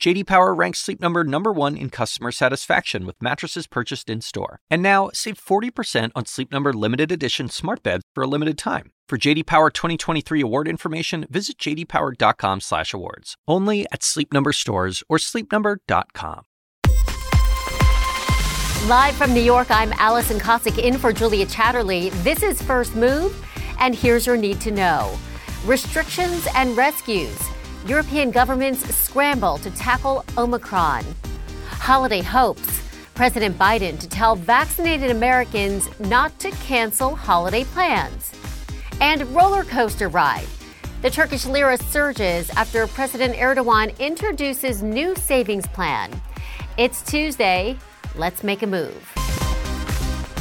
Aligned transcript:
JD 0.00 0.26
Power 0.28 0.54
ranks 0.54 0.78
Sleep 0.78 1.00
Number 1.00 1.24
number 1.24 1.52
1 1.52 1.76
in 1.76 1.90
customer 1.90 2.30
satisfaction 2.30 3.04
with 3.04 3.20
mattresses 3.20 3.66
purchased 3.66 4.08
in-store. 4.08 4.60
And 4.70 4.80
now, 4.80 5.10
save 5.12 5.44
40% 5.44 6.12
on 6.14 6.24
Sleep 6.24 6.52
Number 6.52 6.72
limited 6.72 7.10
edition 7.10 7.48
smart 7.48 7.82
beds 7.82 8.04
for 8.14 8.22
a 8.22 8.28
limited 8.28 8.56
time. 8.56 8.92
For 9.08 9.18
JD 9.18 9.46
Power 9.46 9.70
2023 9.70 10.40
award 10.40 10.68
information, 10.68 11.26
visit 11.28 11.58
jdpower.com/awards. 11.58 13.34
Only 13.48 13.86
at 13.90 14.04
Sleep 14.04 14.32
Number 14.32 14.52
stores 14.52 15.02
or 15.08 15.18
sleepnumber.com. 15.18 16.42
Live 18.86 19.16
from 19.16 19.34
New 19.34 19.40
York, 19.40 19.66
I'm 19.72 19.92
Allison 19.94 20.38
Kosik 20.38 20.78
in 20.78 20.96
for 20.96 21.12
Julia 21.12 21.46
Chatterley. 21.46 22.12
This 22.22 22.44
is 22.44 22.62
First 22.62 22.94
Move, 22.94 23.34
and 23.80 23.96
here's 23.96 24.26
your 24.26 24.36
need 24.36 24.60
to 24.60 24.70
know: 24.70 25.18
restrictions 25.66 26.46
and 26.54 26.76
rescues. 26.76 27.36
European 27.86 28.30
governments 28.30 28.80
scramble 28.94 29.58
to 29.58 29.70
tackle 29.70 30.24
Omicron. 30.36 31.04
Holiday 31.66 32.22
hopes. 32.22 32.82
President 33.14 33.56
Biden 33.58 33.98
to 33.98 34.08
tell 34.08 34.36
vaccinated 34.36 35.10
Americans 35.10 35.88
not 36.00 36.38
to 36.40 36.50
cancel 36.50 37.14
holiday 37.14 37.64
plans. 37.64 38.32
And 39.00 39.22
roller 39.34 39.64
coaster 39.64 40.08
ride. 40.08 40.46
The 41.02 41.10
Turkish 41.10 41.46
lira 41.46 41.76
surges 41.76 42.50
after 42.50 42.86
President 42.88 43.34
Erdogan 43.36 43.96
introduces 43.98 44.82
new 44.82 45.14
savings 45.14 45.66
plan. 45.68 46.10
It's 46.76 47.02
Tuesday. 47.02 47.76
Let's 48.16 48.42
make 48.42 48.62
a 48.62 48.66
move. 48.66 49.37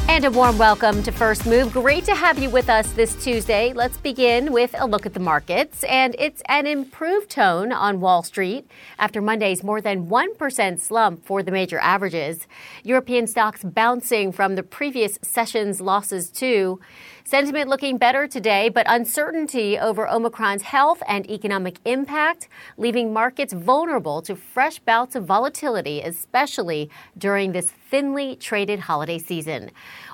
And 0.09 0.23
a 0.23 0.31
warm 0.31 0.57
welcome 0.57 1.03
to 1.03 1.11
First 1.11 1.45
Move. 1.45 1.73
Great 1.73 2.05
to 2.05 2.15
have 2.15 2.39
you 2.39 2.49
with 2.49 2.69
us 2.69 2.89
this 2.93 3.13
Tuesday. 3.23 3.73
Let's 3.73 3.97
begin 3.97 4.51
with 4.51 4.73
a 4.79 4.87
look 4.87 5.05
at 5.05 5.13
the 5.13 5.19
markets. 5.19 5.83
And 5.83 6.15
it's 6.17 6.41
an 6.47 6.65
improved 6.65 7.29
tone 7.29 7.71
on 7.71 7.99
Wall 7.99 8.23
Street 8.23 8.67
after 8.97 9.21
Monday's 9.21 9.63
more 9.63 9.81
than 9.81 10.07
1% 10.07 10.79
slump 10.79 11.25
for 11.25 11.43
the 11.43 11.51
major 11.51 11.77
averages. 11.79 12.47
European 12.83 13.27
stocks 13.27 13.63
bouncing 13.63 14.31
from 14.31 14.55
the 14.55 14.63
previous 14.63 15.19
session's 15.21 15.81
losses, 15.81 16.31
too. 16.31 16.79
Sentiment 17.27 17.67
looking 17.67 17.97
better 17.97 18.25
today, 18.25 18.69
but 18.69 18.85
uncertainty 18.87 19.77
over 19.77 20.07
Omicron's 20.07 20.61
health 20.61 21.03
and 21.09 21.29
economic 21.29 21.75
impact, 21.83 22.47
leaving 22.77 23.11
markets 23.11 23.51
vulnerable 23.51 24.21
to 24.21 24.33
fresh 24.33 24.79
bouts 24.79 25.13
of 25.13 25.25
volatility, 25.25 25.99
especially 25.99 26.89
during 27.17 27.51
this 27.51 27.73
thinly 27.91 28.37
traded 28.37 28.79
holiday 28.79 29.19
season. 29.19 29.71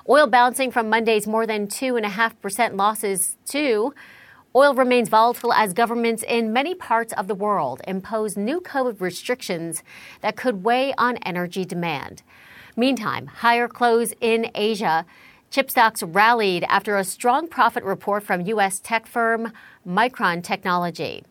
Oil 0.08 0.26
bouncing 0.26 0.72
from 0.72 0.90
Monday's 0.90 1.28
more 1.28 1.46
than 1.46 1.68
2.5% 1.68 2.76
losses 2.76 3.36
to 3.44 3.94
Oil 4.56 4.74
remains 4.74 5.08
volatile 5.08 5.52
as 5.52 5.72
governments 5.72 6.24
in 6.26 6.52
many 6.52 6.74
parts 6.74 7.12
of 7.12 7.28
the 7.28 7.34
world 7.36 7.80
impose 7.86 8.36
new 8.36 8.60
COVID 8.60 9.00
restrictions 9.00 9.84
that 10.20 10.36
could 10.36 10.64
weigh 10.64 10.92
on 10.98 11.16
energy 11.18 11.64
demand. 11.64 12.24
Meantime, 12.76 13.26
higher 13.26 13.68
close 13.68 14.12
in 14.20 14.50
Asia 14.54 15.06
Chip 15.54 15.70
stocks 15.70 16.02
rallied 16.02 16.64
after 16.64 16.96
a 16.96 17.04
strong 17.04 17.46
profit 17.46 17.84
report 17.84 18.24
from 18.24 18.40
U.S. 18.40 18.80
tech 18.80 19.06
firm 19.06 19.52
Micron 19.86 20.42
Technology. 20.42 21.22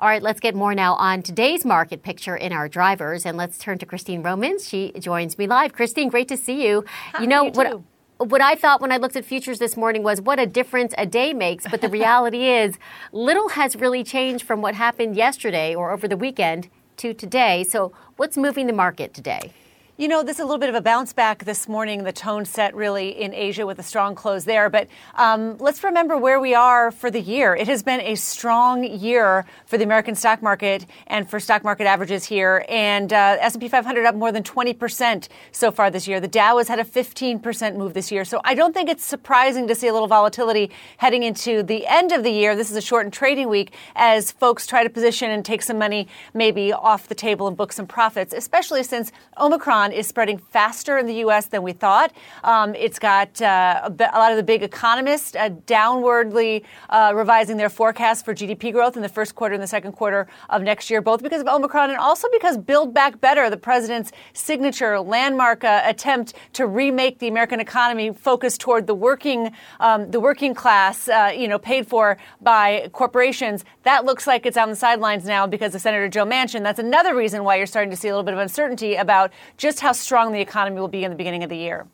All 0.00 0.08
right, 0.08 0.20
let's 0.20 0.40
get 0.40 0.56
more 0.56 0.74
now 0.74 0.94
on 0.94 1.22
today's 1.22 1.64
market 1.64 2.02
picture 2.02 2.34
in 2.34 2.52
our 2.52 2.68
drivers, 2.68 3.24
and 3.24 3.36
let's 3.36 3.56
turn 3.56 3.78
to 3.78 3.86
Christine 3.86 4.20
Romans. 4.20 4.68
She 4.68 4.90
joins 4.98 5.38
me 5.38 5.46
live. 5.46 5.74
Christine, 5.74 6.08
great 6.08 6.26
to 6.26 6.36
see 6.36 6.66
you. 6.66 6.84
Hi, 7.12 7.22
you 7.22 7.28
know 7.28 7.44
you 7.44 7.50
what? 7.52 7.80
What 8.28 8.40
I 8.40 8.56
thought 8.56 8.80
when 8.80 8.90
I 8.90 8.96
looked 8.96 9.14
at 9.14 9.24
futures 9.24 9.60
this 9.60 9.76
morning 9.76 10.02
was 10.02 10.20
what 10.20 10.40
a 10.40 10.46
difference 10.46 10.92
a 10.98 11.06
day 11.06 11.32
makes. 11.32 11.64
But 11.70 11.80
the 11.80 11.88
reality 11.98 12.48
is, 12.48 12.78
little 13.12 13.50
has 13.50 13.76
really 13.76 14.02
changed 14.02 14.44
from 14.44 14.60
what 14.60 14.74
happened 14.74 15.14
yesterday 15.14 15.72
or 15.72 15.92
over 15.92 16.08
the 16.08 16.16
weekend 16.16 16.68
to 16.96 17.14
today. 17.14 17.62
So, 17.62 17.92
what's 18.16 18.36
moving 18.36 18.66
the 18.66 18.72
market 18.72 19.14
today? 19.14 19.52
You 20.00 20.06
know, 20.06 20.22
this 20.22 20.36
is 20.36 20.40
a 20.42 20.44
little 20.44 20.60
bit 20.60 20.68
of 20.68 20.76
a 20.76 20.80
bounce 20.80 21.12
back 21.12 21.44
this 21.44 21.66
morning. 21.66 22.04
The 22.04 22.12
tone 22.12 22.44
set 22.44 22.72
really 22.76 23.20
in 23.20 23.34
Asia 23.34 23.66
with 23.66 23.80
a 23.80 23.82
strong 23.82 24.14
close 24.14 24.44
there. 24.44 24.70
But 24.70 24.86
um, 25.16 25.58
let's 25.58 25.82
remember 25.82 26.16
where 26.16 26.38
we 26.38 26.54
are 26.54 26.92
for 26.92 27.10
the 27.10 27.20
year. 27.20 27.56
It 27.56 27.66
has 27.66 27.82
been 27.82 28.00
a 28.02 28.14
strong 28.14 28.84
year 28.84 29.44
for 29.66 29.76
the 29.76 29.82
American 29.82 30.14
stock 30.14 30.40
market 30.40 30.86
and 31.08 31.28
for 31.28 31.40
stock 31.40 31.64
market 31.64 31.88
averages 31.88 32.24
here. 32.24 32.64
And 32.68 33.12
uh, 33.12 33.38
S&P 33.40 33.66
500 33.66 34.06
up 34.06 34.14
more 34.14 34.30
than 34.30 34.44
20% 34.44 35.26
so 35.50 35.72
far 35.72 35.90
this 35.90 36.06
year. 36.06 36.20
The 36.20 36.28
Dow 36.28 36.58
has 36.58 36.68
had 36.68 36.78
a 36.78 36.84
15% 36.84 37.74
move 37.74 37.92
this 37.92 38.12
year. 38.12 38.24
So 38.24 38.40
I 38.44 38.54
don't 38.54 38.72
think 38.72 38.88
it's 38.88 39.04
surprising 39.04 39.66
to 39.66 39.74
see 39.74 39.88
a 39.88 39.92
little 39.92 40.06
volatility 40.06 40.70
heading 40.98 41.24
into 41.24 41.64
the 41.64 41.88
end 41.88 42.12
of 42.12 42.22
the 42.22 42.30
year. 42.30 42.54
This 42.54 42.70
is 42.70 42.76
a 42.76 42.80
shortened 42.80 43.14
trading 43.14 43.48
week 43.48 43.72
as 43.96 44.30
folks 44.30 44.64
try 44.64 44.84
to 44.84 44.90
position 44.90 45.32
and 45.32 45.44
take 45.44 45.60
some 45.60 45.76
money 45.76 46.06
maybe 46.34 46.72
off 46.72 47.08
the 47.08 47.16
table 47.16 47.48
and 47.48 47.56
book 47.56 47.72
some 47.72 47.88
profits, 47.88 48.32
especially 48.32 48.84
since 48.84 49.10
Omicron 49.38 49.87
is 49.92 50.06
spreading 50.06 50.38
faster 50.38 50.98
in 50.98 51.06
the 51.06 51.14
U.S. 51.14 51.46
than 51.46 51.62
we 51.62 51.72
thought. 51.72 52.12
Um, 52.44 52.74
it's 52.74 52.98
got 52.98 53.40
uh, 53.40 53.88
a, 53.88 54.18
lot 54.18 54.30
of 54.30 54.36
the 54.36 54.42
big 54.42 54.62
economists 54.62 55.34
uh, 55.34 55.50
downwardly 55.66 56.64
uh, 56.90 57.12
revising 57.14 57.56
their 57.56 57.68
forecast 57.68 58.24
for 58.24 58.34
GDP 58.34 58.72
growth 58.72 58.96
in 58.96 59.02
the 59.02 59.08
first 59.08 59.34
quarter 59.34 59.54
and 59.54 59.62
the 59.62 59.68
second 59.68 59.92
quarter 59.92 60.26
of 60.50 60.62
next 60.62 60.90
year, 60.90 61.00
both 61.00 61.22
because 61.22 61.40
of 61.40 61.48
Omicron 61.48 61.90
and 61.90 61.98
also 61.98 62.28
because 62.32 62.56
Build 62.56 62.94
Back 62.94 63.20
Better, 63.20 63.48
the 63.50 63.56
president's 63.56 64.12
signature 64.32 65.00
landmark 65.00 65.64
uh, 65.64 65.82
attempt 65.84 66.34
to 66.54 66.66
remake 66.66 67.18
the 67.18 67.28
American 67.28 67.60
economy 67.60 68.12
focused 68.12 68.60
toward 68.60 68.86
the 68.86 68.94
working, 68.94 69.52
um, 69.80 70.10
the 70.10 70.20
working 70.20 70.54
class, 70.54 71.08
uh, 71.08 71.32
you 71.36 71.48
know, 71.48 71.58
paid 71.58 71.86
for 71.86 72.16
by 72.40 72.88
corporations. 72.92 73.64
That 73.82 74.04
looks 74.04 74.26
like 74.26 74.46
it's 74.46 74.56
on 74.56 74.70
the 74.70 74.76
sidelines 74.76 75.24
now 75.24 75.46
because 75.46 75.74
of 75.74 75.80
Senator 75.80 76.08
Joe 76.08 76.24
Manchin. 76.24 76.62
That's 76.62 76.78
another 76.78 77.14
reason 77.14 77.44
why 77.44 77.56
you're 77.56 77.66
starting 77.66 77.90
to 77.90 77.96
see 77.96 78.08
a 78.08 78.12
little 78.12 78.24
bit 78.24 78.34
of 78.34 78.40
uncertainty 78.40 78.94
about 78.94 79.32
just 79.56 79.77
just 79.78 79.84
how 79.84 79.92
strong 79.92 80.32
the 80.32 80.40
economy 80.40 80.80
will 80.80 80.88
be 80.88 81.04
in 81.04 81.10
the 81.10 81.16
beginning 81.16 81.44
of 81.44 81.50
the 81.50 81.56
year. 81.56 81.86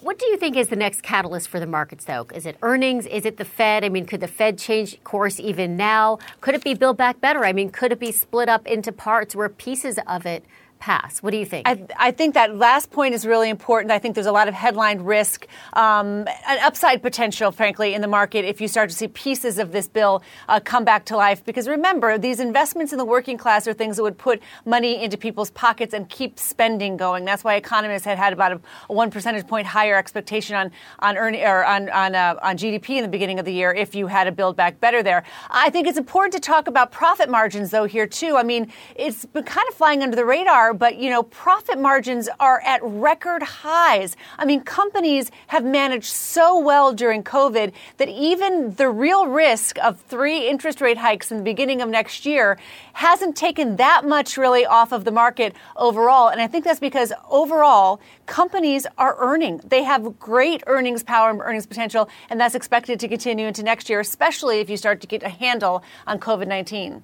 What 0.00 0.18
do 0.18 0.24
you 0.24 0.38
think 0.38 0.56
is 0.56 0.68
the 0.68 0.76
next 0.76 1.02
catalyst 1.02 1.48
for 1.48 1.60
the 1.60 1.66
markets, 1.66 2.06
though? 2.06 2.26
Is 2.34 2.46
it 2.46 2.56
earnings? 2.62 3.04
Is 3.04 3.26
it 3.26 3.36
the 3.36 3.44
Fed? 3.44 3.84
I 3.84 3.90
mean, 3.90 4.06
could 4.06 4.20
the 4.20 4.26
Fed 4.26 4.56
change 4.56 4.98
course 5.04 5.38
even 5.38 5.76
now? 5.76 6.18
Could 6.40 6.54
it 6.54 6.64
be 6.64 6.72
build 6.72 6.96
back 6.96 7.20
better? 7.20 7.44
I 7.44 7.52
mean, 7.52 7.68
could 7.68 7.92
it 7.92 8.00
be 8.00 8.10
split 8.10 8.48
up 8.48 8.66
into 8.66 8.90
parts 8.90 9.36
where 9.36 9.50
pieces 9.50 9.98
of 10.06 10.24
it 10.24 10.46
pass. 10.80 11.22
What 11.22 11.30
do 11.30 11.36
you 11.36 11.44
think? 11.44 11.68
I, 11.68 11.86
I, 11.96 12.10
think 12.10 12.34
that 12.34 12.56
last 12.56 12.90
point 12.90 13.14
is 13.14 13.26
really 13.26 13.50
important. 13.50 13.92
I 13.92 13.98
think 13.98 14.14
there's 14.14 14.26
a 14.26 14.32
lot 14.32 14.48
of 14.48 14.54
headline 14.54 15.02
risk, 15.02 15.46
um, 15.74 16.26
an 16.48 16.58
upside 16.62 17.02
potential, 17.02 17.52
frankly, 17.52 17.94
in 17.94 18.00
the 18.00 18.08
market 18.08 18.46
if 18.46 18.60
you 18.60 18.66
start 18.66 18.88
to 18.88 18.96
see 18.96 19.06
pieces 19.06 19.58
of 19.58 19.72
this 19.72 19.86
bill 19.86 20.22
uh, 20.48 20.58
come 20.58 20.84
back 20.84 21.04
to 21.06 21.16
life. 21.16 21.44
Because 21.44 21.68
remember, 21.68 22.18
these 22.18 22.40
investments 22.40 22.92
in 22.92 22.98
the 22.98 23.04
working 23.04 23.36
class 23.36 23.68
are 23.68 23.74
things 23.74 23.98
that 23.98 24.02
would 24.02 24.18
put 24.18 24.42
money 24.64 25.04
into 25.04 25.18
people's 25.18 25.50
pockets 25.50 25.92
and 25.92 26.08
keep 26.08 26.38
spending 26.38 26.96
going. 26.96 27.26
That's 27.26 27.44
why 27.44 27.56
economists 27.56 28.04
had 28.04 28.16
had 28.16 28.32
about 28.32 28.52
a, 28.52 28.60
a 28.88 28.92
one 28.94 29.10
percentage 29.10 29.46
point 29.46 29.66
higher 29.66 29.96
expectation 29.96 30.56
on 30.56 30.72
on 31.00 31.16
earn, 31.18 31.36
or 31.36 31.64
on 31.64 31.90
on, 31.90 32.14
uh, 32.14 32.36
on 32.42 32.56
GDP 32.56 32.96
in 32.96 33.02
the 33.02 33.08
beginning 33.08 33.38
of 33.38 33.44
the 33.44 33.52
year 33.52 33.72
if 33.72 33.94
you 33.94 34.06
had 34.06 34.26
a 34.26 34.32
build 34.32 34.56
back 34.56 34.80
better 34.80 35.02
there. 35.02 35.24
I 35.50 35.68
think 35.68 35.86
it's 35.86 35.98
important 35.98 36.32
to 36.34 36.40
talk 36.40 36.68
about 36.68 36.90
profit 36.90 37.28
margins 37.28 37.70
though 37.70 37.84
here 37.84 38.06
too. 38.06 38.36
I 38.36 38.42
mean, 38.42 38.72
it's 38.96 39.26
been 39.26 39.44
kind 39.44 39.68
of 39.68 39.74
flying 39.74 40.02
under 40.02 40.16
the 40.16 40.24
radar 40.24 40.69
but 40.72 40.98
you 40.98 41.10
know, 41.10 41.22
profit 41.22 41.78
margins 41.78 42.28
are 42.38 42.60
at 42.60 42.80
record 42.82 43.42
highs. 43.42 44.16
I 44.38 44.44
mean, 44.44 44.62
companies 44.62 45.30
have 45.48 45.64
managed 45.64 46.12
so 46.12 46.58
well 46.58 46.92
during 46.92 47.22
COVID 47.22 47.72
that 47.98 48.08
even 48.08 48.74
the 48.74 48.88
real 48.88 49.26
risk 49.26 49.78
of 49.78 50.00
three 50.00 50.48
interest 50.48 50.80
rate 50.80 50.98
hikes 50.98 51.30
in 51.30 51.38
the 51.38 51.44
beginning 51.44 51.80
of 51.82 51.88
next 51.88 52.26
year 52.26 52.58
hasn't 52.92 53.36
taken 53.36 53.76
that 53.76 54.04
much 54.04 54.36
really 54.36 54.66
off 54.66 54.92
of 54.92 55.04
the 55.04 55.10
market 55.10 55.54
overall. 55.76 56.28
And 56.28 56.40
I 56.40 56.46
think 56.46 56.64
that's 56.64 56.80
because 56.80 57.12
overall, 57.28 58.00
companies 58.26 58.86
are 58.98 59.16
earning. 59.18 59.60
They 59.64 59.82
have 59.82 60.18
great 60.18 60.62
earnings 60.66 61.02
power 61.02 61.30
and 61.30 61.40
earnings 61.40 61.66
potential, 61.66 62.08
and 62.28 62.40
that's 62.40 62.54
expected 62.54 63.00
to 63.00 63.08
continue 63.08 63.46
into 63.46 63.62
next 63.62 63.88
year, 63.88 64.00
especially 64.00 64.60
if 64.60 64.70
you 64.70 64.76
start 64.76 65.00
to 65.00 65.06
get 65.06 65.22
a 65.22 65.28
handle 65.28 65.82
on 66.06 66.18
COVID 66.18 66.46
19. 66.46 67.02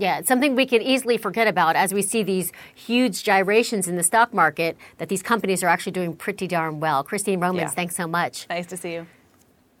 Yeah, 0.00 0.18
it's 0.18 0.28
something 0.28 0.56
we 0.56 0.64
can 0.64 0.80
easily 0.80 1.18
forget 1.18 1.46
about 1.46 1.76
as 1.76 1.92
we 1.92 2.00
see 2.00 2.22
these 2.22 2.52
huge 2.74 3.22
gyrations 3.22 3.86
in 3.86 3.96
the 3.96 4.02
stock 4.02 4.32
market 4.32 4.78
that 4.96 5.10
these 5.10 5.22
companies 5.22 5.62
are 5.62 5.66
actually 5.66 5.92
doing 5.92 6.16
pretty 6.16 6.46
darn 6.46 6.80
well. 6.80 7.04
Christine 7.04 7.38
Romans, 7.38 7.72
yeah. 7.72 7.74
thanks 7.74 7.96
so 7.96 8.06
much. 8.06 8.46
Nice 8.48 8.66
to 8.68 8.78
see 8.78 8.94
you. 8.94 9.06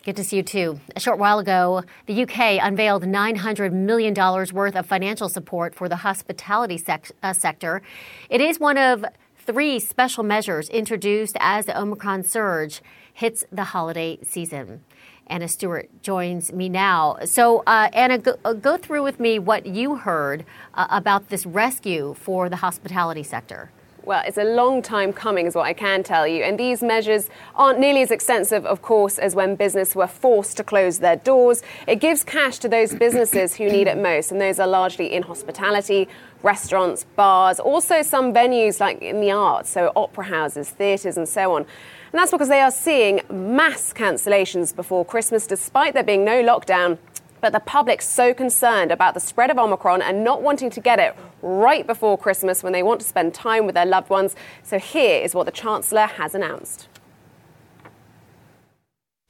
Good 0.04 0.16
to 0.16 0.24
see 0.24 0.36
you 0.36 0.42
too. 0.42 0.78
A 0.94 1.00
short 1.00 1.18
while 1.18 1.38
ago, 1.38 1.84
the 2.04 2.22
UK 2.24 2.62
unveiled 2.62 3.04
$900 3.04 3.72
million 3.72 4.12
worth 4.14 4.76
of 4.76 4.84
financial 4.84 5.30
support 5.30 5.74
for 5.74 5.88
the 5.88 5.96
hospitality 5.96 6.76
sec- 6.76 7.12
uh, 7.22 7.32
sector. 7.32 7.80
It 8.28 8.42
is 8.42 8.60
one 8.60 8.76
of 8.76 9.06
three 9.38 9.78
special 9.78 10.22
measures 10.22 10.68
introduced 10.68 11.38
as 11.40 11.64
the 11.64 11.80
Omicron 11.80 12.24
surge 12.24 12.82
hits 13.14 13.42
the 13.50 13.64
holiday 13.64 14.18
season. 14.22 14.84
Anna 15.30 15.48
Stewart 15.48 15.88
joins 16.02 16.52
me 16.52 16.68
now. 16.68 17.16
So, 17.24 17.62
uh, 17.66 17.88
Anna, 17.92 18.18
go, 18.18 18.36
uh, 18.44 18.52
go, 18.52 18.76
through 18.76 19.02
with 19.04 19.20
me 19.20 19.38
what 19.38 19.64
you 19.64 19.96
heard 19.96 20.44
uh, 20.74 20.88
about 20.90 21.28
this 21.28 21.46
rescue 21.46 22.14
for 22.14 22.48
the 22.48 22.56
hospitality 22.56 23.22
sector. 23.22 23.70
Well, 24.02 24.22
it's 24.26 24.38
a 24.38 24.44
long 24.44 24.80
time 24.80 25.12
coming, 25.12 25.46
is 25.46 25.54
what 25.54 25.66
I 25.66 25.74
can 25.74 26.02
tell 26.02 26.26
you. 26.26 26.42
And 26.42 26.58
these 26.58 26.82
measures 26.82 27.28
aren't 27.54 27.78
nearly 27.78 28.00
as 28.00 28.10
extensive, 28.10 28.64
of 28.64 28.80
course, 28.80 29.18
as 29.18 29.34
when 29.34 29.56
business 29.56 29.94
were 29.94 30.06
forced 30.06 30.56
to 30.56 30.64
close 30.64 31.00
their 31.00 31.16
doors. 31.16 31.62
It 31.86 31.96
gives 31.96 32.24
cash 32.24 32.58
to 32.60 32.68
those 32.68 32.94
businesses 32.94 33.54
who 33.56 33.68
need 33.68 33.86
it 33.86 33.98
most, 33.98 34.32
and 34.32 34.40
those 34.40 34.58
are 34.58 34.66
largely 34.66 35.12
in 35.12 35.22
hospitality, 35.22 36.08
restaurants, 36.42 37.04
bars, 37.16 37.60
also 37.60 38.00
some 38.00 38.32
venues 38.32 38.80
like 38.80 39.02
in 39.02 39.20
the 39.20 39.30
arts, 39.30 39.68
so 39.68 39.92
opera 39.94 40.24
houses, 40.24 40.70
theatres, 40.70 41.18
and 41.18 41.28
so 41.28 41.54
on. 41.54 41.62
And 41.62 42.18
that's 42.18 42.30
because 42.30 42.48
they 42.48 42.60
are 42.60 42.72
seeing 42.72 43.20
mass 43.30 43.92
cancellations 43.92 44.74
before 44.74 45.04
Christmas, 45.04 45.46
despite 45.46 45.94
there 45.94 46.02
being 46.02 46.24
no 46.24 46.42
lockdown. 46.42 46.98
But 47.40 47.52
the 47.52 47.60
public's 47.60 48.06
so 48.06 48.34
concerned 48.34 48.92
about 48.92 49.14
the 49.14 49.20
spread 49.20 49.50
of 49.50 49.58
Omicron 49.58 50.02
and 50.02 50.22
not 50.22 50.42
wanting 50.42 50.70
to 50.70 50.80
get 50.80 50.98
it 50.98 51.16
right 51.42 51.86
before 51.86 52.18
Christmas 52.18 52.62
when 52.62 52.72
they 52.72 52.82
want 52.82 53.00
to 53.00 53.06
spend 53.06 53.32
time 53.32 53.66
with 53.66 53.74
their 53.74 53.86
loved 53.86 54.10
ones. 54.10 54.36
So 54.62 54.78
here 54.78 55.22
is 55.22 55.34
what 55.34 55.46
the 55.46 55.52
Chancellor 55.52 56.06
has 56.06 56.34
announced. 56.34 56.88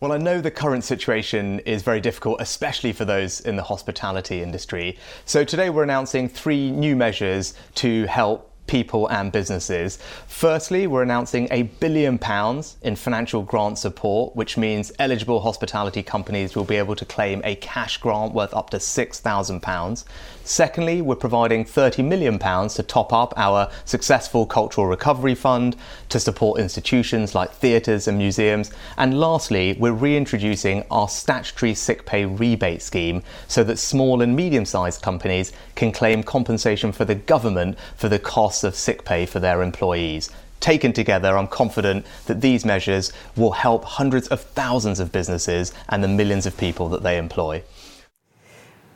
Well, 0.00 0.12
I 0.12 0.16
know 0.16 0.40
the 0.40 0.50
current 0.50 0.82
situation 0.82 1.60
is 1.60 1.82
very 1.82 2.00
difficult, 2.00 2.40
especially 2.40 2.92
for 2.92 3.04
those 3.04 3.40
in 3.40 3.56
the 3.56 3.62
hospitality 3.62 4.42
industry. 4.42 4.96
So 5.26 5.44
today 5.44 5.68
we're 5.68 5.82
announcing 5.82 6.26
three 6.26 6.70
new 6.70 6.96
measures 6.96 7.52
to 7.76 8.06
help 8.06 8.49
people 8.70 9.08
and 9.08 9.32
businesses. 9.32 9.98
Firstly, 10.28 10.86
we're 10.86 11.02
announcing 11.02 11.48
a 11.50 11.62
billion 11.80 12.18
pounds 12.18 12.76
in 12.82 12.94
financial 12.94 13.42
grant 13.42 13.78
support, 13.78 14.36
which 14.36 14.56
means 14.56 14.92
eligible 15.00 15.40
hospitality 15.40 16.04
companies 16.04 16.54
will 16.54 16.64
be 16.64 16.76
able 16.76 16.94
to 16.94 17.04
claim 17.04 17.42
a 17.44 17.56
cash 17.56 17.98
grant 17.98 18.32
worth 18.32 18.54
up 18.54 18.70
to 18.70 18.76
£6,000. 18.76 20.04
Secondly, 20.44 21.02
we're 21.02 21.16
providing 21.16 21.64
£30 21.64 22.04
million 22.04 22.38
to 22.38 22.82
top 22.84 23.12
up 23.12 23.34
our 23.36 23.70
successful 23.84 24.46
Cultural 24.46 24.86
Recovery 24.86 25.34
Fund 25.34 25.76
to 26.08 26.20
support 26.20 26.60
institutions 26.60 27.34
like 27.34 27.52
theatres 27.52 28.06
and 28.06 28.18
museums. 28.18 28.70
And 28.96 29.18
lastly, 29.18 29.76
we're 29.78 29.92
reintroducing 29.92 30.84
our 30.90 31.08
statutory 31.08 31.74
sick 31.74 32.06
pay 32.06 32.24
rebate 32.24 32.82
scheme 32.82 33.22
so 33.48 33.64
that 33.64 33.78
small 33.78 34.22
and 34.22 34.36
medium 34.36 34.64
sized 34.64 35.02
companies 35.02 35.52
can 35.74 35.90
claim 35.90 36.22
compensation 36.22 36.92
for 36.92 37.04
the 37.04 37.14
government 37.16 37.76
for 37.96 38.08
the 38.08 38.18
costs 38.60 38.64
of 38.64 38.74
sick 38.74 39.04
pay 39.04 39.26
for 39.26 39.40
their 39.40 39.62
employees. 39.62 40.30
Taken 40.60 40.92
together, 40.92 41.38
I'm 41.38 41.48
confident 41.48 42.04
that 42.26 42.42
these 42.42 42.66
measures 42.66 43.12
will 43.36 43.52
help 43.52 43.84
hundreds 43.84 44.28
of 44.28 44.40
thousands 44.40 45.00
of 45.00 45.10
businesses 45.10 45.72
and 45.88 46.04
the 46.04 46.08
millions 46.08 46.44
of 46.44 46.56
people 46.58 46.90
that 46.90 47.02
they 47.02 47.16
employ. 47.16 47.62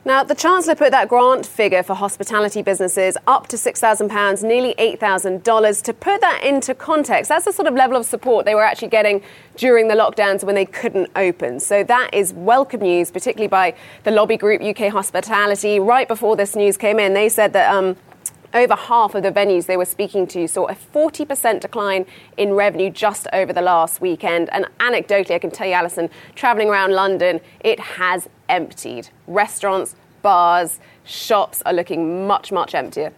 Now, 0.06 0.22
the 0.22 0.34
Chancellor 0.34 0.74
put 0.74 0.90
that 0.90 1.08
grant 1.08 1.46
figure 1.46 1.82
for 1.82 1.94
hospitality 1.94 2.60
businesses 2.60 3.16
up 3.26 3.48
to 3.48 3.56
£6,000, 3.56 4.42
nearly 4.42 4.74
$8,000. 4.78 5.82
To 5.82 5.94
put 5.94 6.20
that 6.20 6.44
into 6.44 6.74
context, 6.74 7.30
that's 7.30 7.46
the 7.46 7.52
sort 7.52 7.66
of 7.66 7.72
level 7.72 7.96
of 7.96 8.04
support 8.04 8.44
they 8.44 8.54
were 8.54 8.62
actually 8.62 8.88
getting 8.88 9.22
during 9.56 9.88
the 9.88 9.94
lockdowns 9.94 10.44
when 10.44 10.54
they 10.54 10.66
couldn't 10.66 11.10
open. 11.16 11.58
So 11.58 11.82
that 11.84 12.10
is 12.12 12.34
welcome 12.34 12.82
news, 12.82 13.10
particularly 13.10 13.48
by 13.48 13.74
the 14.02 14.10
lobby 14.10 14.36
group 14.36 14.60
UK 14.60 14.92
Hospitality. 14.92 15.80
Right 15.80 16.06
before 16.06 16.36
this 16.36 16.54
news 16.54 16.76
came 16.76 16.98
in, 16.98 17.14
they 17.14 17.30
said 17.30 17.54
that. 17.54 17.74
Um, 17.74 17.96
over 18.54 18.76
half 18.76 19.14
of 19.14 19.22
the 19.22 19.32
venues 19.32 19.66
they 19.66 19.76
were 19.76 19.84
speaking 19.84 20.26
to 20.28 20.46
saw 20.46 20.66
a 20.66 20.74
40% 20.74 21.60
decline 21.60 22.06
in 22.36 22.54
revenue 22.54 22.88
just 22.88 23.26
over 23.32 23.52
the 23.52 23.60
last 23.60 24.00
weekend. 24.00 24.48
And 24.52 24.66
anecdotally, 24.78 25.32
I 25.32 25.38
can 25.40 25.50
tell 25.50 25.66
you, 25.66 25.74
Alison, 25.74 26.08
travelling 26.34 26.68
around 26.68 26.92
London, 26.92 27.40
it 27.60 27.80
has 27.80 28.28
emptied. 28.48 29.08
Restaurants, 29.26 29.96
bars, 30.22 30.78
shops 31.04 31.62
are 31.66 31.72
looking 31.72 32.26
much, 32.26 32.52
much 32.52 32.74
emptier. 32.74 33.12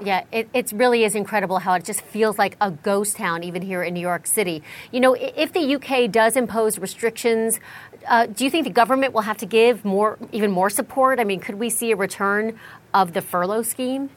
Yeah, 0.00 0.24
it, 0.30 0.48
it 0.54 0.70
really 0.72 1.02
is 1.02 1.16
incredible 1.16 1.58
how 1.58 1.74
it 1.74 1.84
just 1.84 2.02
feels 2.02 2.38
like 2.38 2.56
a 2.60 2.70
ghost 2.70 3.16
town, 3.16 3.42
even 3.42 3.62
here 3.62 3.82
in 3.82 3.94
New 3.94 4.00
York 4.00 4.28
City. 4.28 4.62
You 4.92 5.00
know, 5.00 5.14
if 5.18 5.52
the 5.52 5.74
UK 5.74 6.10
does 6.10 6.36
impose 6.36 6.78
restrictions, 6.78 7.58
uh, 8.06 8.26
do 8.26 8.44
you 8.44 8.50
think 8.50 8.64
the 8.64 8.72
government 8.72 9.12
will 9.12 9.22
have 9.22 9.38
to 9.38 9.46
give 9.46 9.84
more, 9.84 10.16
even 10.30 10.52
more 10.52 10.70
support? 10.70 11.18
I 11.18 11.24
mean, 11.24 11.40
could 11.40 11.56
we 11.56 11.68
see 11.68 11.90
a 11.90 11.96
return 11.96 12.58
of 12.94 13.12
the 13.12 13.20
furlough 13.20 13.62
scheme? 13.62 14.10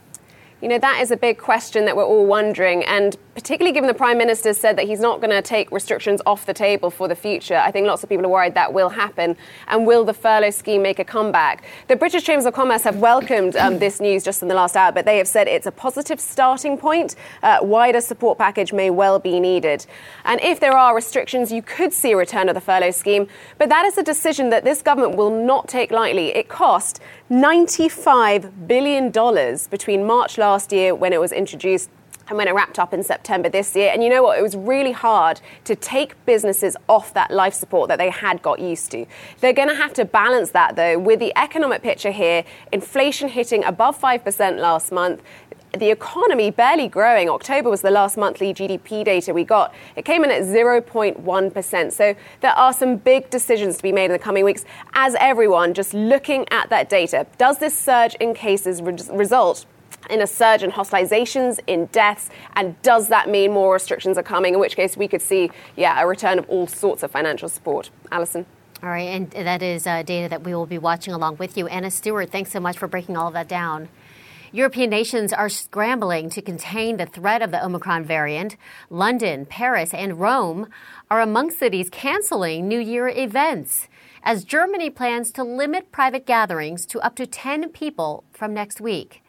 You 0.61 0.67
know, 0.67 0.77
that 0.77 1.01
is 1.01 1.11
a 1.11 1.17
big 1.17 1.37
question 1.37 1.85
that 1.85 1.95
we're 1.95 2.05
all 2.05 2.25
wondering. 2.25 2.83
And 2.85 3.17
particularly 3.41 3.73
given 3.73 3.87
the 3.87 3.93
Prime 3.95 4.19
Minister 4.19 4.53
said 4.53 4.77
that 4.77 4.85
he's 4.85 4.99
not 4.99 5.19
going 5.19 5.31
to 5.31 5.41
take 5.41 5.71
restrictions 5.71 6.21
off 6.27 6.45
the 6.45 6.53
table 6.53 6.91
for 6.91 7.07
the 7.07 7.15
future, 7.15 7.55
I 7.55 7.71
think 7.71 7.87
lots 7.87 8.03
of 8.03 8.09
people 8.09 8.23
are 8.27 8.29
worried 8.29 8.53
that 8.53 8.71
will 8.71 8.89
happen. 8.89 9.35
And 9.67 9.87
will 9.87 10.05
the 10.05 10.13
furlough 10.13 10.51
scheme 10.51 10.83
make 10.83 10.99
a 10.99 11.03
comeback? 11.03 11.63
The 11.87 11.95
British 11.95 12.23
Chambers 12.23 12.45
of 12.45 12.53
Commerce 12.53 12.83
have 12.83 12.97
welcomed 12.97 13.55
um, 13.55 13.79
this 13.79 13.99
news 13.99 14.23
just 14.23 14.43
in 14.43 14.47
the 14.47 14.53
last 14.53 14.75
hour, 14.75 14.91
but 14.91 15.05
they 15.05 15.17
have 15.17 15.27
said 15.27 15.47
it's 15.47 15.65
a 15.65 15.71
positive 15.71 16.19
starting 16.19 16.77
point. 16.77 17.15
Uh, 17.41 17.57
wider 17.63 17.99
support 17.99 18.37
package 18.37 18.73
may 18.73 18.91
well 18.91 19.17
be 19.17 19.39
needed. 19.39 19.87
And 20.23 20.39
if 20.41 20.59
there 20.59 20.77
are 20.77 20.93
restrictions, 20.93 21.51
you 21.51 21.63
could 21.63 21.93
see 21.93 22.11
a 22.11 22.17
return 22.17 22.47
of 22.47 22.53
the 22.53 22.61
furlough 22.61 22.91
scheme. 22.91 23.27
But 23.57 23.69
that 23.69 23.85
is 23.85 23.97
a 23.97 24.03
decision 24.03 24.51
that 24.51 24.63
this 24.63 24.83
government 24.83 25.15
will 25.15 25.31
not 25.31 25.67
take 25.67 25.89
lightly. 25.89 26.27
It 26.27 26.47
cost 26.47 26.99
$95 27.31 28.67
billion 28.67 29.09
between 29.09 30.05
March 30.05 30.37
last 30.37 30.71
year 30.71 30.93
when 30.93 31.11
it 31.11 31.19
was 31.19 31.31
introduced 31.31 31.89
and 32.27 32.37
when 32.37 32.47
it 32.47 32.53
wrapped 32.53 32.79
up 32.79 32.93
in 32.93 33.03
September 33.03 33.49
this 33.49 33.75
year. 33.75 33.91
And 33.93 34.03
you 34.03 34.09
know 34.09 34.23
what? 34.23 34.37
It 34.37 34.41
was 34.41 34.55
really 34.55 34.91
hard 34.91 35.41
to 35.65 35.75
take 35.75 36.23
businesses 36.25 36.77
off 36.87 37.13
that 37.13 37.31
life 37.31 37.53
support 37.53 37.89
that 37.89 37.97
they 37.97 38.09
had 38.09 38.41
got 38.41 38.59
used 38.59 38.91
to. 38.91 39.05
They're 39.39 39.53
going 39.53 39.69
to 39.69 39.75
have 39.75 39.93
to 39.95 40.05
balance 40.05 40.51
that, 40.51 40.75
though, 40.75 40.97
with 40.97 41.19
the 41.19 41.33
economic 41.37 41.81
picture 41.81 42.11
here 42.11 42.43
inflation 42.71 43.29
hitting 43.29 43.63
above 43.63 43.99
5% 43.99 44.59
last 44.59 44.91
month. 44.91 45.21
The 45.77 45.89
economy 45.89 46.51
barely 46.51 46.89
growing. 46.89 47.29
October 47.29 47.69
was 47.69 47.81
the 47.81 47.91
last 47.91 48.17
monthly 48.17 48.53
GDP 48.53 49.05
data 49.05 49.33
we 49.33 49.45
got. 49.45 49.73
It 49.95 50.03
came 50.03 50.25
in 50.25 50.29
at 50.29 50.41
0.1%. 50.41 51.91
So 51.93 52.15
there 52.41 52.51
are 52.51 52.73
some 52.73 52.97
big 52.97 53.29
decisions 53.29 53.77
to 53.77 53.83
be 53.83 53.93
made 53.93 54.05
in 54.05 54.11
the 54.11 54.19
coming 54.19 54.43
weeks 54.43 54.65
as 54.93 55.15
everyone 55.17 55.73
just 55.73 55.93
looking 55.93 56.45
at 56.51 56.69
that 56.71 56.89
data. 56.89 57.25
Does 57.37 57.59
this 57.59 57.77
surge 57.77 58.15
in 58.15 58.33
cases 58.33 58.81
re- 58.81 58.97
result 59.13 59.65
in 60.11 60.21
a 60.21 60.27
surge 60.27 60.63
in 60.63 60.71
hospitalizations, 60.71 61.59
in 61.67 61.87
deaths, 61.87 62.29
and 62.55 62.79
does 62.81 63.07
that 63.07 63.29
mean 63.29 63.51
more 63.53 63.73
restrictions 63.73 64.17
are 64.17 64.23
coming? 64.23 64.53
In 64.53 64.59
which 64.59 64.75
case, 64.75 64.97
we 64.97 65.07
could 65.07 65.21
see, 65.21 65.49
yeah, 65.75 66.01
a 66.01 66.05
return 66.05 66.37
of 66.37 66.49
all 66.49 66.67
sorts 66.67 67.03
of 67.03 67.11
financial 67.11 67.49
support. 67.49 67.89
Alison. 68.11 68.45
All 68.83 68.89
right, 68.89 69.09
and 69.09 69.31
that 69.31 69.61
is 69.61 69.85
uh, 69.85 70.01
data 70.01 70.27
that 70.29 70.43
we 70.43 70.55
will 70.55 70.65
be 70.65 70.79
watching 70.79 71.13
along 71.13 71.37
with 71.37 71.55
you. 71.55 71.67
Anna 71.67 71.91
Stewart, 71.91 72.31
thanks 72.31 72.51
so 72.51 72.59
much 72.59 72.77
for 72.77 72.87
breaking 72.87 73.15
all 73.15 73.27
of 73.27 73.33
that 73.33 73.47
down. 73.47 73.89
European 74.53 74.89
nations 74.89 75.31
are 75.31 75.47
scrambling 75.47 76.29
to 76.31 76.41
contain 76.41 76.97
the 76.97 77.05
threat 77.05 77.41
of 77.41 77.51
the 77.51 77.63
Omicron 77.63 78.03
variant. 78.03 78.57
London, 78.89 79.45
Paris, 79.45 79.93
and 79.93 80.19
Rome 80.19 80.67
are 81.09 81.21
among 81.21 81.51
cities 81.51 81.89
canceling 81.89 82.67
New 82.67 82.79
Year 82.79 83.07
events 83.07 83.87
as 84.23 84.43
Germany 84.43 84.89
plans 84.89 85.31
to 85.31 85.43
limit 85.43 85.91
private 85.91 86.25
gatherings 86.25 86.85
to 86.87 86.99
up 86.99 87.15
to 87.15 87.25
10 87.25 87.69
people 87.69 88.23
from 88.33 88.53
next 88.53 88.81
week. 88.81 89.20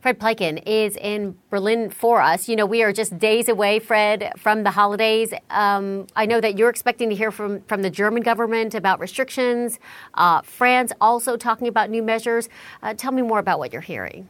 Fred 0.00 0.20
Pleitgen 0.20 0.62
is 0.64 0.96
in 0.96 1.36
Berlin 1.50 1.90
for 1.90 2.20
us. 2.20 2.48
You 2.48 2.54
know, 2.54 2.66
we 2.66 2.82
are 2.82 2.92
just 2.92 3.18
days 3.18 3.48
away, 3.48 3.80
Fred, 3.80 4.32
from 4.36 4.62
the 4.62 4.70
holidays. 4.70 5.34
Um, 5.50 6.06
I 6.14 6.24
know 6.24 6.40
that 6.40 6.56
you're 6.56 6.70
expecting 6.70 7.08
to 7.10 7.16
hear 7.16 7.32
from, 7.32 7.62
from 7.62 7.82
the 7.82 7.90
German 7.90 8.22
government 8.22 8.74
about 8.74 9.00
restrictions. 9.00 9.78
Uh, 10.14 10.42
France 10.42 10.92
also 11.00 11.36
talking 11.36 11.66
about 11.66 11.90
new 11.90 12.02
measures. 12.02 12.48
Uh, 12.82 12.94
tell 12.94 13.10
me 13.10 13.22
more 13.22 13.40
about 13.40 13.58
what 13.58 13.72
you're 13.72 13.82
hearing. 13.82 14.28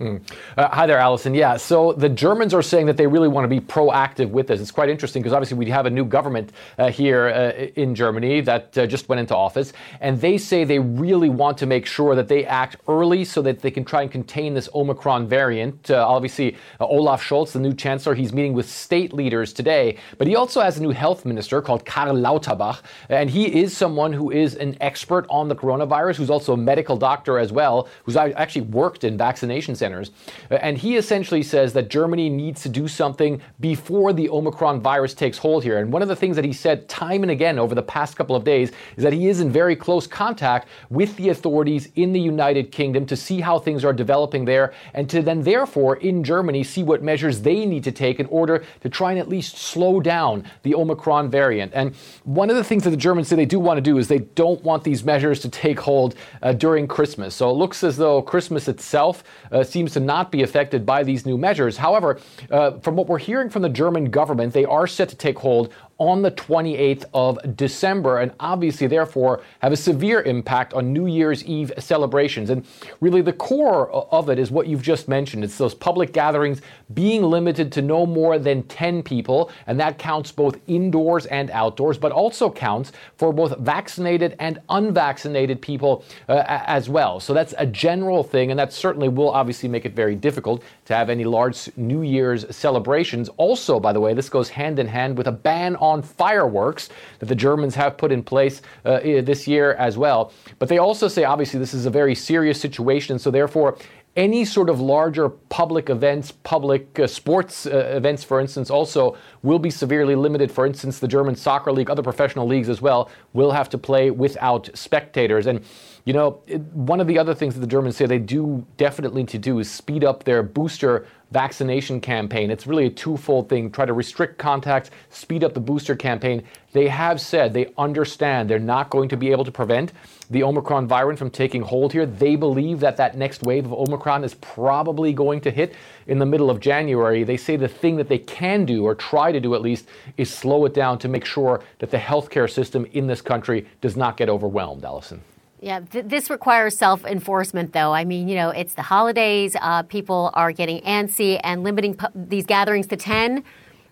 Mm. 0.00 0.20
Uh, 0.58 0.68
hi 0.68 0.86
there, 0.86 0.98
Allison. 0.98 1.34
Yeah, 1.34 1.56
so 1.56 1.94
the 1.94 2.10
Germans 2.10 2.52
are 2.52 2.60
saying 2.60 2.84
that 2.84 2.98
they 2.98 3.06
really 3.06 3.28
want 3.28 3.44
to 3.44 3.48
be 3.48 3.60
proactive 3.60 4.28
with 4.28 4.46
this. 4.46 4.60
It's 4.60 4.70
quite 4.70 4.90
interesting 4.90 5.22
because 5.22 5.32
obviously 5.32 5.56
we 5.56 5.70
have 5.70 5.86
a 5.86 5.90
new 5.90 6.04
government 6.04 6.52
uh, 6.76 6.90
here 6.90 7.28
uh, 7.28 7.80
in 7.80 7.94
Germany 7.94 8.42
that 8.42 8.76
uh, 8.76 8.86
just 8.86 9.08
went 9.08 9.20
into 9.20 9.34
office, 9.34 9.72
and 10.02 10.20
they 10.20 10.36
say 10.36 10.64
they 10.64 10.78
really 10.78 11.30
want 11.30 11.56
to 11.58 11.66
make 11.66 11.86
sure 11.86 12.14
that 12.14 12.28
they 12.28 12.44
act 12.44 12.76
early 12.88 13.24
so 13.24 13.40
that 13.40 13.60
they 13.60 13.70
can 13.70 13.86
try 13.86 14.02
and 14.02 14.10
contain 14.10 14.52
this 14.52 14.68
Omicron 14.74 15.28
variant. 15.28 15.90
Uh, 15.90 16.06
obviously, 16.06 16.58
uh, 16.78 16.86
Olaf 16.86 17.26
Scholz, 17.26 17.52
the 17.52 17.58
new 17.58 17.72
chancellor, 17.72 18.14
he's 18.14 18.34
meeting 18.34 18.52
with 18.52 18.68
state 18.68 19.14
leaders 19.14 19.54
today, 19.54 19.96
but 20.18 20.26
he 20.26 20.36
also 20.36 20.60
has 20.60 20.76
a 20.76 20.82
new 20.82 20.90
health 20.90 21.24
minister 21.24 21.62
called 21.62 21.86
Karl 21.86 22.14
Lauterbach, 22.14 22.82
and 23.08 23.30
he 23.30 23.62
is 23.62 23.74
someone 23.74 24.12
who 24.12 24.30
is 24.30 24.56
an 24.56 24.76
expert 24.82 25.24
on 25.30 25.48
the 25.48 25.56
coronavirus, 25.56 26.16
who's 26.16 26.28
also 26.28 26.52
a 26.52 26.56
medical 26.58 26.98
doctor 26.98 27.38
as 27.38 27.50
well, 27.50 27.88
who's 28.04 28.18
actually 28.18 28.60
worked 28.60 29.02
in 29.02 29.16
vaccination 29.16 29.74
centers 29.74 29.85
centers. 29.86 30.10
And 30.50 30.76
he 30.76 30.96
essentially 30.96 31.42
says 31.42 31.72
that 31.74 31.88
Germany 31.88 32.28
needs 32.28 32.62
to 32.62 32.68
do 32.68 32.88
something 32.88 33.40
before 33.60 34.12
the 34.12 34.28
Omicron 34.28 34.80
virus 34.80 35.14
takes 35.14 35.38
hold 35.38 35.62
here. 35.62 35.78
And 35.78 35.92
one 35.92 36.02
of 36.02 36.08
the 36.08 36.16
things 36.16 36.34
that 36.36 36.44
he 36.44 36.52
said 36.52 36.88
time 36.88 37.22
and 37.22 37.30
again 37.30 37.58
over 37.58 37.74
the 37.74 37.82
past 37.82 38.16
couple 38.16 38.34
of 38.34 38.42
days 38.42 38.72
is 38.96 39.04
that 39.04 39.12
he 39.12 39.28
is 39.28 39.40
in 39.40 39.50
very 39.50 39.76
close 39.76 40.06
contact 40.06 40.68
with 40.90 41.14
the 41.16 41.28
authorities 41.28 41.88
in 41.94 42.12
the 42.12 42.20
United 42.20 42.72
Kingdom 42.72 43.06
to 43.06 43.16
see 43.16 43.40
how 43.40 43.58
things 43.58 43.84
are 43.84 43.92
developing 43.92 44.44
there 44.44 44.72
and 44.94 45.08
to 45.10 45.22
then, 45.22 45.42
therefore, 45.42 45.96
in 45.96 46.24
Germany, 46.24 46.64
see 46.64 46.82
what 46.82 47.02
measures 47.02 47.40
they 47.42 47.64
need 47.64 47.84
to 47.84 47.92
take 47.92 48.18
in 48.18 48.26
order 48.26 48.64
to 48.80 48.88
try 48.88 49.12
and 49.12 49.20
at 49.20 49.28
least 49.28 49.56
slow 49.56 50.00
down 50.00 50.44
the 50.64 50.74
Omicron 50.74 51.30
variant. 51.30 51.72
And 51.74 51.94
one 52.24 52.50
of 52.50 52.56
the 52.56 52.64
things 52.64 52.82
that 52.84 52.90
the 52.90 52.96
Germans 52.96 53.28
say 53.28 53.36
they 53.36 53.46
do 53.46 53.60
want 53.60 53.78
to 53.78 53.82
do 53.90 53.98
is 53.98 54.08
they 54.08 54.24
don't 54.34 54.62
want 54.64 54.82
these 54.82 55.04
measures 55.04 55.40
to 55.40 55.48
take 55.48 55.78
hold 55.78 56.14
uh, 56.42 56.52
during 56.52 56.88
Christmas. 56.88 57.34
So 57.34 57.50
it 57.50 57.54
looks 57.54 57.84
as 57.84 57.96
though 57.96 58.20
Christmas 58.22 58.68
itself 58.68 59.22
uh, 59.52 59.62
seems 59.76 59.92
to 59.92 60.00
not 60.00 60.32
be 60.32 60.42
affected 60.42 60.86
by 60.86 61.02
these 61.02 61.26
new 61.26 61.36
measures. 61.36 61.76
However, 61.76 62.18
uh, 62.50 62.78
from 62.78 62.96
what 62.96 63.08
we're 63.08 63.18
hearing 63.18 63.50
from 63.50 63.60
the 63.60 63.68
German 63.68 64.06
government, 64.06 64.54
they 64.54 64.64
are 64.64 64.86
set 64.86 65.10
to 65.10 65.16
take 65.16 65.38
hold 65.38 65.70
on 65.98 66.20
the 66.20 66.30
28th 66.30 67.06
of 67.14 67.56
December, 67.56 68.18
and 68.18 68.32
obviously, 68.38 68.86
therefore, 68.86 69.42
have 69.60 69.72
a 69.72 69.76
severe 69.76 70.22
impact 70.22 70.74
on 70.74 70.92
New 70.92 71.06
Year's 71.06 71.42
Eve 71.44 71.72
celebrations. 71.78 72.50
And 72.50 72.66
really, 73.00 73.22
the 73.22 73.32
core 73.32 73.90
of 73.90 74.28
it 74.28 74.38
is 74.38 74.50
what 74.50 74.66
you've 74.66 74.82
just 74.82 75.08
mentioned 75.08 75.42
it's 75.42 75.56
those 75.56 75.74
public 75.74 76.12
gatherings 76.12 76.60
being 76.92 77.22
limited 77.22 77.72
to 77.72 77.82
no 77.82 78.04
more 78.04 78.38
than 78.38 78.62
10 78.64 79.02
people, 79.02 79.50
and 79.66 79.80
that 79.80 79.98
counts 79.98 80.30
both 80.30 80.58
indoors 80.66 81.24
and 81.26 81.50
outdoors, 81.50 81.96
but 81.96 82.12
also 82.12 82.50
counts 82.50 82.92
for 83.16 83.32
both 83.32 83.56
vaccinated 83.58 84.36
and 84.38 84.60
unvaccinated 84.68 85.62
people 85.62 86.04
uh, 86.28 86.42
as 86.46 86.90
well. 86.90 87.20
So 87.20 87.32
that's 87.32 87.54
a 87.56 87.66
general 87.66 88.22
thing, 88.22 88.50
and 88.50 88.60
that 88.60 88.72
certainly 88.72 89.08
will 89.08 89.30
obviously 89.30 89.68
make 89.68 89.86
it 89.86 89.94
very 89.94 90.14
difficult 90.14 90.62
to 90.84 90.94
have 90.94 91.08
any 91.08 91.24
large 91.24 91.70
New 91.76 92.02
Year's 92.02 92.54
celebrations. 92.54 93.30
Also, 93.38 93.80
by 93.80 93.94
the 93.94 94.00
way, 94.00 94.12
this 94.12 94.28
goes 94.28 94.50
hand 94.50 94.78
in 94.78 94.86
hand 94.86 95.16
with 95.16 95.26
a 95.26 95.32
ban 95.32 95.74
on 95.76 95.85
fireworks 96.02 96.88
that 97.18 97.26
the 97.26 97.34
Germans 97.34 97.74
have 97.74 97.96
put 97.96 98.12
in 98.12 98.22
place 98.22 98.62
uh, 98.84 99.00
this 99.00 99.46
year 99.46 99.74
as 99.74 99.96
well. 99.96 100.32
But 100.58 100.68
they 100.68 100.78
also 100.78 101.08
say, 101.08 101.24
obviously, 101.24 101.58
this 101.60 101.74
is 101.74 101.86
a 101.86 101.90
very 101.90 102.14
serious 102.14 102.60
situation, 102.60 103.18
so 103.18 103.30
therefore, 103.30 103.78
any 104.16 104.46
sort 104.46 104.70
of 104.70 104.80
larger 104.80 105.28
public 105.28 105.90
events, 105.90 106.32
public 106.32 106.98
uh, 106.98 107.06
sports 107.06 107.66
uh, 107.66 107.92
events, 107.94 108.24
for 108.24 108.40
instance, 108.40 108.70
also 108.70 109.16
will 109.42 109.58
be 109.58 109.68
severely 109.68 110.14
limited. 110.14 110.50
For 110.50 110.64
instance, 110.64 110.98
the 110.98 111.08
German 111.08 111.36
soccer 111.36 111.70
league, 111.70 111.90
other 111.90 112.02
professional 112.02 112.46
leagues 112.46 112.70
as 112.70 112.80
well, 112.80 113.10
will 113.34 113.52
have 113.52 113.68
to 113.70 113.78
play 113.78 114.10
without 114.10 114.70
spectators. 114.74 115.46
And 115.46 115.62
you 116.06 116.12
know, 116.12 116.40
it, 116.46 116.62
one 116.72 117.00
of 117.00 117.08
the 117.08 117.18
other 117.18 117.34
things 117.34 117.54
that 117.54 117.60
the 117.60 117.66
Germans 117.66 117.96
say 117.96 118.06
they 118.06 118.18
do 118.18 118.64
definitely 118.76 119.22
need 119.22 119.28
to 119.30 119.38
do 119.38 119.58
is 119.58 119.70
speed 119.70 120.04
up 120.04 120.24
their 120.24 120.42
booster 120.42 121.06
vaccination 121.32 122.00
campaign. 122.00 122.50
It's 122.50 122.66
really 122.66 122.86
a 122.86 122.90
twofold 122.90 123.48
thing 123.48 123.70
try 123.70 123.84
to 123.84 123.92
restrict 123.92 124.38
contacts, 124.38 124.90
speed 125.10 125.42
up 125.42 125.52
the 125.52 125.60
booster 125.60 125.96
campaign. 125.96 126.44
They 126.72 126.86
have 126.88 127.20
said 127.20 127.52
they 127.52 127.72
understand 127.76 128.48
they're 128.48 128.58
not 128.60 128.88
going 128.88 129.08
to 129.10 129.16
be 129.16 129.32
able 129.32 129.44
to 129.44 129.50
prevent 129.50 129.92
the 130.30 130.42
Omicron 130.42 130.88
variant 130.88 131.18
from 131.18 131.30
taking 131.30 131.62
hold 131.62 131.92
here. 131.92 132.06
They 132.06 132.36
believe 132.36 132.80
that 132.80 132.96
that 132.96 133.16
next 133.16 133.42
wave 133.42 133.64
of 133.64 133.72
Omicron 133.72 134.24
is 134.24 134.34
probably 134.34 135.12
going 135.12 135.40
to 135.42 135.50
hit 135.50 135.74
in 136.06 136.18
the 136.18 136.26
middle 136.26 136.50
of 136.50 136.60
January. 136.60 137.24
They 137.24 137.36
say 137.36 137.56
the 137.56 137.68
thing 137.68 137.96
that 137.96 138.08
they 138.08 138.18
can 138.18 138.64
do, 138.64 138.84
or 138.84 138.94
try 138.94 139.32
to 139.32 139.40
do 139.40 139.54
at 139.54 139.62
least, 139.62 139.88
is 140.16 140.32
slow 140.32 140.64
it 140.64 140.74
down 140.74 140.98
to 141.00 141.08
make 141.08 141.24
sure 141.24 141.62
that 141.78 141.90
the 141.90 141.98
healthcare 141.98 142.50
system 142.50 142.86
in 142.92 143.06
this 143.06 143.20
country 143.20 143.66
does 143.80 143.96
not 143.96 144.16
get 144.16 144.28
overwhelmed, 144.28 144.84
Allison. 144.84 145.22
Yeah, 145.60 145.80
th- 145.80 146.04
this 146.06 146.28
requires 146.28 146.76
self 146.76 147.04
enforcement, 147.04 147.72
though. 147.72 147.92
I 147.92 148.04
mean, 148.04 148.28
you 148.28 148.36
know, 148.36 148.50
it's 148.50 148.74
the 148.74 148.82
holidays. 148.82 149.56
Uh, 149.60 149.82
people 149.84 150.30
are 150.34 150.52
getting 150.52 150.80
antsy, 150.82 151.40
and 151.42 151.64
limiting 151.64 151.94
pu- 151.94 152.08
these 152.14 152.44
gatherings 152.44 152.86
to 152.88 152.96
10, 152.96 153.42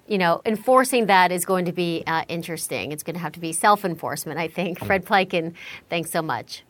you 0.07 0.19
know, 0.19 0.43
enforcing 0.45 1.07
that 1.07 1.33
is 1.33 1.45
going 1.45 1.65
to 1.65 1.73
be 1.73 2.03
uh, 2.07 2.25
interesting. 2.29 2.93
It's 2.93 3.03
going 3.03 3.15
to 3.15 3.21
have 3.21 3.33
to 3.33 3.41
be 3.41 3.53
self 3.53 3.85
enforcement, 3.85 4.39
I 4.39 4.49
think. 4.49 4.79
Fred 4.85 5.05
Pleitgen, 5.05 5.55
thanks 5.89 6.11
so 6.11 6.23
much. 6.23 6.65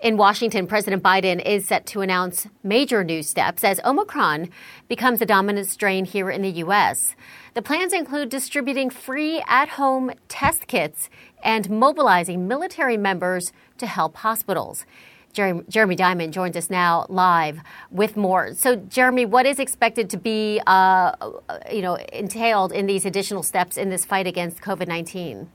In 0.00 0.16
Washington, 0.16 0.66
President 0.66 1.00
Biden 1.00 1.40
is 1.44 1.66
set 1.66 1.86
to 1.86 2.00
announce 2.00 2.48
major 2.64 3.04
new 3.04 3.22
steps 3.22 3.62
as 3.62 3.80
Omicron 3.84 4.50
becomes 4.88 5.20
the 5.20 5.26
dominant 5.26 5.68
strain 5.68 6.04
here 6.04 6.28
in 6.28 6.42
the 6.42 6.50
U.S. 6.50 7.14
The 7.54 7.62
plans 7.62 7.92
include 7.92 8.28
distributing 8.28 8.90
free 8.90 9.44
at 9.46 9.68
home 9.68 10.10
test 10.26 10.66
kits 10.66 11.08
and 11.42 11.70
mobilizing 11.70 12.48
military 12.48 12.96
members 12.96 13.52
to 13.78 13.86
help 13.86 14.16
hospitals. 14.16 14.84
Jeremy, 15.32 15.64
Jeremy 15.68 15.96
Diamond 15.96 16.32
joins 16.32 16.56
us 16.56 16.68
now 16.68 17.06
live 17.08 17.60
with 17.90 18.16
more. 18.16 18.54
So, 18.54 18.76
Jeremy, 18.76 19.24
what 19.24 19.46
is 19.46 19.58
expected 19.58 20.10
to 20.10 20.16
be, 20.18 20.60
uh, 20.66 21.12
you 21.72 21.80
know, 21.80 21.94
entailed 22.12 22.72
in 22.72 22.86
these 22.86 23.06
additional 23.06 23.42
steps 23.42 23.76
in 23.76 23.88
this 23.88 24.04
fight 24.04 24.26
against 24.26 24.60
COVID 24.60 24.88
nineteen? 24.88 25.48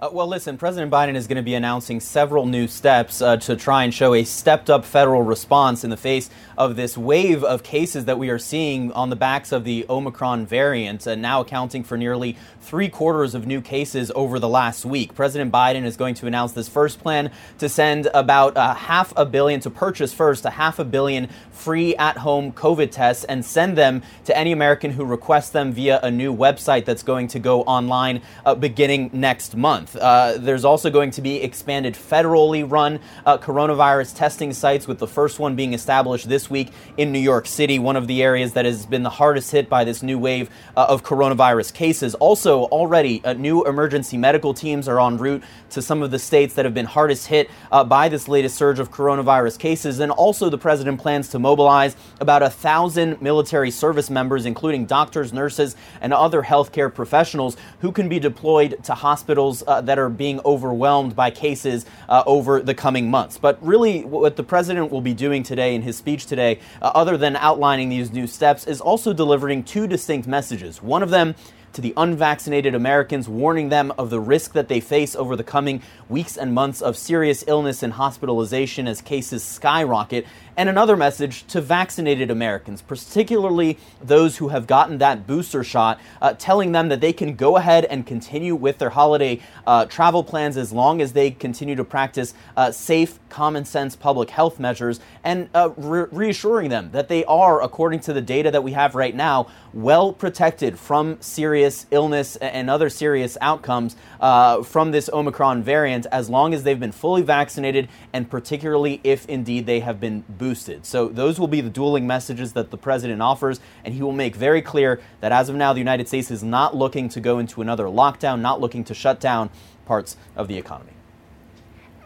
Uh, 0.00 0.08
well, 0.10 0.26
listen, 0.26 0.58
President 0.58 0.90
Biden 0.90 1.14
is 1.14 1.28
going 1.28 1.36
to 1.36 1.44
be 1.44 1.54
announcing 1.54 2.00
several 2.00 2.44
new 2.44 2.66
steps 2.66 3.22
uh, 3.22 3.36
to 3.36 3.54
try 3.54 3.84
and 3.84 3.94
show 3.94 4.14
a 4.14 4.24
stepped 4.24 4.68
up 4.68 4.84
federal 4.84 5.22
response 5.22 5.84
in 5.84 5.90
the 5.90 5.96
face 5.96 6.28
of 6.58 6.74
this 6.74 6.98
wave 6.98 7.44
of 7.44 7.62
cases 7.62 8.06
that 8.06 8.18
we 8.18 8.28
are 8.28 8.38
seeing 8.38 8.90
on 8.94 9.10
the 9.10 9.16
backs 9.16 9.52
of 9.52 9.62
the 9.62 9.86
Omicron 9.88 10.44
variant, 10.44 11.06
uh, 11.06 11.14
now 11.14 11.40
accounting 11.40 11.84
for 11.84 11.96
nearly 11.96 12.36
three 12.62 12.88
quarters 12.88 13.34
of 13.34 13.46
new 13.46 13.60
cases 13.60 14.10
over 14.14 14.38
the 14.38 14.48
last 14.48 14.84
week. 14.84 15.14
President 15.14 15.52
Biden 15.52 15.84
is 15.84 15.96
going 15.96 16.14
to 16.14 16.26
announce 16.26 16.52
this 16.52 16.68
first 16.68 17.00
plan 17.00 17.30
to 17.58 17.68
send 17.68 18.08
about 18.14 18.52
a 18.56 18.72
half 18.74 19.12
a 19.16 19.26
billion, 19.26 19.60
to 19.60 19.70
purchase 19.70 20.14
first 20.14 20.44
a 20.44 20.50
half 20.50 20.78
a 20.78 20.84
billion 20.84 21.28
free 21.50 21.94
at 21.96 22.16
home 22.18 22.52
COVID 22.52 22.90
tests 22.90 23.24
and 23.24 23.44
send 23.44 23.76
them 23.76 24.02
to 24.24 24.36
any 24.36 24.52
American 24.52 24.92
who 24.92 25.04
requests 25.04 25.50
them 25.50 25.72
via 25.72 26.00
a 26.02 26.10
new 26.10 26.34
website 26.34 26.84
that's 26.84 27.02
going 27.02 27.28
to 27.28 27.38
go 27.38 27.62
online 27.62 28.22
uh, 28.46 28.54
beginning 28.54 29.10
next 29.12 29.56
month. 29.56 29.96
Uh, 29.96 30.36
there's 30.38 30.64
also 30.64 30.88
going 30.88 31.10
to 31.10 31.20
be 31.20 31.42
expanded 31.42 31.94
federally 31.94 32.68
run 32.68 33.00
uh, 33.26 33.36
coronavirus 33.38 34.16
testing 34.16 34.52
sites, 34.52 34.86
with 34.86 34.98
the 34.98 35.06
first 35.06 35.38
one 35.38 35.56
being 35.56 35.74
established 35.74 36.28
this 36.28 36.48
week 36.48 36.70
in 36.96 37.12
New 37.12 37.18
York 37.18 37.46
City, 37.46 37.78
one 37.78 37.96
of 37.96 38.06
the 38.06 38.22
areas 38.22 38.52
that 38.52 38.64
has 38.64 38.86
been 38.86 39.02
the 39.02 39.10
hardest 39.10 39.50
hit 39.50 39.68
by 39.68 39.84
this 39.84 40.02
new 40.02 40.18
wave 40.18 40.48
uh, 40.76 40.86
of 40.88 41.02
coronavirus 41.02 41.74
cases. 41.74 42.14
Also, 42.16 42.51
already, 42.52 43.24
uh, 43.24 43.32
new 43.32 43.64
emergency 43.64 44.16
medical 44.16 44.54
teams 44.54 44.88
are 44.88 45.00
en 45.00 45.18
route 45.18 45.42
to 45.70 45.82
some 45.82 46.02
of 46.02 46.10
the 46.10 46.18
states 46.18 46.54
that 46.54 46.64
have 46.64 46.74
been 46.74 46.86
hardest 46.86 47.26
hit 47.26 47.50
uh, 47.70 47.82
by 47.84 48.08
this 48.08 48.28
latest 48.28 48.56
surge 48.56 48.78
of 48.78 48.90
coronavirus 48.90 49.58
cases. 49.58 49.98
And 49.98 50.12
also, 50.12 50.50
the 50.50 50.58
president 50.58 51.00
plans 51.00 51.28
to 51.28 51.38
mobilize 51.38 51.96
about 52.20 52.42
a 52.42 52.50
thousand 52.50 53.20
military 53.20 53.70
service 53.70 54.10
members, 54.10 54.46
including 54.46 54.86
doctors, 54.86 55.32
nurses, 55.32 55.76
and 56.00 56.12
other 56.12 56.42
healthcare 56.42 56.92
professionals 56.92 57.56
who 57.80 57.92
can 57.92 58.08
be 58.08 58.18
deployed 58.18 58.82
to 58.84 58.94
hospitals 58.94 59.64
uh, 59.66 59.80
that 59.80 59.98
are 59.98 60.08
being 60.08 60.40
overwhelmed 60.44 61.16
by 61.16 61.30
cases 61.30 61.86
uh, 62.08 62.22
over 62.26 62.60
the 62.60 62.74
coming 62.74 63.10
months. 63.10 63.38
But 63.38 63.58
really, 63.64 64.04
what 64.04 64.36
the 64.36 64.42
president 64.44 64.90
will 64.92 65.00
be 65.00 65.14
doing 65.14 65.42
today 65.42 65.74
in 65.74 65.82
his 65.82 65.96
speech 65.96 66.26
today, 66.26 66.60
uh, 66.80 66.92
other 66.94 67.16
than 67.16 67.36
outlining 67.36 67.88
these 67.88 68.12
new 68.12 68.26
steps, 68.26 68.66
is 68.66 68.80
also 68.80 69.12
delivering 69.12 69.64
two 69.64 69.86
distinct 69.86 70.28
messages. 70.28 70.82
One 70.82 71.02
of 71.02 71.10
them 71.10 71.34
to 71.72 71.80
the 71.80 71.94
unvaccinated 71.96 72.74
Americans, 72.74 73.28
warning 73.28 73.68
them 73.68 73.92
of 73.98 74.10
the 74.10 74.20
risk 74.20 74.52
that 74.52 74.68
they 74.68 74.80
face 74.80 75.16
over 75.16 75.36
the 75.36 75.44
coming 75.44 75.82
weeks 76.08 76.36
and 76.36 76.54
months 76.54 76.80
of 76.80 76.96
serious 76.96 77.44
illness 77.46 77.82
and 77.82 77.94
hospitalization 77.94 78.86
as 78.86 79.00
cases 79.00 79.42
skyrocket, 79.42 80.26
and 80.56 80.68
another 80.68 80.96
message 80.96 81.46
to 81.48 81.60
vaccinated 81.60 82.30
Americans, 82.30 82.82
particularly 82.82 83.78
those 84.02 84.36
who 84.36 84.48
have 84.48 84.66
gotten 84.66 84.98
that 84.98 85.26
booster 85.26 85.64
shot, 85.64 86.00
uh, 86.20 86.34
telling 86.34 86.72
them 86.72 86.88
that 86.88 87.00
they 87.00 87.12
can 87.12 87.34
go 87.34 87.56
ahead 87.56 87.84
and 87.86 88.06
continue 88.06 88.54
with 88.54 88.78
their 88.78 88.90
holiday 88.90 89.40
uh, 89.66 89.86
travel 89.86 90.22
plans 90.22 90.56
as 90.56 90.72
long 90.72 91.00
as 91.00 91.12
they 91.12 91.30
continue 91.30 91.74
to 91.74 91.84
practice 91.84 92.34
uh, 92.56 92.70
safe, 92.70 93.18
common 93.28 93.64
sense 93.64 93.96
public 93.96 94.30
health 94.30 94.60
measures, 94.60 95.00
and 95.24 95.48
uh, 95.54 95.70
re- 95.76 96.06
reassuring 96.10 96.68
them 96.68 96.90
that 96.92 97.08
they 97.08 97.24
are, 97.24 97.62
according 97.62 98.00
to 98.00 98.12
the 98.12 98.20
data 98.20 98.50
that 98.50 98.62
we 98.62 98.72
have 98.72 98.94
right 98.94 99.14
now, 99.14 99.46
well 99.72 100.12
protected 100.12 100.78
from 100.78 101.20
serious 101.20 101.86
illness 101.90 102.36
and 102.36 102.68
other 102.68 102.90
serious 102.90 103.38
outcomes 103.40 103.96
uh, 104.20 104.62
from 104.62 104.90
this 104.90 105.08
Omicron 105.12 105.62
variant 105.62 106.06
as 106.12 106.28
long 106.28 106.52
as 106.52 106.62
they've 106.62 106.78
been 106.78 106.92
fully 106.92 107.22
vaccinated 107.22 107.88
and 108.12 108.28
particularly 108.28 109.00
if 109.02 109.26
indeed 109.28 109.66
they 109.66 109.80
have 109.80 109.98
been 109.98 110.24
boosted. 110.42 110.84
So 110.84 111.06
those 111.06 111.38
will 111.38 111.46
be 111.46 111.60
the 111.60 111.70
dueling 111.70 112.04
messages 112.04 112.52
that 112.54 112.72
the 112.72 112.76
president 112.76 113.22
offers, 113.22 113.60
and 113.84 113.94
he 113.94 114.02
will 114.02 114.10
make 114.10 114.34
very 114.34 114.60
clear 114.60 115.00
that 115.20 115.30
as 115.30 115.48
of 115.48 115.54
now, 115.54 115.72
the 115.72 115.78
United 115.78 116.08
States 116.08 116.32
is 116.32 116.42
not 116.42 116.74
looking 116.74 117.08
to 117.10 117.20
go 117.20 117.38
into 117.38 117.62
another 117.62 117.84
lockdown, 117.84 118.40
not 118.40 118.60
looking 118.60 118.82
to 118.84 118.92
shut 118.92 119.20
down 119.20 119.50
parts 119.86 120.16
of 120.34 120.48
the 120.48 120.58
economy 120.58 120.94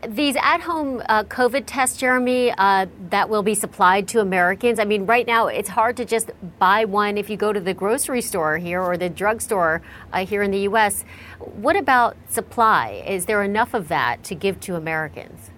these 0.07 0.37
at-home 0.37 1.03
uh, 1.09 1.25
COVID 1.25 1.65
tests, 1.67 1.97
Jeremy, 1.97 2.53
uh, 2.59 2.87
that 3.11 3.29
will 3.29 3.43
be 3.43 3.55
supplied 3.55 4.07
to 4.09 4.21
Americans. 4.21 4.79
I 4.79 4.85
mean, 4.85 5.07
right 5.07 5.27
now 5.27 5.49
it's 5.49 5.71
hard 5.71 5.97
to 5.97 6.05
just 6.05 6.31
buy 6.61 6.85
one 6.85 7.19
if 7.19 7.29
you 7.29 7.37
go 7.37 7.53
to 7.53 7.59
the 7.59 7.75
grocery 7.75 8.23
store 8.23 8.59
here 8.59 8.81
or 8.81 8.97
the 8.97 9.09
drugstore 9.09 9.83
uh, 10.13 10.25
here 10.25 10.43
in 10.43 10.53
the 10.53 10.61
U.S. 10.61 11.05
What 11.39 11.75
about 11.75 12.17
supply? 12.29 13.03
Is 13.07 13.27
there 13.27 13.43
enough 13.43 13.75
of 13.75 13.89
that 13.89 14.23
to 14.25 14.35
give 14.37 14.61
to 14.61 14.77
Americans? 14.77 15.51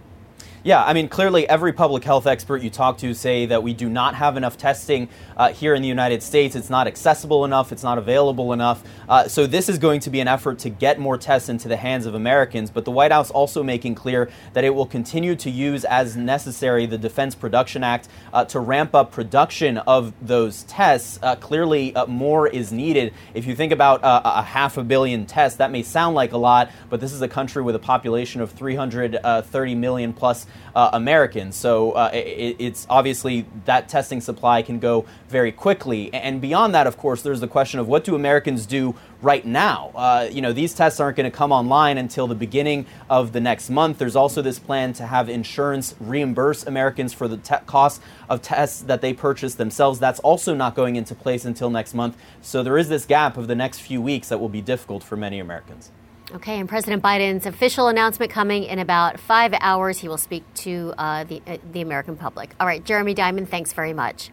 Yeah, 0.68 0.84
I 0.84 0.92
mean, 0.92 1.08
clearly 1.08 1.48
every 1.48 1.72
public 1.72 2.04
health 2.04 2.26
expert 2.26 2.60
you 2.60 2.68
talk 2.68 2.98
to 2.98 3.14
say 3.14 3.46
that 3.46 3.62
we 3.62 3.72
do 3.72 3.88
not 3.88 4.14
have 4.16 4.36
enough 4.36 4.58
testing 4.58 5.08
uh, 5.34 5.50
here 5.50 5.74
in 5.74 5.80
the 5.80 5.88
United 5.88 6.22
States. 6.22 6.54
It's 6.54 6.68
not 6.68 6.86
accessible 6.86 7.46
enough, 7.46 7.72
it's 7.72 7.82
not 7.82 7.96
available 7.96 8.52
enough. 8.52 8.84
Uh, 9.08 9.26
so 9.28 9.46
this 9.46 9.70
is 9.70 9.78
going 9.78 10.00
to 10.00 10.10
be 10.10 10.20
an 10.20 10.28
effort 10.28 10.58
to 10.58 10.68
get 10.68 10.98
more 10.98 11.16
tests 11.16 11.48
into 11.48 11.68
the 11.68 11.76
hands 11.78 12.04
of 12.04 12.14
Americans. 12.14 12.70
But 12.70 12.84
the 12.84 12.90
White 12.90 13.12
House 13.12 13.30
also 13.30 13.62
making 13.62 13.94
clear 13.94 14.28
that 14.52 14.62
it 14.62 14.68
will 14.68 14.84
continue 14.84 15.34
to 15.36 15.48
use 15.48 15.86
as 15.86 16.18
necessary 16.18 16.84
the 16.84 16.98
Defense 16.98 17.34
Production 17.34 17.82
Act 17.82 18.08
uh, 18.34 18.44
to 18.44 18.60
ramp 18.60 18.94
up 18.94 19.10
production 19.10 19.78
of 19.78 20.12
those 20.20 20.64
tests. 20.64 21.18
Uh, 21.22 21.34
clearly, 21.36 21.96
uh, 21.96 22.04
more 22.04 22.46
is 22.46 22.72
needed. 22.72 23.14
If 23.32 23.46
you 23.46 23.56
think 23.56 23.72
about 23.72 24.04
uh, 24.04 24.20
a 24.22 24.42
half 24.42 24.76
a 24.76 24.84
billion 24.84 25.24
tests, 25.24 25.56
that 25.56 25.70
may 25.70 25.82
sound 25.82 26.14
like 26.14 26.32
a 26.32 26.36
lot, 26.36 26.70
but 26.90 27.00
this 27.00 27.14
is 27.14 27.22
a 27.22 27.28
country 27.28 27.62
with 27.62 27.74
a 27.74 27.78
population 27.78 28.42
of 28.42 28.50
330 28.50 29.74
million 29.74 30.12
plus 30.12 30.44
uh, 30.74 30.90
Americans. 30.92 31.56
So 31.56 31.92
uh, 31.92 32.10
it, 32.12 32.56
it's 32.58 32.86
obviously 32.88 33.46
that 33.64 33.88
testing 33.88 34.20
supply 34.20 34.62
can 34.62 34.78
go 34.78 35.06
very 35.28 35.52
quickly. 35.52 36.12
And 36.14 36.40
beyond 36.40 36.74
that, 36.74 36.86
of 36.86 36.96
course, 36.96 37.22
there's 37.22 37.40
the 37.40 37.48
question 37.48 37.80
of 37.80 37.88
what 37.88 38.04
do 38.04 38.14
Americans 38.14 38.66
do 38.66 38.94
right 39.20 39.44
now? 39.44 39.90
Uh, 39.94 40.28
you 40.30 40.40
know, 40.40 40.52
these 40.52 40.74
tests 40.74 41.00
aren't 41.00 41.16
going 41.16 41.30
to 41.30 41.36
come 41.36 41.52
online 41.52 41.98
until 41.98 42.26
the 42.26 42.34
beginning 42.34 42.86
of 43.10 43.32
the 43.32 43.40
next 43.40 43.70
month. 43.70 43.98
There's 43.98 44.16
also 44.16 44.42
this 44.42 44.58
plan 44.58 44.92
to 44.94 45.06
have 45.06 45.28
insurance 45.28 45.94
reimburse 45.98 46.64
Americans 46.66 47.12
for 47.12 47.28
the 47.28 47.36
te- 47.38 47.56
cost 47.66 48.00
of 48.28 48.42
tests 48.42 48.82
that 48.82 49.00
they 49.00 49.12
purchase 49.12 49.54
themselves. 49.56 49.98
That's 49.98 50.20
also 50.20 50.54
not 50.54 50.74
going 50.74 50.96
into 50.96 51.14
place 51.14 51.44
until 51.44 51.70
next 51.70 51.94
month. 51.94 52.16
So 52.42 52.62
there 52.62 52.78
is 52.78 52.88
this 52.88 53.04
gap 53.04 53.36
of 53.36 53.48
the 53.48 53.56
next 53.56 53.80
few 53.80 54.00
weeks 54.00 54.28
that 54.28 54.38
will 54.38 54.48
be 54.48 54.60
difficult 54.60 55.02
for 55.02 55.16
many 55.16 55.40
Americans. 55.40 55.90
Okay, 56.34 56.60
and 56.60 56.68
President 56.68 57.02
Biden's 57.02 57.46
official 57.46 57.88
announcement 57.88 58.30
coming 58.30 58.64
in 58.64 58.78
about 58.78 59.18
five 59.18 59.54
hours. 59.60 59.96
He 59.96 60.08
will 60.08 60.18
speak 60.18 60.44
to 60.56 60.92
uh, 60.98 61.24
the, 61.24 61.40
uh, 61.46 61.56
the 61.72 61.80
American 61.80 62.16
public. 62.16 62.54
All 62.60 62.66
right, 62.66 62.84
Jeremy 62.84 63.14
Diamond, 63.14 63.48
thanks 63.48 63.72
very 63.72 63.94
much. 63.94 64.30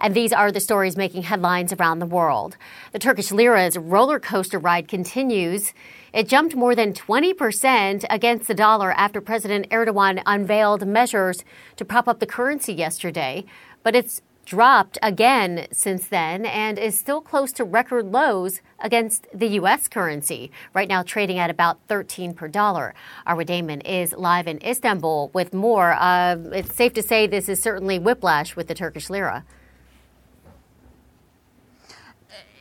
And 0.00 0.16
these 0.16 0.32
are 0.32 0.50
the 0.50 0.58
stories 0.58 0.96
making 0.96 1.22
headlines 1.22 1.72
around 1.72 2.00
the 2.00 2.06
world. 2.06 2.56
The 2.90 2.98
Turkish 2.98 3.30
lira's 3.30 3.78
roller 3.78 4.18
coaster 4.18 4.58
ride 4.58 4.88
continues. 4.88 5.72
It 6.12 6.26
jumped 6.26 6.56
more 6.56 6.74
than 6.74 6.92
20% 6.92 8.04
against 8.10 8.48
the 8.48 8.54
dollar 8.54 8.90
after 8.90 9.20
President 9.20 9.70
Erdogan 9.70 10.20
unveiled 10.26 10.84
measures 10.88 11.44
to 11.76 11.84
prop 11.84 12.08
up 12.08 12.18
the 12.18 12.26
currency 12.26 12.72
yesterday. 12.72 13.44
But 13.84 13.94
it's 13.94 14.22
dropped 14.44 14.98
again 15.02 15.66
since 15.72 16.06
then 16.06 16.44
and 16.44 16.78
is 16.78 16.98
still 16.98 17.20
close 17.20 17.52
to 17.52 17.64
record 17.64 18.06
lows 18.06 18.60
against 18.78 19.26
the 19.32 19.48
U.S. 19.48 19.88
currency, 19.88 20.50
right 20.74 20.88
now 20.88 21.02
trading 21.02 21.38
at 21.38 21.50
about 21.50 21.78
13 21.88 22.34
per 22.34 22.48
dollar. 22.48 22.94
Arwa 23.26 23.46
Damon 23.46 23.80
is 23.82 24.12
live 24.12 24.46
in 24.46 24.62
Istanbul 24.64 25.30
with 25.32 25.52
more. 25.54 25.92
Uh, 25.92 26.36
it's 26.52 26.74
safe 26.74 26.92
to 26.94 27.02
say 27.02 27.26
this 27.26 27.48
is 27.48 27.62
certainly 27.62 27.98
whiplash 27.98 28.56
with 28.56 28.68
the 28.68 28.74
Turkish 28.74 29.08
lira. 29.08 29.44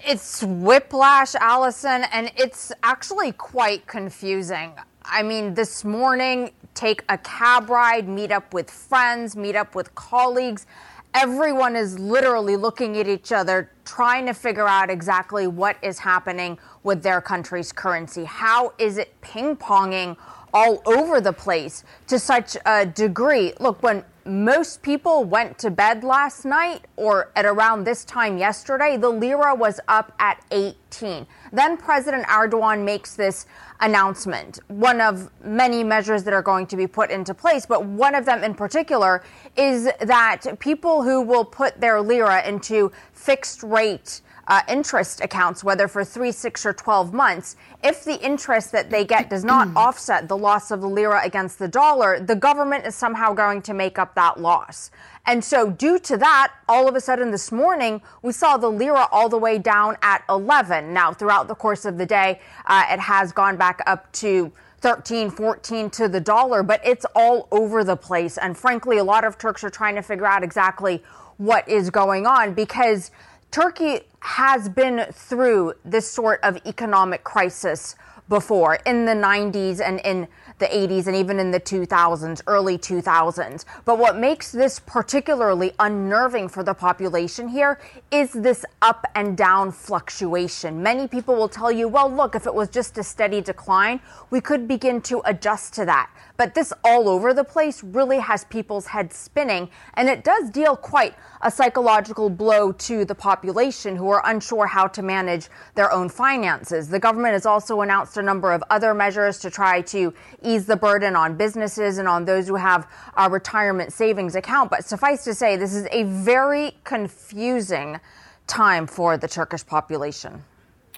It's 0.04 0.42
whiplash, 0.42 1.36
Allison, 1.36 2.06
and 2.12 2.32
it's 2.36 2.72
actually 2.82 3.34
quite 3.34 3.86
confusing. 3.86 4.74
I 5.06 5.22
mean, 5.22 5.54
this 5.54 5.84
morning, 5.84 6.52
take 6.74 7.04
a 7.08 7.20
cab 7.20 7.70
ride, 7.70 8.08
meet 8.08 8.32
up 8.32 8.54
with 8.54 8.72
friends, 8.72 9.36
meet 9.36 9.56
up 9.56 9.76
with 9.76 9.94
colleagues 9.94 10.66
everyone 11.14 11.76
is 11.76 12.00
literally 12.00 12.56
looking 12.56 12.98
at 12.98 13.08
each 13.08 13.32
other, 13.32 13.70
trying 13.86 14.26
to 14.26 14.34
figure 14.34 14.68
out 14.68 14.90
exactly 14.90 15.48
what 15.48 15.78
is 15.82 16.00
happening 16.00 16.58
with 16.84 17.04
their 17.04 17.22
country's 17.22 17.72
currency. 17.72 18.24
How 18.24 18.74
is 18.78 18.98
it 18.98 19.20
ping 19.22 19.56
ponging 19.56 20.18
all 20.54 20.82
over 20.86 21.22
the 21.22 21.34
place 21.34 21.84
to 22.08 22.20
such 22.20 22.58
a 22.66 22.86
degree? 22.86 23.54
Look, 23.60 23.82
when 23.84 24.04
most 24.26 24.82
people 24.82 25.24
went 25.24 25.58
to 25.60 25.72
bed 25.72 26.04
last 26.04 26.46
night 26.46 26.86
or 26.96 27.32
at 27.36 27.46
around 27.46 27.84
this 27.84 28.06
time 28.06 28.38
yesterday, 28.38 28.98
the 28.98 29.10
lira 29.10 29.56
was 29.56 29.80
up 29.88 30.14
at 30.20 30.44
18. 30.52 31.26
Then 31.52 31.78
President 31.78 32.26
Erdogan 32.28 32.84
makes 32.84 33.16
this 33.16 33.46
announcement, 33.80 34.60
one 34.68 35.02
of 35.02 35.32
many 35.44 35.84
measures 35.84 36.24
that 36.24 36.34
are 36.34 36.42
going 36.42 36.68
to 36.68 36.78
be 36.78 36.88
put 36.88 37.10
into 37.10 37.34
place, 37.34 37.66
but 37.66 37.86
one 37.86 38.14
of 38.14 38.26
them 38.26 38.44
in 38.44 38.54
particular 38.54 39.24
is 39.56 39.90
that 40.00 40.46
people 40.60 41.04
who 41.04 41.22
will 41.22 41.46
put 41.46 41.82
their 41.82 42.02
lira 42.02 42.48
into 42.48 42.92
fixed 43.14 43.64
rate 43.64 44.22
uh, 44.52 44.62
interest 44.68 45.22
accounts, 45.22 45.64
whether 45.64 45.88
for 45.88 46.04
three, 46.04 46.34
six, 46.34 46.66
or 46.66 46.74
12 46.74 47.14
months, 47.14 47.56
if 47.86 48.04
the 48.04 48.22
interest 48.22 48.74
that 48.74 48.90
they 48.90 49.06
get 49.06 49.30
does 49.30 49.46
not 49.46 49.70
offset 49.78 50.28
the 50.28 50.38
loss 50.38 50.72
of 50.72 50.82
the 50.82 50.90
lira 50.90 51.22
against 51.24 51.58
the 51.58 51.70
dollar, 51.70 52.20
the 52.20 52.36
government 52.36 52.86
is 52.86 52.94
somehow 52.94 53.34
going 53.34 53.62
to 53.62 53.74
make 53.74 53.98
up 53.98 54.14
that 54.16 54.42
loss. 54.42 54.92
And 55.26 55.42
so, 55.42 55.70
due 55.70 56.00
to 56.00 56.18
that, 56.18 56.52
all 56.68 56.90
of 56.90 56.96
a 56.96 57.00
sudden 57.00 57.32
this 57.32 57.50
morning, 57.50 58.02
we 58.24 58.34
saw 58.34 58.58
the 58.58 58.68
lira 58.68 59.08
all 59.10 59.30
the 59.30 59.38
way 59.38 59.58
down 59.58 59.96
at 60.02 60.22
11. 60.28 60.94
Now, 60.94 61.14
throughout 61.14 61.48
the 61.48 61.56
course 61.56 61.86
of 61.86 61.98
the 61.98 62.06
day, 62.06 62.42
uh, 62.66 62.84
it 62.90 63.00
has 63.00 63.32
gone 63.32 63.56
back 63.56 63.82
up 63.88 64.12
to 64.14 64.52
13, 64.80 65.30
14 65.30 65.90
to 65.92 66.10
the 66.10 66.20
dollar, 66.20 66.62
but 66.62 66.82
it's 66.84 67.06
all 67.16 67.48
over 67.52 67.86
the 67.86 67.96
place. 67.96 68.38
And 68.38 68.58
frankly, 68.58 68.98
a 68.98 69.04
lot 69.06 69.24
of 69.24 69.38
Turks 69.38 69.64
are 69.64 69.70
trying 69.70 69.96
to 69.96 70.02
figure 70.02 70.26
out 70.26 70.44
exactly 70.44 71.02
what 71.38 71.68
is 71.70 71.90
going 71.90 72.26
on 72.28 72.54
because 72.54 73.12
Turkey 73.52 74.00
has 74.22 74.70
been 74.70 75.06
through 75.12 75.74
this 75.84 76.10
sort 76.10 76.40
of 76.42 76.58
economic 76.66 77.26
crisis 77.26 77.96
before 78.30 78.76
in 78.86 79.04
the 79.06 79.12
90s 79.12 79.82
and 79.82 80.00
in 80.06 80.26
the 80.62 80.68
80s 80.68 81.08
and 81.08 81.16
even 81.18 81.40
in 81.40 81.52
the 81.52 81.60
2000s, 81.60 82.42
early 82.48 82.78
2000s. 82.78 83.66
But 83.84 83.98
what 83.98 84.18
makes 84.18 84.54
this 84.54 84.80
particularly 84.80 85.74
unnerving 85.80 86.48
for 86.48 86.64
the 86.64 86.74
population 86.74 87.50
here 87.50 87.82
is 88.12 88.32
this 88.32 88.64
up 88.82 89.06
and 89.16 89.36
down 89.36 89.74
fluctuation. 89.74 90.82
Many 90.82 91.10
people 91.10 91.36
will 91.36 91.50
tell 91.50 91.72
you, 91.72 91.90
well, 91.90 92.10
look, 92.10 92.36
if 92.36 92.46
it 92.48 92.54
was 92.54 92.70
just 92.70 92.98
a 92.98 93.04
steady 93.04 93.42
decline, 93.42 94.00
we 94.30 94.40
could 94.40 94.68
begin 94.68 95.02
to 95.02 95.22
adjust 95.26 95.74
to 95.74 95.86
that. 95.86 96.10
But 96.38 96.54
this 96.54 96.72
all 96.84 97.10
over 97.10 97.34
the 97.34 97.44
place 97.44 97.84
really 97.84 98.20
has 98.20 98.46
people's 98.46 98.88
heads 98.88 99.16
spinning, 99.16 99.70
and 99.96 100.08
it 100.08 100.24
does 100.24 100.50
deal 100.50 100.76
quite 100.76 101.16
a 101.42 101.50
psychological 101.52 102.30
blow 102.30 102.72
to 102.72 103.04
the 103.04 103.16
population 103.16 103.96
who 103.96 104.10
are 104.10 104.22
unsure 104.26 104.68
how 104.68 104.88
to 104.88 105.02
manage 105.02 105.50
their 105.76 105.92
own 105.92 106.08
finances. 106.08 106.88
The 106.88 107.00
government 107.00 107.34
has 107.34 107.46
also 107.46 107.82
announced 107.82 108.18
a 108.18 108.22
number 108.22 108.52
of 108.52 108.64
other 108.70 108.94
measures 108.94 109.40
to 109.40 109.50
try 109.50 109.82
to 109.82 110.14
ease 110.44 110.51
the 110.60 110.76
burden 110.76 111.16
on 111.16 111.36
businesses 111.36 111.98
and 111.98 112.08
on 112.08 112.26
those 112.26 112.48
who 112.48 112.56
have 112.56 112.88
a 113.18 113.30
retirement 113.30 113.94
savings 113.94 114.36
account. 114.36 114.70
But 114.70 114.86
suffice 114.86 115.24
to 115.24 115.34
say, 115.34 115.56
this 115.56 115.74
is 115.74 115.88
a 115.92 116.04
very 116.04 116.74
confusing 116.84 118.00
time 118.48 118.88
for 118.88 119.18
the 119.18 119.28
Turkish 119.28 119.66
population. 119.66 120.44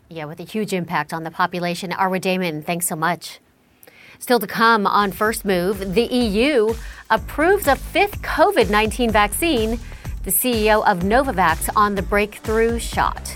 Yeah, 0.09 0.25
with 0.25 0.39
a 0.39 0.43
huge 0.43 0.73
impact 0.73 1.13
on 1.13 1.23
the 1.23 1.31
population. 1.31 1.91
Arwa 1.91 2.19
Damon, 2.19 2.61
thanks 2.61 2.87
so 2.87 2.95
much. 2.95 3.39
Still 4.19 4.39
to 4.39 4.47
come 4.47 4.87
on 4.87 5.11
First 5.11 5.43
Move, 5.43 5.95
the 5.95 6.03
EU 6.03 6.73
approves 7.09 7.67
a 7.67 7.75
fifth 7.75 8.21
COVID 8.21 8.69
19 8.69 9.11
vaccine, 9.11 9.79
the 10.23 10.31
CEO 10.31 10.85
of 10.87 10.99
Novavax 10.99 11.69
on 11.75 11.95
the 11.95 12.01
breakthrough 12.01 12.79
shot. 12.79 13.35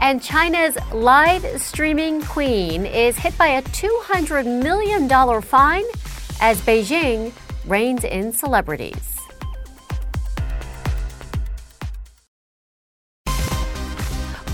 And 0.00 0.22
China's 0.22 0.76
live 0.92 1.60
streaming 1.60 2.22
queen 2.22 2.84
is 2.86 3.16
hit 3.16 3.36
by 3.38 3.48
a 3.48 3.62
$200 3.62 4.62
million 4.62 5.08
fine 5.42 5.84
as 6.40 6.60
Beijing 6.60 7.32
reins 7.66 8.04
in 8.04 8.32
celebrities. 8.32 9.16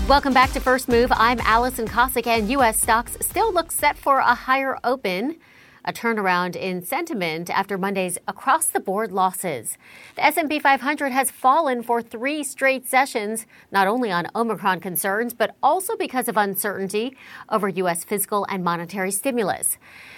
Welcome 0.07 0.33
back 0.33 0.51
to 0.51 0.59
First 0.59 0.87
Move. 0.87 1.11
I'm 1.13 1.39
Allison 1.41 1.87
Kosik, 1.87 2.27
and 2.27 2.49
U.S. 2.49 2.81
stocks 2.81 3.17
still 3.21 3.53
look 3.53 3.71
set 3.71 3.97
for 3.97 4.19
a 4.19 4.35
higher 4.35 4.77
open 4.83 5.37
a 5.85 5.93
turnaround 5.93 6.55
in 6.55 6.83
sentiment 6.83 7.49
after 7.49 7.77
Monday's 7.77 8.17
across-the-board 8.27 9.11
losses. 9.11 9.77
The 10.15 10.25
S&P 10.25 10.59
500 10.59 11.11
has 11.11 11.31
fallen 11.31 11.83
for 11.83 12.01
3 12.01 12.43
straight 12.43 12.87
sessions, 12.87 13.45
not 13.71 13.87
only 13.87 14.11
on 14.11 14.27
Omicron 14.35 14.79
concerns, 14.79 15.33
but 15.33 15.55
also 15.61 15.95
because 15.95 16.27
of 16.27 16.37
uncertainty 16.37 17.15
over 17.49 17.67
US 17.69 18.03
fiscal 18.03 18.45
and 18.49 18.63
monetary 18.63 19.11
stimulus. 19.11 19.77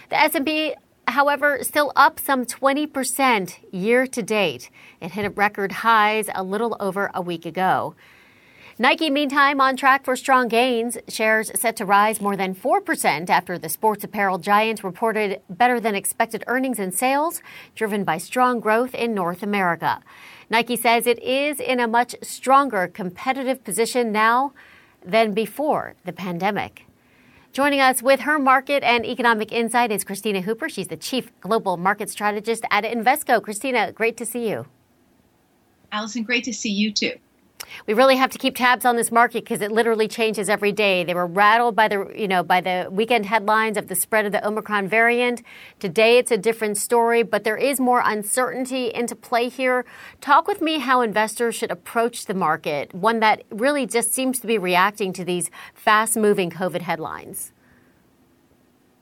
The 0.10 0.20
S&P 0.20 0.76
however, 1.08 1.60
still 1.62 1.92
up 1.96 2.20
some 2.20 2.46
20% 2.46 3.58
year 3.72 4.08
to 4.08 4.24
date. 4.24 4.70
It 5.00 5.12
hit 5.12 5.38
record 5.38 5.72
highs 5.72 6.30
a 6.34 6.44
little 6.44 6.76
over 6.80 7.12
a 7.14 7.22
week 7.22 7.46
ago. 7.46 7.96
Nike, 8.78 9.10
meantime, 9.10 9.62
on 9.62 9.78
track 9.78 10.04
for 10.04 10.18
strong 10.18 10.50
gains. 10.50 10.98
Shares 11.08 11.50
set 11.58 11.78
to 11.78 11.86
rise 11.86 12.20
more 12.20 12.36
than 12.36 12.54
4% 12.54 13.30
after 13.30 13.58
the 13.58 13.70
sports 13.70 14.04
apparel 14.04 14.38
giant 14.38 14.84
reported 14.84 15.40
better 15.50 15.80
than 15.80 15.96
expected 15.96 16.44
earnings 16.48 16.78
and 16.78 16.94
sales, 16.94 17.42
driven 17.74 18.04
by 18.04 18.18
strong 18.18 18.60
growth 18.60 18.94
in 18.94 19.14
North 19.14 19.42
America. 19.42 20.02
Nike 20.50 20.76
says 20.76 21.08
it 21.08 21.24
is 21.24 21.62
in 21.62 21.80
a 21.80 21.88
much 21.88 22.18
stronger 22.22 22.90
competitive 22.90 23.64
position 23.64 24.12
now 24.12 24.52
than 25.06 25.34
before 25.34 25.96
the 26.04 26.12
pandemic. 26.12 26.86
Joining 27.54 27.80
us 27.80 28.04
with 28.04 28.20
her 28.22 28.38
market 28.38 28.84
and 28.84 29.06
economic 29.06 29.54
insight 29.54 29.90
is 29.90 30.04
Kristina 30.04 30.42
Hooper. 30.42 30.68
She's 30.68 30.90
the 30.90 30.98
Chief 30.98 31.32
Global 31.40 31.78
Market 31.78 32.10
Strategist 32.10 32.66
at 32.70 32.84
Invesco. 32.84 33.40
Kristina, 33.40 33.94
great 33.94 34.18
to 34.18 34.26
see 34.26 34.50
you. 34.50 34.66
Allison, 35.94 36.24
great 36.24 36.44
to 36.44 36.54
see 36.54 36.72
you 36.72 36.92
too. 36.92 37.14
We 37.88 37.94
really 37.94 38.16
have 38.16 38.30
to 38.32 38.38
keep 38.38 38.56
tabs 38.56 38.86
on 38.86 38.96
this 38.96 39.12
market 39.12 39.44
because 39.44 39.62
it 39.62 39.72
literally 39.72 40.08
changes 40.08 40.50
every 40.50 40.72
day. 40.72 41.04
They 41.04 41.14
were 41.14 41.28
rattled 41.28 41.76
by 41.76 41.88
the, 41.88 42.12
you 42.16 42.28
know, 42.28 42.44
by 42.44 42.62
the 42.62 42.88
weekend 42.92 43.26
headlines 43.26 43.78
of 43.78 43.88
the 43.88 43.96
spread 43.96 44.26
of 44.26 44.32
the 44.32 44.46
Omicron 44.46 44.88
variant. 44.88 45.42
Today 45.80 46.18
it's 46.18 46.32
a 46.32 46.38
different 46.38 46.78
story, 46.78 47.24
but 47.24 47.44
there 47.44 47.58
is 47.58 47.80
more 47.80 48.02
uncertainty 48.06 48.94
into 48.94 49.16
play 49.16 49.50
here. 49.50 49.86
Talk 50.22 50.48
with 50.48 50.62
me 50.62 50.80
how 50.80 51.02
investors 51.02 51.56
should 51.56 51.72
approach 51.72 52.26
the 52.26 52.34
market, 52.34 52.94
one 52.94 53.20
that 53.20 53.44
really 53.50 53.86
just 53.86 54.14
seems 54.14 54.40
to 54.40 54.48
be 54.48 54.58
reacting 54.58 55.14
to 55.14 55.26
these 55.26 55.50
fast-moving 55.74 56.50
COVID 56.50 56.82
headlines. 56.82 57.52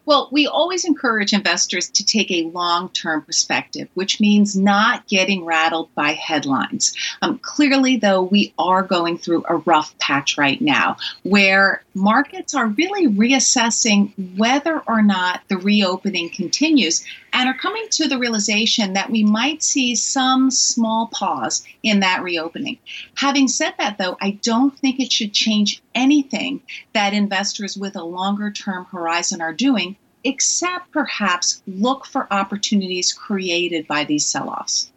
Well, 0.05 0.27
we 0.31 0.47
always 0.47 0.83
encourage 0.83 1.31
investors 1.31 1.89
to 1.91 2.05
take 2.05 2.29
a 2.29 2.43
long 2.43 2.89
term 2.89 3.21
perspective, 3.21 3.87
which 3.93 4.19
means 4.19 4.55
not 4.55 5.07
getting 5.07 5.45
rattled 5.45 5.93
by 5.95 6.11
headlines. 6.11 6.93
Um, 7.21 7.39
clearly, 7.39 7.97
though, 7.97 8.21
we 8.21 8.53
are 8.57 8.83
going 8.83 9.17
through 9.17 9.45
a 9.47 9.57
rough 9.57 9.97
patch 9.99 10.37
right 10.37 10.59
now 10.59 10.97
where 11.23 11.83
markets 11.93 12.53
are 12.53 12.67
really 12.67 13.07
reassessing 13.07 14.37
whether 14.37 14.79
or 14.87 15.01
not 15.01 15.41
the 15.47 15.57
reopening 15.57 16.29
continues 16.29 17.05
and 17.34 17.50
are 17.50 17.58
coming 17.58 17.88
to 17.89 18.08
the 18.08 18.19
realization 18.19 18.93
that 18.93 19.10
we 19.10 19.24
might 19.24 19.63
see 19.63 19.96
some 19.96 20.52
small 20.52 21.08
pause 21.08 21.65
in 21.82 22.00
that 22.00 22.22
reopening. 22.22 22.78
Having 23.15 23.48
said 23.48 23.74
that, 23.80 23.98
though, 23.98 24.15
I 24.22 24.39
don't 24.43 24.78
think 24.78 25.00
it 25.00 25.12
should 25.12 25.34
change 25.34 25.82
anything 25.96 26.62
that 26.93 27.13
investors 27.13 27.76
with 27.76 27.96
a 27.96 28.04
longer 28.04 28.52
term 28.52 28.86
horizon 28.86 29.41
are 29.41 29.54
doing, 29.54 29.98
except 30.24 30.91
perhaps 30.91 31.63
look 31.67 32.06
for 32.06 32.32
opportunities 32.32 33.12
created 33.12 33.88
by 33.88 34.04
these 34.04 34.26
sell 34.26 34.50
offs. 34.50 34.91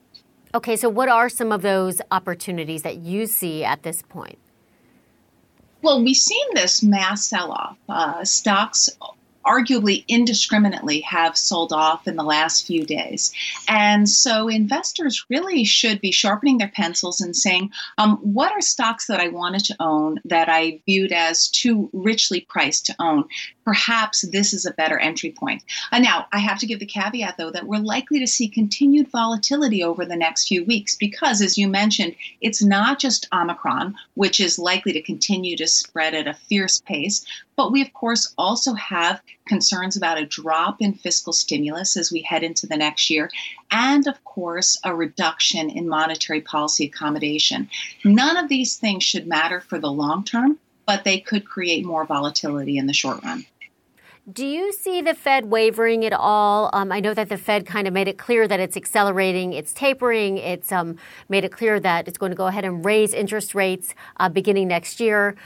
Okay, 0.55 0.77
so 0.77 0.88
what 0.88 1.09
are 1.09 1.29
some 1.29 1.53
of 1.53 1.62
those 1.62 2.01
opportunities 2.11 2.83
that 2.83 2.99
you 2.99 3.27
see 3.27 3.64
at 3.64 3.83
this 3.83 4.03
point? 4.03 4.38
Well, 5.83 6.03
we've 6.03 6.16
seen 6.16 6.46
this 6.55 6.83
mass 6.83 7.27
sell 7.27 7.53
off. 7.53 7.77
Uh, 7.88 8.25
stocks 8.25 8.88
arguably 9.46 10.04
indiscriminately 10.09 11.00
have 11.02 11.37
sold 11.37 11.72
off 11.72 12.06
in 12.06 12.16
the 12.16 12.22
last 12.22 12.66
few 12.66 12.85
days. 12.85 13.32
And 13.68 14.09
so 14.09 14.48
investors 14.48 15.24
really 15.30 15.64
should 15.64 16.00
be 16.00 16.12
sharpening 16.12 16.59
their 16.59 16.72
pencils 16.74 17.20
and 17.20 17.35
saying, 17.35 17.70
um, 17.98 18.16
what 18.18 18.52
are 18.52 18.61
stocks 18.61 19.06
that 19.06 19.20
I 19.20 19.28
wanted 19.28 19.64
to 19.66 19.76
own 19.80 20.20
that 20.24 20.48
I 20.48 20.80
viewed 20.87 21.12
as 21.12 21.48
too 21.48 21.88
richly 21.92 22.40
priced 22.40 22.87
to 22.87 22.96
own? 22.98 23.24
Perhaps 23.66 24.22
this 24.31 24.55
is 24.55 24.64
a 24.64 24.70
better 24.70 24.96
entry 24.96 25.33
point. 25.33 25.64
Uh, 25.90 25.98
now, 25.98 26.29
I 26.33 26.38
have 26.38 26.61
to 26.61 26.66
give 26.66 26.79
the 26.79 26.87
caveat, 26.87 27.37
though, 27.37 27.50
that 27.50 27.66
we're 27.66 27.81
likely 27.81 28.20
to 28.20 28.26
see 28.26 28.46
continued 28.46 29.09
volatility 29.11 29.83
over 29.83 30.05
the 30.05 30.14
next 30.14 30.46
few 30.46 30.64
weeks 30.64 30.94
because, 30.94 31.42
as 31.42 31.59
you 31.59 31.66
mentioned, 31.66 32.14
it's 32.40 32.62
not 32.62 33.00
just 33.00 33.26
Omicron, 33.33 33.96
which 34.14 34.38
is 34.38 34.61
likely 34.61 34.92
to 34.92 35.02
continue 35.02 35.57
to 35.57 35.66
spread 35.66 36.14
at 36.14 36.29
a 36.29 36.35
fierce 36.35 36.81
pace, 36.81 37.26
but 37.57 37.72
we, 37.72 37.83
of 37.83 37.92
course, 37.92 38.33
also 38.38 38.72
have 38.74 39.20
concerns 39.48 39.96
about 39.96 40.18
a 40.18 40.26
drop 40.26 40.81
in 40.81 40.92
fiscal 40.92 41.33
stimulus 41.33 41.96
as 41.96 42.12
we 42.12 42.22
head 42.22 42.44
into 42.44 42.68
the 42.68 42.76
next 42.76 43.11
year, 43.11 43.29
and, 43.72 44.07
of 44.07 44.22
course, 44.22 44.79
a 44.85 44.94
reduction 44.94 45.70
in 45.70 45.88
monetary 45.88 46.40
policy 46.40 46.87
accommodation. 46.87 47.68
None 48.05 48.37
of 48.37 48.48
these 48.48 48.76
things 48.76 49.02
should 49.02 49.26
matter 49.26 49.61
for 49.61 49.81
the 49.81 49.90
long 49.90 50.22
term, 50.22 50.61
but 50.87 51.02
they 51.02 51.18
could 51.18 51.44
create 51.44 51.85
more 51.85 52.05
volatility 52.05 52.79
in 52.79 52.87
the 52.87 52.92
short 52.92 53.24
run. 53.24 53.44
Do 54.32 54.44
you 54.44 54.72
see 54.72 55.02
the 55.02 55.14
Fed 55.14 55.52
wavering 55.52 56.04
at 56.04 56.12
all? 56.12 56.68
Um, 56.72 56.90
I 56.90 56.98
know 56.98 57.14
that 57.14 57.28
the 57.28 57.38
Fed 57.38 57.64
kind 57.64 57.86
of 57.86 57.94
made 57.94 58.08
it 58.08 58.18
clear 58.18 58.48
that 58.48 58.58
it's 58.58 58.76
accelerating, 58.76 59.52
it's 59.52 59.72
tapering, 59.72 60.36
it's 60.38 60.72
um, 60.72 60.96
made 61.28 61.44
it 61.44 61.52
clear 61.52 61.78
that 61.78 62.08
it's 62.08 62.18
going 62.18 62.30
to 62.32 62.36
go 62.36 62.48
ahead 62.48 62.64
and 62.64 62.84
raise 62.84 63.14
interest 63.14 63.54
rates 63.54 63.94
uh, 64.16 64.28
beginning 64.28 64.66
next 64.66 64.98
year. 64.98 65.36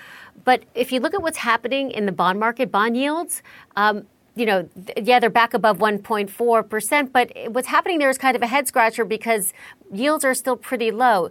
But 0.45 0.63
if 0.75 0.93
you 0.93 1.01
look 1.01 1.13
at 1.13 1.21
what's 1.21 1.37
happening 1.37 1.91
in 1.91 2.07
the 2.07 2.13
bond 2.13 2.41
market, 2.41 2.73
bond 2.73 2.97
yields, 2.97 3.43
um, 3.77 4.07
you 4.35 4.47
know, 4.47 4.67
yeah, 4.97 5.21
they're 5.21 5.29
back 5.29 5.53
above 5.53 5.77
1.4%, 5.77 7.13
but 7.13 7.33
what's 7.49 7.69
happening 7.69 7.99
there 7.99 8.09
is 8.09 8.17
kind 8.17 8.35
of 8.35 8.41
a 8.41 8.47
head 8.47 8.67
scratcher 8.67 9.05
because 9.05 9.53
yields 9.93 10.25
are 10.25 10.33
still 10.33 10.57
pretty 10.57 10.91
low. 10.91 11.31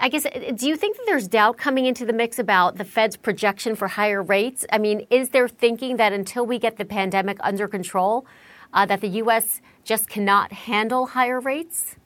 I 0.00 0.08
guess, 0.08 0.26
do 0.54 0.68
you 0.68 0.76
think 0.76 0.96
that 0.96 1.04
there's 1.06 1.28
doubt 1.28 1.56
coming 1.56 1.86
into 1.86 2.04
the 2.06 2.12
mix 2.12 2.38
about 2.38 2.76
the 2.76 2.84
Fed's 2.84 3.16
projection 3.16 3.74
for 3.74 3.88
higher 3.88 4.22
rates? 4.22 4.64
I 4.72 4.78
mean, 4.78 5.06
is 5.10 5.30
there 5.30 5.48
thinking 5.48 5.96
that 5.96 6.12
until 6.12 6.46
we 6.46 6.58
get 6.58 6.76
the 6.76 6.84
pandemic 6.84 7.38
under 7.40 7.68
control, 7.68 8.26
uh, 8.72 8.86
that 8.86 9.00
the 9.00 9.08
U.S. 9.08 9.60
just 9.84 10.08
cannot 10.08 10.52
handle 10.52 11.06
higher 11.06 11.40
rates? 11.40 11.96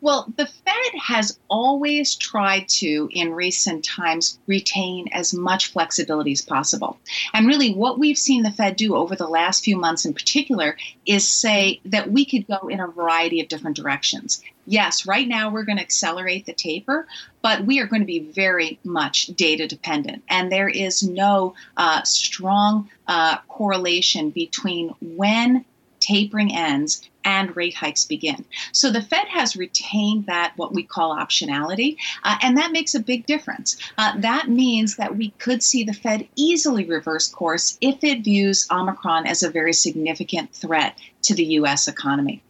Well, 0.00 0.32
the 0.36 0.46
Fed 0.46 1.00
has 1.00 1.40
always 1.48 2.14
tried 2.14 2.68
to, 2.68 3.08
in 3.12 3.32
recent 3.32 3.84
times, 3.84 4.38
retain 4.46 5.08
as 5.10 5.34
much 5.34 5.72
flexibility 5.72 6.30
as 6.32 6.42
possible. 6.42 6.98
And 7.34 7.48
really, 7.48 7.74
what 7.74 7.98
we've 7.98 8.18
seen 8.18 8.44
the 8.44 8.52
Fed 8.52 8.76
do 8.76 8.94
over 8.94 9.16
the 9.16 9.26
last 9.26 9.64
few 9.64 9.76
months 9.76 10.04
in 10.04 10.14
particular 10.14 10.76
is 11.04 11.28
say 11.28 11.80
that 11.84 12.12
we 12.12 12.24
could 12.24 12.46
go 12.46 12.68
in 12.68 12.78
a 12.78 12.86
variety 12.86 13.40
of 13.40 13.48
different 13.48 13.76
directions. 13.76 14.40
Yes, 14.70 15.06
right 15.06 15.26
now 15.26 15.48
we're 15.48 15.64
going 15.64 15.78
to 15.78 15.82
accelerate 15.82 16.44
the 16.44 16.52
taper, 16.52 17.06
but 17.40 17.64
we 17.64 17.80
are 17.80 17.86
going 17.86 18.02
to 18.02 18.06
be 18.06 18.18
very 18.18 18.78
much 18.84 19.28
data 19.28 19.66
dependent. 19.66 20.22
And 20.28 20.52
there 20.52 20.68
is 20.68 21.02
no 21.02 21.54
uh, 21.78 22.02
strong 22.02 22.90
uh, 23.06 23.38
correlation 23.48 24.28
between 24.28 24.94
when 25.00 25.64
tapering 26.00 26.54
ends 26.54 27.08
and 27.24 27.56
rate 27.56 27.76
hikes 27.76 28.04
begin. 28.04 28.44
So 28.72 28.90
the 28.90 29.00
Fed 29.00 29.26
has 29.28 29.56
retained 29.56 30.26
that, 30.26 30.52
what 30.56 30.74
we 30.74 30.82
call 30.82 31.16
optionality, 31.16 31.96
uh, 32.24 32.36
and 32.42 32.58
that 32.58 32.70
makes 32.70 32.94
a 32.94 33.00
big 33.00 33.24
difference. 33.24 33.78
Uh, 33.96 34.20
that 34.20 34.50
means 34.50 34.96
that 34.96 35.16
we 35.16 35.30
could 35.38 35.62
see 35.62 35.82
the 35.82 35.94
Fed 35.94 36.28
easily 36.36 36.84
reverse 36.84 37.26
course 37.26 37.78
if 37.80 38.04
it 38.04 38.22
views 38.22 38.66
Omicron 38.70 39.26
as 39.26 39.42
a 39.42 39.50
very 39.50 39.72
significant 39.72 40.52
threat 40.52 40.98
to 41.22 41.34
the 41.34 41.44
U.S. 41.44 41.88
economy. 41.88 42.42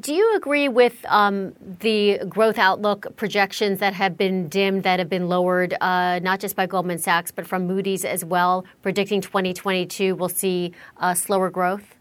Do 0.00 0.12
you 0.12 0.34
agree 0.36 0.68
with 0.68 1.04
um, 1.08 1.54
the 1.80 2.18
growth 2.28 2.58
outlook 2.58 3.16
projections 3.16 3.78
that 3.78 3.94
have 3.94 4.18
been 4.18 4.48
dimmed, 4.48 4.82
that 4.82 4.98
have 4.98 5.08
been 5.08 5.28
lowered, 5.28 5.74
uh, 5.80 6.18
not 6.18 6.40
just 6.40 6.56
by 6.56 6.66
Goldman 6.66 6.98
Sachs, 6.98 7.30
but 7.30 7.46
from 7.46 7.66
Moody's 7.66 8.04
as 8.04 8.24
well, 8.24 8.64
predicting 8.82 9.20
2022 9.20 10.16
will 10.16 10.28
see 10.28 10.72
uh, 10.98 11.14
slower 11.14 11.48
growth? 11.48 11.94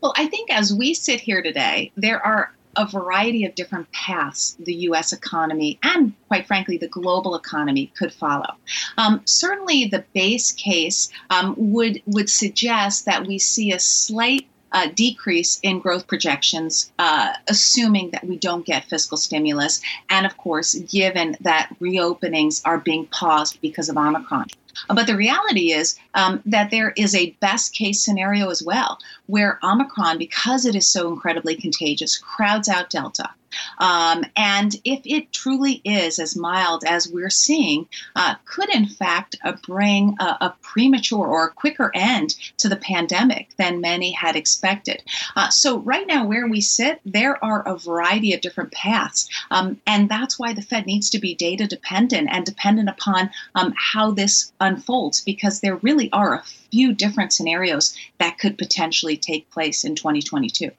Well, 0.00 0.14
I 0.16 0.26
think 0.26 0.50
as 0.50 0.72
we 0.72 0.94
sit 0.94 1.20
here 1.20 1.42
today, 1.42 1.92
there 1.96 2.24
are 2.24 2.54
a 2.76 2.86
variety 2.86 3.44
of 3.44 3.54
different 3.54 3.90
paths 3.92 4.56
the 4.60 4.74
U.S. 4.74 5.12
economy 5.12 5.78
and, 5.82 6.14
quite 6.28 6.46
frankly, 6.46 6.78
the 6.78 6.88
global 6.88 7.34
economy 7.34 7.92
could 7.96 8.12
follow. 8.12 8.54
Um, 8.96 9.20
certainly, 9.24 9.86
the 9.86 10.04
base 10.14 10.52
case 10.52 11.10
um, 11.28 11.54
would 11.58 12.00
would 12.06 12.30
suggest 12.30 13.04
that 13.06 13.26
we 13.26 13.38
see 13.38 13.72
a 13.72 13.78
slight 13.78 14.46
uh, 14.72 14.88
decrease 14.94 15.58
in 15.62 15.80
growth 15.80 16.06
projections, 16.06 16.92
uh, 16.98 17.32
assuming 17.48 18.10
that 18.10 18.26
we 18.26 18.36
don't 18.36 18.66
get 18.66 18.84
fiscal 18.84 19.16
stimulus, 19.16 19.80
and 20.08 20.26
of 20.26 20.36
course, 20.36 20.74
given 20.74 21.36
that 21.40 21.70
reopenings 21.80 22.62
are 22.64 22.78
being 22.78 23.06
paused 23.06 23.60
because 23.60 23.88
of 23.88 23.96
Omicron. 23.96 24.46
But 24.88 25.06
the 25.06 25.16
reality 25.16 25.72
is 25.72 25.98
um, 26.14 26.42
that 26.46 26.70
there 26.70 26.92
is 26.96 27.14
a 27.14 27.30
best 27.40 27.74
case 27.74 28.02
scenario 28.02 28.50
as 28.50 28.62
well, 28.62 28.98
where 29.26 29.58
Omicron, 29.62 30.18
because 30.18 30.64
it 30.64 30.74
is 30.74 30.86
so 30.86 31.08
incredibly 31.08 31.56
contagious, 31.56 32.16
crowds 32.16 32.68
out 32.68 32.90
Delta. 32.90 33.30
Um, 33.78 34.24
and 34.36 34.76
if 34.84 35.00
it 35.04 35.32
truly 35.32 35.80
is 35.84 36.18
as 36.18 36.36
mild 36.36 36.84
as 36.84 37.08
we're 37.08 37.30
seeing, 37.30 37.88
uh, 38.14 38.34
could 38.44 38.72
in 38.74 38.86
fact 38.86 39.36
uh, 39.44 39.52
bring 39.66 40.16
a, 40.20 40.24
a, 40.40 40.54
premature 40.62 41.26
or 41.26 41.46
a 41.46 41.52
quicker 41.52 41.90
end 41.94 42.36
to 42.58 42.68
the 42.68 42.76
pandemic 42.76 43.48
than 43.56 43.80
many 43.80 44.12
had 44.12 44.36
expected. 44.36 45.02
Uh, 45.34 45.48
so, 45.48 45.78
right 45.78 46.06
now, 46.06 46.26
where 46.26 46.46
we 46.46 46.60
sit, 46.60 47.00
there 47.04 47.42
are 47.44 47.66
a 47.66 47.76
variety 47.76 48.32
of 48.32 48.40
different 48.40 48.72
paths. 48.72 49.28
Um, 49.50 49.80
and 49.86 50.08
that's 50.08 50.38
why 50.38 50.52
the 50.52 50.62
Fed 50.62 50.86
needs 50.86 51.10
to 51.10 51.18
be 51.18 51.34
data 51.34 51.66
dependent 51.66 52.28
and 52.30 52.44
dependent 52.44 52.88
upon 52.88 53.30
um, 53.54 53.74
how 53.76 54.12
this 54.12 54.52
unfolds, 54.60 55.22
because 55.22 55.60
there 55.60 55.76
really 55.76 56.10
are 56.12 56.34
a 56.34 56.44
few 56.70 56.92
different 56.92 57.32
scenarios 57.32 57.96
that 58.18 58.38
could 58.38 58.58
potentially 58.58 59.16
take 59.16 59.50
place 59.50 59.84
in 59.84 59.94
2022. 59.94 60.70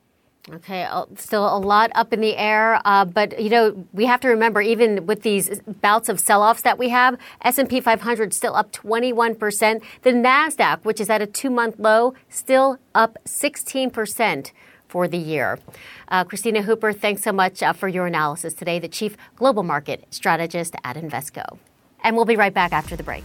Okay, 0.49 0.88
still 1.17 1.56
a 1.56 1.60
lot 1.60 1.91
up 1.93 2.12
in 2.13 2.19
the 2.19 2.36
air, 2.36 2.82
uh, 2.84 3.06
but 3.06 3.39
you 3.39 3.49
know 3.49 3.86
we 3.93 4.06
have 4.06 4.19
to 4.21 4.27
remember 4.27 4.60
even 4.60 5.06
with 5.06 5.21
these 5.21 5.62
bouts 5.82 6.10
of 6.10 6.19
sell-offs 6.19 6.63
that 6.63 6.80
we 6.80 6.89
have, 6.89 7.17
S&P 7.43 7.80
500 7.80 8.34
still 8.34 8.56
up 8.56 8.71
21 8.71 9.36
percent. 9.36 9.84
The 10.01 10.12
Nasdaq, 10.12 10.84
which 10.84 10.99
is 10.99 11.12
at 11.12 11.21
a 11.21 11.27
two-month 11.27 11.77
low, 11.77 12.15
still 12.30 12.80
up 12.95 13.19
16 13.25 13.91
percent 13.91 14.51
for 14.88 15.08
the 15.08 15.17
year. 15.17 15.60
Uh, 16.08 16.25
Kristina 16.25 16.63
Hooper, 16.63 16.91
thanks 16.91 17.21
so 17.21 17.32
much 17.32 17.62
uh, 17.62 17.71
for 17.71 17.88
your 17.88 18.08
analysis 18.08 18.56
today. 18.56 18.80
The 18.80 18.89
Chief 18.89 19.15
Global 19.36 19.62
Market 19.62 20.06
Strategist 20.10 20.75
at 20.84 20.95
Invesco, 20.95 21.60
and 22.04 22.15
we'll 22.15 22.25
be 22.25 22.36
right 22.36 22.54
back 22.54 22.73
after 22.73 22.95
the 22.95 23.04
break. 23.04 23.23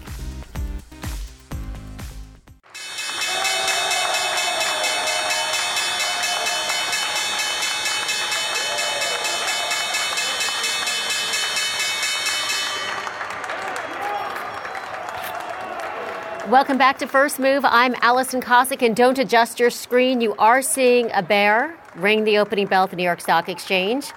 Welcome 16.51 16.79
back 16.79 16.99
to 16.99 17.09
First 17.09 17.41
Move. 17.41 17.65
I'm 17.65 17.97
Allison 18.03 18.41
Kosik, 18.41 18.81
and 18.81 18.95
don't 18.95 19.19
adjust 19.19 19.59
your 19.59 19.69
screen. 19.69 20.21
You 20.21 20.37
are 20.37 20.63
seeing 20.63 21.11
a 21.13 21.21
bear 21.21 21.77
ring 21.97 22.23
the 22.23 22.39
opening 22.39 22.69
bell 22.69 22.85
at 22.85 22.91
the 22.91 22.97
New 22.97 23.03
York 23.03 23.21
Stock 23.21 23.49
Exchange. 23.49 24.13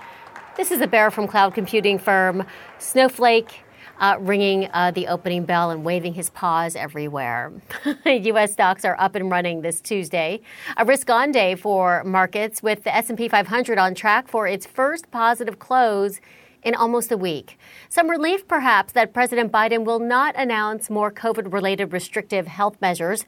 This 0.56 0.70
is 0.70 0.80
a 0.80 0.86
bear 0.86 1.10
from 1.10 1.28
cloud 1.28 1.56
computing 1.56 1.98
firm 1.98 2.46
Snowflake. 2.78 3.62
Uh, 4.00 4.16
ringing 4.20 4.70
uh, 4.74 4.92
the 4.92 5.08
opening 5.08 5.44
bell 5.44 5.72
and 5.72 5.84
waving 5.84 6.14
his 6.14 6.30
paws 6.30 6.76
everywhere. 6.78 7.52
U.S. 8.06 8.54
stocks 8.54 8.86
are 8.86 8.96
up 8.98 9.14
and 9.16 9.30
running 9.30 9.60
this 9.62 9.82
Tuesday, 9.82 10.40
a 10.78 10.86
risk-on 10.86 11.34
day 11.34 11.56
for 11.56 12.02
markets, 12.06 12.64
with 12.64 12.86
the 12.86 12.96
S&P 12.96 13.28
500 13.28 13.78
on 13.78 13.94
track 13.96 14.30
for 14.30 14.48
its 14.48 14.66
first 14.66 15.12
positive 15.12 15.60
close 15.60 16.22
in 16.64 16.76
almost 16.76 17.12
a 17.12 17.18
week. 17.18 17.58
Some 17.90 18.10
relief, 18.10 18.48
perhaps, 18.48 18.94
that 18.94 19.14
President 19.14 19.52
Biden 19.52 19.86
will 19.86 20.00
not 20.00 20.36
announce 20.38 20.90
more 20.90 21.12
COVID 21.12 21.52
related 21.54 21.94
restrictive 21.94 22.48
health 22.48 22.78
measures. 22.82 23.26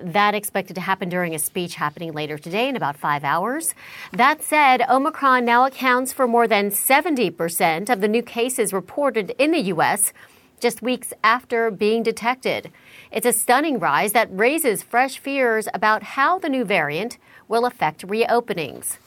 That 0.00 0.34
expected 0.34 0.74
to 0.74 0.80
happen 0.80 1.08
during 1.08 1.34
a 1.34 1.38
speech 1.38 1.74
happening 1.74 2.12
later 2.12 2.38
today 2.38 2.68
in 2.68 2.76
about 2.76 2.96
five 2.96 3.24
hours. 3.24 3.74
That 4.12 4.42
said, 4.42 4.82
Omicron 4.88 5.44
now 5.44 5.64
accounts 5.64 6.12
for 6.12 6.28
more 6.28 6.46
than 6.46 6.70
70% 6.70 7.90
of 7.90 8.00
the 8.00 8.08
new 8.08 8.22
cases 8.22 8.72
reported 8.72 9.34
in 9.38 9.50
the 9.50 9.60
U.S. 9.74 10.12
just 10.60 10.82
weeks 10.82 11.12
after 11.24 11.70
being 11.70 12.02
detected. 12.02 12.70
It's 13.10 13.26
a 13.26 13.32
stunning 13.32 13.78
rise 13.78 14.12
that 14.12 14.28
raises 14.30 14.82
fresh 14.82 15.18
fears 15.18 15.68
about 15.74 16.02
how 16.02 16.38
the 16.38 16.48
new 16.48 16.64
variant 16.64 17.18
will 17.48 17.64
affect 17.64 18.06
reopenings. 18.06 18.98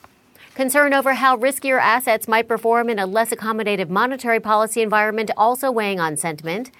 Concern 0.55 0.93
over 0.93 1.13
how 1.13 1.37
riskier 1.37 1.79
assets 1.79 2.27
might 2.27 2.47
perform 2.47 2.89
in 2.89 2.99
a 2.99 3.05
less 3.05 3.29
accommodative 3.29 3.87
monetary 3.87 4.39
policy 4.39 4.81
environment 4.81 5.31
also 5.37 5.71
weighing 5.71 5.99
on 5.99 6.17
sentiment. 6.17 6.71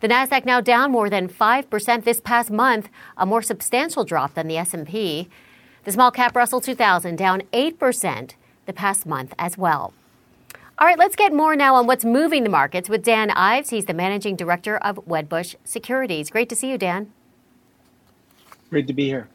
The 0.00 0.08
Nasdaq 0.08 0.44
now 0.44 0.60
down 0.60 0.90
more 0.90 1.08
than 1.08 1.28
5% 1.28 2.02
this 2.02 2.20
past 2.20 2.50
month, 2.50 2.88
a 3.16 3.24
more 3.24 3.40
substantial 3.40 4.04
drop 4.04 4.34
than 4.34 4.48
the 4.48 4.56
S&P. 4.56 5.28
The 5.84 5.92
small 5.92 6.10
cap 6.10 6.34
Russell 6.34 6.60
2000 6.60 7.16
down 7.16 7.42
8% 7.52 8.32
the 8.66 8.72
past 8.72 9.06
month 9.06 9.34
as 9.38 9.56
well. 9.56 9.94
All 10.78 10.88
right, 10.88 10.98
let's 10.98 11.14
get 11.14 11.32
more 11.32 11.54
now 11.54 11.76
on 11.76 11.86
what's 11.86 12.04
moving 12.04 12.42
the 12.42 12.50
markets 12.50 12.88
with 12.88 13.04
Dan 13.04 13.30
Ives. 13.30 13.70
He's 13.70 13.84
the 13.84 13.94
managing 13.94 14.34
director 14.34 14.78
of 14.78 14.96
Wedbush 15.06 15.54
Securities. 15.62 16.28
Great 16.28 16.48
to 16.48 16.56
see 16.56 16.70
you, 16.70 16.78
Dan. 16.78 17.12
Great 18.68 18.88
to 18.88 18.92
be 18.92 19.06
here. 19.06 19.28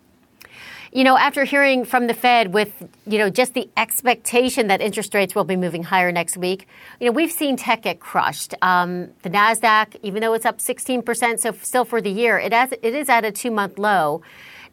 You 0.93 1.03
know, 1.03 1.17
after 1.17 1.43
hearing 1.43 1.83
from 1.83 2.07
the 2.07 2.13
Fed 2.13 2.53
with, 2.53 2.71
you 3.05 3.17
know, 3.17 3.29
just 3.29 3.53
the 3.53 3.69
expectation 3.75 4.67
that 4.67 4.79
interest 4.79 5.13
rates 5.13 5.35
will 5.35 5.43
be 5.43 5.57
moving 5.57 5.83
higher 5.83 6.11
next 6.11 6.37
week, 6.37 6.67
you 6.99 7.07
know, 7.07 7.11
we've 7.11 7.31
seen 7.31 7.57
tech 7.57 7.81
get 7.81 7.99
crushed. 7.99 8.53
Um, 8.61 9.09
the 9.23 9.29
Nasdaq, 9.29 9.97
even 10.01 10.21
though 10.21 10.33
it's 10.33 10.45
up 10.45 10.59
16%, 10.59 11.39
so 11.39 11.51
still 11.61 11.83
for 11.83 12.01
the 12.01 12.09
year, 12.09 12.39
it 12.39 12.53
has, 12.53 12.71
it 12.71 12.95
is 12.95 13.09
at 13.09 13.25
a 13.25 13.31
two-month 13.31 13.77
low. 13.77 14.21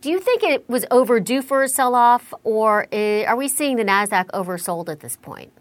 Do 0.01 0.11
you 0.11 0.21
think 0.21 0.43
it 0.43 0.69
was 0.69 0.85
overdue 0.91 1.43
for 1.43 1.63
a 1.63 1.69
sell-off, 1.69 2.33
or 2.45 2.87
is, 2.93 3.27
are 3.27 3.37
we 3.37 3.49
seeing 3.49 3.77
the 3.77 3.85
Nasdaq 3.85 4.27
oversold 4.27 4.89
at 4.89 5.01
this 5.01 5.17
point? 5.17 5.53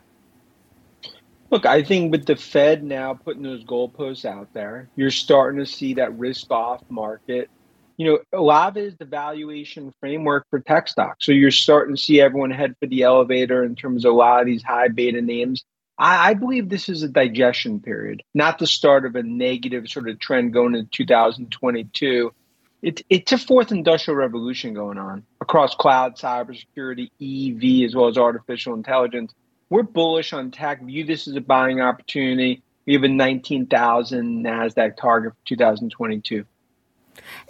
Look, 1.50 1.66
I 1.66 1.84
think 1.84 2.12
with 2.12 2.26
the 2.26 2.36
Fed 2.36 2.84
now 2.84 3.14
putting 3.14 3.44
those 3.44 3.64
goalposts 3.64 4.26
out 4.26 4.54
there, 4.54 4.90
you're 4.96 5.12
starting 5.12 5.60
to 5.60 5.66
see 5.66 5.96
that 5.96 6.18
risk-off 6.18 6.82
market 6.90 7.50
you 7.98 8.06
know, 8.06 8.20
a 8.34 8.42
lot 8.42 8.78
of 8.78 8.98
the 8.98 9.06
valuation 9.06 9.94
framework 10.00 10.46
for 10.50 10.60
tech 10.60 10.88
stocks. 10.88 11.26
So 11.26 11.32
you're 11.32 11.52
starting 11.52 11.96
to 11.96 12.02
see 12.02 12.20
everyone 12.22 12.52
head 12.52 12.76
for 12.80 12.88
the 12.88 13.04
elevator 13.04 13.64
in 13.64 13.76
terms 13.76 14.06
of 14.06 14.14
a 14.14 14.16
lot 14.16 14.42
of 14.42 14.46
these 14.46 14.64
high 14.64 14.88
beta 14.88 15.22
names. 15.22 15.64
I, 15.98 16.32
I 16.32 16.34
believe 16.34 16.70
this 16.70 16.90
is 16.90 17.04
a 17.04 17.08
digestion 17.08 17.80
period, 17.80 18.24
not 18.34 18.60
the 18.60 18.68
start 18.68 19.06
of 19.06 19.16
a 19.16 19.24
negative 19.24 19.88
sort 19.88 20.10
of 20.10 20.20
trend 20.20 20.54
going 20.54 20.76
into 20.76 20.90
2022. 20.90 22.34
It's 22.82 23.02
it's 23.10 23.32
a 23.32 23.38
fourth 23.38 23.72
industrial 23.72 24.18
revolution 24.18 24.74
going 24.74 24.98
on 24.98 25.24
across 25.40 25.74
cloud, 25.76 26.18
cybersecurity, 26.18 27.10
EV, 27.22 27.86
as 27.88 27.96
well 27.96 28.08
as 28.08 28.18
artificial 28.18 28.74
intelligence. 28.74 29.34
We're 29.70 29.84
bullish 29.84 30.34
on 30.34 30.52
tech. 30.52 30.84
View 30.84 31.06
this 31.06 31.28
as 31.28 31.36
a 31.36 31.42
buying 31.42 31.80
opportunity. 31.80 32.62
We 32.86 32.94
have 32.94 33.04
a 33.04 33.08
19,000 33.08 34.44
Nasdaq 34.44 34.98
target 34.98 35.32
for 35.32 35.46
2022. 35.46 36.46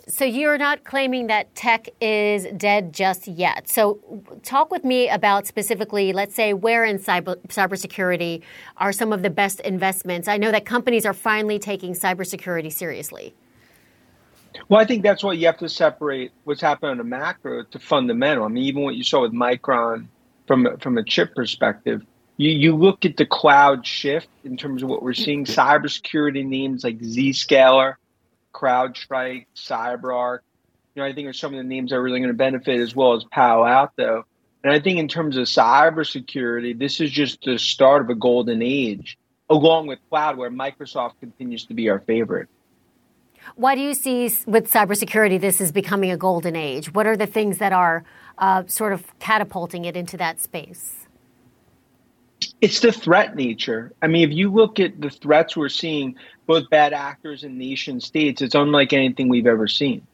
So 0.07 0.25
you're 0.25 0.57
not 0.57 0.83
claiming 0.83 1.27
that 1.27 1.53
tech 1.55 1.87
is 2.01 2.45
dead 2.57 2.93
just 2.93 3.27
yet. 3.27 3.69
So 3.69 3.99
talk 4.43 4.69
with 4.69 4.83
me 4.83 5.09
about 5.09 5.47
specifically, 5.47 6.11
let's 6.13 6.35
say, 6.35 6.53
where 6.53 6.83
in 6.83 6.99
cyber 6.99 7.37
cybersecurity 7.47 8.41
are 8.77 8.91
some 8.91 9.13
of 9.13 9.23
the 9.23 9.29
best 9.29 9.59
investments. 9.61 10.27
I 10.27 10.37
know 10.37 10.51
that 10.51 10.65
companies 10.65 11.05
are 11.05 11.13
finally 11.13 11.59
taking 11.59 11.93
cybersecurity 11.93 12.71
seriously. 12.71 13.33
Well, 14.69 14.79
I 14.79 14.85
think 14.85 15.03
that's 15.03 15.23
what 15.23 15.37
you 15.37 15.45
have 15.47 15.57
to 15.59 15.69
separate 15.69 16.31
what's 16.43 16.61
happening 16.61 16.91
on 16.91 16.97
the 16.97 17.03
macro 17.03 17.63
to 17.63 17.79
fundamental. 17.79 18.45
I 18.45 18.49
mean, 18.49 18.63
even 18.63 18.83
what 18.83 18.95
you 18.95 19.03
saw 19.03 19.21
with 19.21 19.33
Micron 19.33 20.07
from 20.47 20.77
from 20.79 20.97
a 20.97 21.03
chip 21.03 21.33
perspective, 21.35 22.03
you, 22.37 22.51
you 22.51 22.75
look 22.75 23.05
at 23.05 23.17
the 23.17 23.25
cloud 23.25 23.85
shift 23.85 24.27
in 24.43 24.57
terms 24.57 24.83
of 24.83 24.89
what 24.89 25.01
we're 25.01 25.13
seeing. 25.13 25.45
Mm-hmm. 25.45 25.59
Cybersecurity 25.59 26.45
names 26.45 26.83
like 26.83 26.99
Zscaler, 26.99 27.95
CrowdStrike, 28.53 29.47
CyberArk. 29.55 30.39
You 30.95 31.01
know, 31.01 31.07
I 31.07 31.13
think 31.13 31.27
are 31.27 31.33
some 31.33 31.53
of 31.53 31.57
the 31.57 31.63
names 31.63 31.89
that 31.89 31.97
are 31.97 32.03
really 32.03 32.19
going 32.19 32.29
to 32.29 32.37
benefit 32.37 32.79
as 32.79 32.95
well 32.95 33.13
as 33.13 33.23
Palo 33.25 33.65
Alto. 33.65 34.25
And 34.63 34.71
I 34.71 34.79
think 34.79 34.99
in 34.99 35.07
terms 35.07 35.35
of 35.35 35.45
cybersecurity, 35.45 36.77
this 36.77 37.01
is 37.01 37.11
just 37.11 37.43
the 37.43 37.59
start 37.59 38.01
of 38.01 38.09
a 38.09 38.15
golden 38.15 38.61
age, 38.61 39.17
along 39.49 39.87
with 39.87 39.99
cloud, 40.09 40.37
where 40.37 40.49
Microsoft 40.49 41.19
continues 41.19 41.65
to 41.65 41.73
be 41.73 41.89
our 41.89 41.99
favorite. 41.99 42.47
Why 43.55 43.75
do 43.75 43.81
you 43.81 43.93
see 43.93 44.31
with 44.45 44.71
cybersecurity 44.71 45.39
this 45.39 45.59
is 45.59 45.71
becoming 45.71 46.11
a 46.11 46.17
golden 46.17 46.55
age? 46.55 46.93
What 46.93 47.07
are 47.07 47.17
the 47.17 47.27
things 47.27 47.57
that 47.57 47.73
are 47.73 48.05
uh, 48.37 48.63
sort 48.67 48.93
of 48.93 49.05
catapulting 49.19 49.85
it 49.85 49.97
into 49.97 50.15
that 50.17 50.39
space? 50.39 50.95
It's 52.61 52.79
the 52.79 52.91
threat 52.91 53.35
nature. 53.35 53.91
I 54.01 54.07
mean, 54.07 54.29
if 54.29 54.35
you 54.35 54.49
look 54.49 54.79
at 54.79 54.99
the 54.99 55.09
threats 55.09 55.57
we're 55.57 55.69
seeing, 55.69 56.15
both 56.45 56.69
bad 56.69 56.93
actors 56.93 57.43
and 57.43 57.57
nation 57.57 57.99
states, 57.99 58.41
it's 58.41 58.55
unlike 58.55 58.93
anything 58.93 59.29
we've 59.29 59.47
ever 59.47 59.67
seen. 59.67 60.05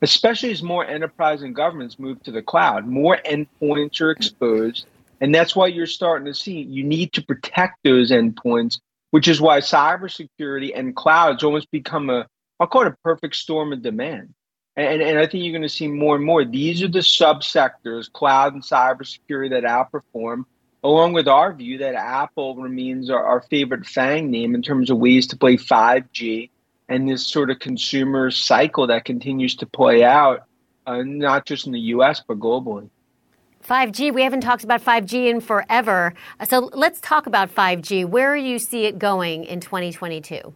Especially 0.00 0.50
as 0.50 0.62
more 0.62 0.86
enterprise 0.86 1.42
and 1.42 1.54
governments 1.54 1.98
move 1.98 2.22
to 2.22 2.30
the 2.30 2.42
cloud, 2.42 2.86
more 2.86 3.18
endpoints 3.24 4.00
are 4.00 4.10
exposed. 4.10 4.86
And 5.20 5.34
that's 5.34 5.56
why 5.56 5.66
you're 5.66 5.86
starting 5.86 6.26
to 6.26 6.34
see 6.34 6.60
you 6.60 6.84
need 6.84 7.12
to 7.14 7.22
protect 7.22 7.78
those 7.82 8.12
endpoints, 8.12 8.78
which 9.10 9.26
is 9.26 9.40
why 9.40 9.58
cybersecurity 9.58 10.70
and 10.74 10.94
clouds 10.94 11.42
almost 11.42 11.70
become 11.72 12.10
a, 12.10 12.26
I'll 12.60 12.68
call 12.68 12.82
it 12.82 12.88
a 12.88 12.96
perfect 13.02 13.34
storm 13.34 13.72
of 13.72 13.82
demand. 13.82 14.34
And, 14.76 15.02
and 15.02 15.18
I 15.18 15.26
think 15.26 15.42
you're 15.42 15.52
going 15.52 15.62
to 15.62 15.68
see 15.68 15.88
more 15.88 16.14
and 16.14 16.24
more. 16.24 16.44
These 16.44 16.84
are 16.84 16.88
the 16.88 17.00
subsectors, 17.00 18.12
cloud 18.12 18.54
and 18.54 18.62
cybersecurity, 18.62 19.50
that 19.50 19.64
outperform 19.64 20.44
along 20.84 21.12
with 21.12 21.28
our 21.28 21.52
view 21.52 21.78
that 21.78 21.94
Apple 21.94 22.56
remains 22.56 23.10
our, 23.10 23.24
our 23.24 23.40
favorite 23.42 23.86
FANG 23.86 24.30
name 24.30 24.54
in 24.54 24.62
terms 24.62 24.90
of 24.90 24.98
ways 24.98 25.26
to 25.28 25.36
play 25.36 25.56
5G 25.56 26.50
and 26.88 27.08
this 27.08 27.26
sort 27.26 27.50
of 27.50 27.58
consumer 27.58 28.30
cycle 28.30 28.86
that 28.86 29.04
continues 29.04 29.54
to 29.56 29.66
play 29.66 30.04
out, 30.04 30.46
uh, 30.86 31.02
not 31.04 31.44
just 31.46 31.66
in 31.66 31.72
the 31.72 31.80
US, 31.80 32.22
but 32.26 32.38
globally. 32.38 32.88
5G, 33.68 34.14
we 34.14 34.22
haven't 34.22 34.40
talked 34.40 34.64
about 34.64 34.82
5G 34.82 35.28
in 35.28 35.40
forever. 35.40 36.14
So 36.48 36.70
let's 36.72 37.00
talk 37.00 37.26
about 37.26 37.54
5G. 37.54 38.06
Where 38.06 38.36
do 38.36 38.42
you 38.42 38.58
see 38.58 38.86
it 38.86 38.98
going 38.98 39.44
in 39.44 39.60
2022? 39.60 40.54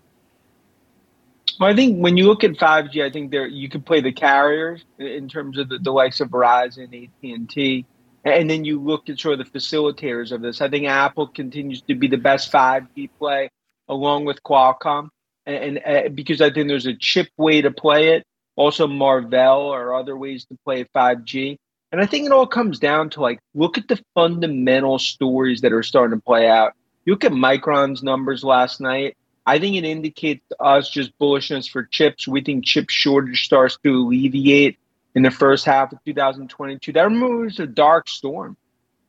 Well, 1.60 1.70
I 1.70 1.76
think 1.76 1.98
when 1.98 2.16
you 2.16 2.26
look 2.26 2.44
at 2.44 2.52
5G, 2.52 3.04
I 3.04 3.10
think 3.10 3.30
there 3.30 3.46
you 3.46 3.68
can 3.68 3.82
play 3.82 4.00
the 4.00 4.12
carriers 4.12 4.84
in 4.98 5.28
terms 5.28 5.58
of 5.58 5.68
the, 5.68 5.78
the 5.78 5.90
likes 5.90 6.20
of 6.20 6.28
Verizon, 6.30 7.04
AT&T. 7.04 7.84
And 8.24 8.48
then 8.48 8.64
you 8.64 8.80
look 8.80 9.08
at 9.08 9.18
sort 9.18 9.40
of 9.40 9.52
the 9.52 9.58
facilitators 9.58 10.30
of 10.30 10.42
this. 10.42 10.60
I 10.60 10.68
think 10.68 10.86
Apple 10.86 11.26
continues 11.26 11.82
to 11.82 11.94
be 11.94 12.06
the 12.06 12.16
best 12.16 12.52
5G 12.52 13.10
play 13.18 13.50
along 13.88 14.24
with 14.24 14.42
Qualcomm. 14.42 15.08
And, 15.44 15.78
and 15.84 16.06
uh, 16.06 16.08
because 16.10 16.40
I 16.40 16.50
think 16.50 16.68
there's 16.68 16.86
a 16.86 16.94
chip 16.94 17.28
way 17.36 17.62
to 17.62 17.72
play 17.72 18.14
it, 18.14 18.24
also 18.54 18.86
Marvell 18.86 19.62
or 19.62 19.94
other 19.94 20.16
ways 20.16 20.44
to 20.46 20.56
play 20.64 20.84
5G. 20.94 21.56
And 21.90 22.00
I 22.00 22.06
think 22.06 22.26
it 22.26 22.32
all 22.32 22.46
comes 22.46 22.78
down 22.78 23.10
to 23.10 23.20
like, 23.20 23.40
look 23.54 23.76
at 23.76 23.88
the 23.88 24.00
fundamental 24.14 24.98
stories 24.98 25.60
that 25.62 25.72
are 25.72 25.82
starting 25.82 26.18
to 26.18 26.22
play 26.22 26.48
out. 26.48 26.72
You 27.04 27.12
look 27.12 27.24
at 27.24 27.32
Micron's 27.32 28.02
numbers 28.02 28.44
last 28.44 28.80
night. 28.80 29.16
I 29.44 29.58
think 29.58 29.76
it 29.76 29.84
indicates 29.84 30.42
to 30.50 30.62
us 30.62 30.88
just 30.88 31.10
bullishness 31.18 31.68
for 31.68 31.82
chips. 31.82 32.28
We 32.28 32.42
think 32.42 32.64
chip 32.64 32.88
shortage 32.88 33.44
starts 33.44 33.76
to 33.82 33.90
alleviate 33.90 34.78
in 35.14 35.22
the 35.22 35.30
first 35.30 35.64
half 35.64 35.92
of 35.92 35.98
2022. 36.04 36.92
That 36.92 37.02
removes 37.02 37.60
a 37.60 37.66
dark 37.66 38.08
storm 38.08 38.56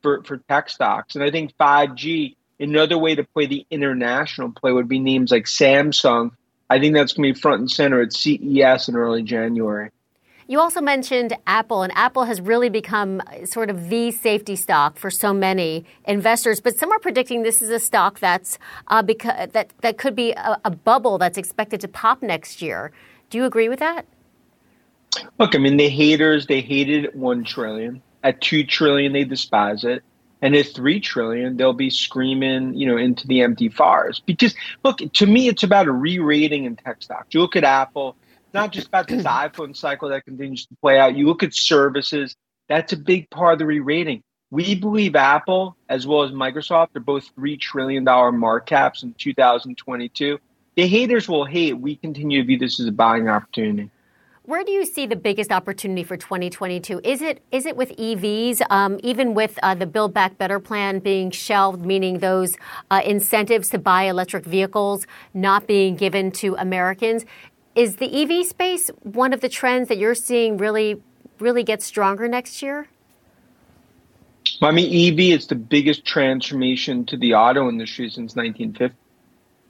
for, 0.01 0.23
for 0.23 0.37
tech 0.37 0.69
stocks. 0.69 1.15
And 1.15 1.23
I 1.23 1.31
think 1.31 1.55
5G, 1.57 2.35
another 2.59 2.97
way 2.97 3.15
to 3.15 3.23
play 3.23 3.45
the 3.45 3.65
international 3.69 4.51
play 4.51 4.71
would 4.71 4.89
be 4.89 4.99
names 4.99 5.31
like 5.31 5.45
Samsung. 5.45 6.31
I 6.69 6.79
think 6.79 6.93
that's 6.93 7.13
going 7.13 7.29
to 7.29 7.33
be 7.33 7.39
front 7.39 7.61
and 7.61 7.71
center 7.71 8.01
at 8.01 8.13
CES 8.13 8.89
in 8.89 8.95
early 8.95 9.23
January. 9.23 9.89
You 10.47 10.59
also 10.59 10.81
mentioned 10.81 11.35
Apple, 11.47 11.83
and 11.83 11.93
Apple 11.95 12.25
has 12.25 12.41
really 12.41 12.69
become 12.69 13.21
sort 13.45 13.69
of 13.69 13.89
the 13.89 14.11
safety 14.11 14.57
stock 14.57 14.97
for 14.97 15.09
so 15.09 15.33
many 15.33 15.85
investors. 16.05 16.59
But 16.59 16.75
some 16.75 16.91
are 16.91 16.99
predicting 16.99 17.43
this 17.43 17.61
is 17.61 17.69
a 17.69 17.79
stock 17.79 18.19
that's 18.19 18.59
uh, 18.87 19.01
that 19.01 19.71
that 19.81 19.97
could 19.97 20.15
be 20.15 20.33
a, 20.33 20.59
a 20.65 20.71
bubble 20.71 21.17
that's 21.17 21.37
expected 21.37 21.79
to 21.81 21.87
pop 21.87 22.21
next 22.21 22.61
year. 22.61 22.91
Do 23.29 23.37
you 23.37 23.45
agree 23.45 23.69
with 23.69 23.79
that? 23.79 24.05
Look, 25.39 25.56
I 25.56 25.58
mean, 25.58 25.78
the 25.78 25.89
haters, 25.89 26.47
they 26.47 26.62
hated 26.62 27.06
at 27.06 27.15
1 27.15 27.43
trillion. 27.43 28.02
At 28.23 28.41
2 28.41 28.63
trillion, 28.63 29.13
they 29.13 29.23
despise 29.23 29.84
it. 29.84 30.04
And 30.41 30.56
at 30.56 30.67
3 30.67 30.99
trillion, 30.99 31.58
they'll 31.58 31.73
be 31.73 31.89
screaming, 31.89 32.73
you 32.73 32.88
know, 32.88 32.97
into 32.97 33.28
the 33.28 33.41
empty 33.41 33.69
forest. 33.69 34.23
Because, 34.26 34.56
look, 34.84 34.99
to 34.99 35.26
me, 35.26 35.47
it's 35.47 35.63
about 35.63 35.88
a 35.88 35.91
re 35.91 36.19
rating 36.19 36.65
in 36.65 36.76
tech 36.76 37.02
stocks. 37.02 37.34
You 37.34 37.41
look 37.41 37.56
at 37.56 37.63
Apple, 37.63 38.15
it's 38.45 38.54
not 38.54 38.71
just 38.71 38.88
about 38.88 39.08
this 39.08 39.23
iPhone 39.26 39.76
cycle 39.76 40.10
that 40.10 40.26
continues 40.26 40.65
to 40.65 40.76
play 40.82 40.99
out. 40.99 41.15
You 41.15 41.28
look 41.28 41.43
at 41.43 41.54
services, 41.54 42.36
that's 42.67 42.93
a 42.93 42.97
big 42.97 43.30
part 43.30 43.54
of 43.54 43.60
the 43.60 43.65
re 43.65 43.80
rating. 43.80 44.23
We 44.52 44.76
believe 44.76 45.15
Apple 45.15 45.76
as 45.89 46.06
well 46.06 46.23
as 46.23 46.32
Microsoft 46.32 46.95
are 46.95 46.99
both 46.99 47.28
$3 47.36 47.60
trillion 47.60 48.04
market 48.04 48.67
caps 48.67 49.02
in 49.02 49.15
2022. 49.15 50.38
The 50.76 50.88
haters 50.88 51.28
will 51.28 51.45
hate. 51.45 51.73
We 51.73 51.95
continue 51.95 52.41
to 52.41 52.47
view 52.47 52.60
this 52.60 52.80
as 52.80 52.86
a 52.86 52.91
buying 52.91 53.30
opportunity. 53.30 53.89
Where 54.45 54.65
do 54.65 54.73
you 54.73 54.86
see 54.86 55.06
the 55.06 55.15
biggest 55.15 55.53
opportunity 55.53 56.03
for 56.03 56.17
2022? 56.17 56.99
Is 57.06 57.21
it 57.21 57.41
is 57.53 57.65
it 57.65 57.77
with 57.77 57.95
EVs? 57.95 58.62
Um, 58.69 58.99
even 59.01 59.36
with 59.36 59.58
uh, 59.63 59.73
the 59.73 59.86
Build 59.86 60.13
Back 60.13 60.38
Better 60.38 60.60
plan 60.60 60.99
being 60.99 61.32
shelved, 61.32 61.86
meaning 61.86 62.19
those 62.19 62.58
uh, 62.91 63.01
incentives 63.06 63.69
to 63.69 63.77
buy 63.77 64.03
electric 64.03 64.43
vehicles 64.43 65.08
not 65.34 65.65
being 65.65 65.95
given 65.95 66.29
to 66.32 66.56
Americans, 66.56 67.25
is 67.73 67.95
the 67.95 68.21
EV 68.21 68.45
space 68.45 68.89
one 69.03 69.32
of 69.32 69.39
the 69.39 69.47
trends 69.47 69.88
that 69.88 69.97
you're 69.97 70.13
seeing 70.13 70.58
really 70.58 71.01
really 71.39 71.63
get 71.63 71.82
stronger 71.82 72.27
next 72.27 72.62
year? 72.62 72.89
Well, 74.62 74.71
I 74.71 74.73
mean, 74.73 75.13
EV 75.13 75.39
is 75.39 75.47
the 75.47 75.56
biggest 75.56 76.03
transformation 76.03 77.06
to 77.06 77.15
the 77.15 77.36
auto 77.36 77.69
industry 77.69 78.10
since 78.10 78.36
1950. 78.36 78.97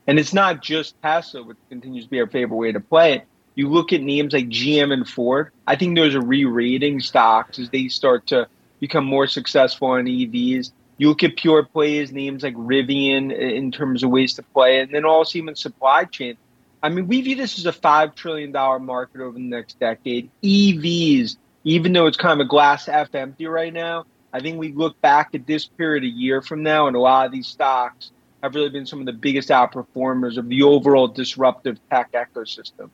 And 0.08 0.18
it's 0.18 0.34
not 0.34 0.64
just 0.64 1.00
Tesla, 1.04 1.44
which 1.44 1.58
continues 1.70 2.06
to 2.06 2.10
be 2.10 2.20
our 2.20 2.28
favorite 2.28 2.58
way 2.58 2.72
to 2.72 2.80
play 2.80 3.14
it. 3.14 3.28
You 3.56 3.70
look 3.70 3.94
at 3.94 4.02
names 4.02 4.34
like 4.34 4.50
GM 4.50 4.92
and 4.92 5.08
Ford. 5.08 5.52
I 5.68 5.76
think 5.76 5.96
those 5.96 6.16
are 6.16 6.22
re-rating 6.22 7.00
stocks 7.02 7.60
as 7.60 7.70
they 7.70 7.88
start 7.88 8.28
to 8.28 8.48
become 8.80 9.06
more 9.06 9.28
successful 9.28 9.90
on 9.90 10.06
EVs. 10.06 10.72
You 10.98 11.10
look 11.10 11.24
at 11.24 11.38
pure 11.38 11.64
plays, 11.64 12.12
names 12.12 12.44
like 12.44 12.56
Rivian 12.56 13.32
in 13.32 13.72
terms 13.72 14.04
of 14.04 14.10
ways 14.10 14.34
to 14.36 14.44
play 14.44 14.80
and 14.80 14.94
then 14.94 15.06
also 15.06 15.38
even 15.38 15.56
supply 15.56 16.06
chain. 16.06 16.38
I 16.82 16.90
mean, 16.90 17.08
we 17.08 17.22
view 17.22 17.36
this 17.36 17.58
as 17.58 17.66
a 17.66 17.72
$5 17.72 18.16
trillion 18.16 18.52
market 18.52 19.22
over 19.22 19.34
the 19.34 19.40
next 19.40 19.80
decade. 19.80 20.30
EVs, 20.44 21.38
even 21.64 21.94
though 21.94 22.08
it's 22.08 22.18
kind 22.18 22.40
of 22.40 22.46
a 22.46 22.50
glass 22.50 22.88
half 22.88 23.16
empty 23.16 23.48
right 23.48 23.72
now, 23.72 24.06
I 24.34 24.40
think 24.40 24.58
we 24.58 24.74
look 24.74 25.00
back 25.00 25.30
at 25.34 25.48
this 25.48 25.66
period 25.66 26.04
a 26.04 26.08
year 26.08 26.42
from 26.42 26.64
now, 26.64 26.88
and 26.88 26.96
a 26.96 27.00
lot 27.00 27.28
of 27.28 27.32
these 27.32 27.48
stocks 27.48 28.12
have 28.42 28.56
really 28.56 28.70
been 28.70 28.86
some 28.86 29.00
of 29.00 29.06
the 29.06 29.14
biggest 29.14 29.50
outperformers 29.50 30.38
of 30.38 30.50
the 30.50 30.64
overall 30.64 31.08
disruptive 31.08 31.80
tech 31.90 32.12
ecosystem. 32.12 32.90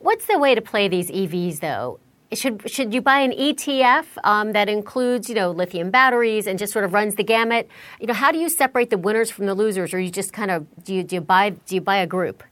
What's 0.00 0.26
the 0.26 0.38
way 0.38 0.54
to 0.54 0.60
play 0.60 0.88
these 0.88 1.10
EVs, 1.10 1.60
though? 1.60 2.00
Should 2.32 2.70
should 2.70 2.92
you 2.94 3.00
buy 3.00 3.20
an 3.20 3.32
ETF 3.32 4.06
um, 4.22 4.52
that 4.52 4.68
includes 4.68 5.28
you 5.28 5.34
know 5.34 5.50
lithium 5.50 5.90
batteries 5.90 6.46
and 6.46 6.58
just 6.58 6.72
sort 6.72 6.84
of 6.84 6.92
runs 6.92 7.14
the 7.14 7.24
gamut? 7.24 7.68
You 8.00 8.06
know, 8.06 8.14
how 8.14 8.30
do 8.30 8.38
you 8.38 8.48
separate 8.48 8.90
the 8.90 8.98
winners 8.98 9.30
from 9.30 9.46
the 9.46 9.54
losers, 9.54 9.94
or 9.94 9.98
you 9.98 10.10
just 10.10 10.32
kind 10.32 10.50
of 10.50 10.66
do 10.84 10.94
you, 10.94 11.02
do 11.02 11.16
you 11.16 11.20
buy 11.20 11.50
do 11.50 11.74
you 11.74 11.80
buy 11.80 11.96
a 11.96 12.06
group? 12.06 12.44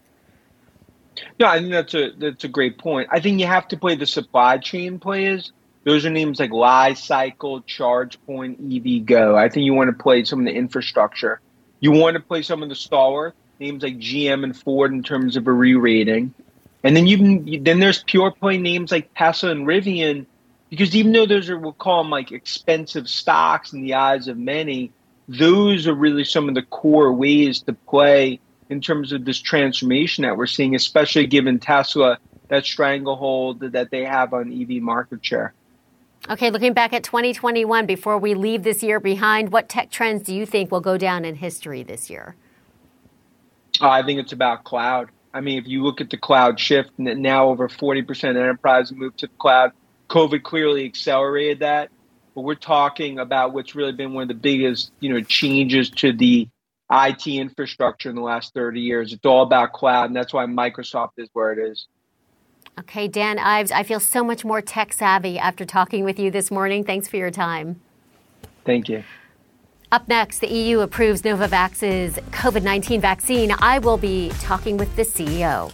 No, 1.39 1.47
I 1.47 1.59
think 1.59 1.73
that's 1.73 1.95
a 1.95 2.11
that's 2.19 2.45
a 2.45 2.49
great 2.49 2.79
point. 2.79 3.09
I 3.13 3.21
think 3.21 3.39
you 3.41 3.47
have 3.47 3.69
to 3.69 3.77
play 3.77 3.95
the 3.95 4.07
supply 4.07 4.59
chain 4.59 4.99
players 4.99 5.53
those 5.89 6.05
are 6.05 6.11
names 6.11 6.39
like 6.39 6.51
Li-Cycle, 6.51 7.63
ChargePoint, 7.63 8.61
EVgo. 8.61 9.37
I 9.37 9.49
think 9.49 9.65
you 9.65 9.73
want 9.73 9.89
to 9.89 10.03
play 10.03 10.23
some 10.23 10.41
of 10.41 10.45
the 10.45 10.53
infrastructure. 10.53 11.41
You 11.81 11.93
want 11.93 12.15
to 12.15 12.21
play 12.21 12.43
some 12.43 12.63
of 12.63 12.69
the 12.69 12.75
stalwart 12.75 13.35
names 13.59 13.83
like 13.83 13.97
GM 13.97 14.45
and 14.45 14.55
Ford 14.55 14.93
in 14.93 15.03
terms 15.03 15.37
of 15.39 15.47
a 15.47 15.53
re-rating. 15.53 16.35
And 16.85 16.97
then 16.97 17.07
you 17.07 17.61
then 17.61 17.81
there's 17.81 18.03
pure 18.05 18.31
play 18.31 18.59
names 18.59 18.93
like 18.93 19.11
Tesla 19.17 19.51
and 19.51 19.67
Rivian, 19.67 20.27
because 20.71 20.95
even 20.95 21.13
though 21.13 21.27
those 21.27 21.51
are 21.51 21.59
we'll 21.59 21.73
call 21.73 22.03
them 22.03 22.11
like 22.11 22.31
expensive 22.31 23.09
stocks 23.09 23.73
in 23.73 23.83
the 23.83 23.95
eyes 23.95 24.29
of 24.29 24.39
many, 24.39 24.93
those 25.29 25.87
are 25.87 25.95
really 25.95 26.25
some 26.25 26.49
of 26.49 26.55
the 26.55 26.63
core 26.63 27.13
ways 27.13 27.61
to 27.63 27.73
play 27.73 28.41
in 28.71 28.81
terms 28.81 29.13
of 29.13 29.25
this 29.25 29.41
transformation 29.41 30.23
that 30.23 30.37
we're 30.37 30.47
seeing, 30.47 30.75
especially 30.75 31.27
given 31.27 31.59
Tesla 31.59 32.19
that 32.49 32.65
stranglehold 32.65 33.61
that 33.61 33.91
they 33.91 34.05
have 34.05 34.33
on 34.33 34.53
EV 34.53 34.83
market 34.83 35.25
share. 35.25 35.53
Okay, 36.31 36.51
looking 36.51 36.73
back 36.73 36.93
at 36.93 37.05
2021, 37.05 37.87
before 37.87 38.19
we 38.19 38.35
leave 38.35 38.63
this 38.63 38.83
year 38.83 39.01
behind, 39.01 39.53
what 39.53 39.69
tech 39.69 39.91
trends 39.91 40.25
do 40.25 40.35
you 40.35 40.45
think 40.45 40.71
will 40.71 40.81
go 40.81 40.99
down 40.99 41.25
in 41.25 41.37
history 41.37 41.83
this 41.83 42.11
year? 42.11 42.37
Uh, 43.81 43.89
I 43.89 44.03
think 44.03 44.21
it's 44.21 44.33
about 44.33 44.65
cloud. 44.65 45.11
I 45.33 45.41
mean, 45.41 45.59
if 45.59 45.67
you 45.67 45.83
look 45.83 46.01
at 46.01 46.11
the 46.11 46.17
cloud 46.17 46.59
shift, 46.59 46.91
now 46.99 47.49
over 47.49 47.69
40% 47.69 48.31
of 48.31 48.37
enterprises 48.37 48.97
moved 48.97 49.19
to 49.19 49.27
the 49.27 49.33
cloud. 49.39 49.73
COVID 50.09 50.43
clearly 50.43 50.85
accelerated 50.85 51.61
that. 51.61 51.91
But 52.35 52.43
we're 52.43 52.55
talking 52.55 53.19
about 53.19 53.53
what's 53.53 53.75
really 53.75 53.93
been 53.93 54.15
one 54.15 54.23
of 54.23 54.29
the 54.29 54.35
biggest, 54.35 54.93
you 55.01 55.13
know, 55.13 55.21
changes 55.21 55.91
to 55.91 56.13
the 56.13 56.49
IT 56.91 57.27
infrastructure 57.27 58.09
in 58.09 58.17
the 58.17 58.23
last 58.23 58.55
30 58.55 58.81
years. 58.81 59.13
It's 59.13 59.27
all 59.27 59.43
about 59.43 59.73
cloud, 59.73 60.05
and 60.05 60.17
that's 60.17 60.33
why 60.33 60.47
Microsoft 60.47 61.13
is 61.19 61.29
where 61.33 61.53
it 61.53 61.59
is. 61.59 61.87
Okay, 62.79 63.09
Dan 63.09 63.39
Ives, 63.39 63.73
I 63.73 63.83
feel 63.83 63.99
so 63.99 64.23
much 64.23 64.45
more 64.45 64.63
tech 64.63 64.93
savvy 64.93 65.39
after 65.39 65.65
talking 65.65 66.05
with 66.05 66.19
you 66.19 66.31
this 66.31 66.51
morning. 66.51 66.85
Thanks 66.85 67.09
for 67.09 67.17
your 67.17 67.31
time. 67.31 67.81
Thank 68.65 68.89
you. 68.89 69.03
Up 69.91 70.07
next, 70.07 70.41
the 70.41 70.49
EU 70.49 70.81
approves 70.81 71.23
Novavax's 71.23 72.17
COVID 72.31 72.63
19 72.63 73.01
vaccine. 73.01 73.55
I 73.59 73.79
will 73.79 73.97
be 73.97 74.31
talking 74.39 74.77
with 74.77 74.95
the 74.97 75.03
CEO. 75.03 75.73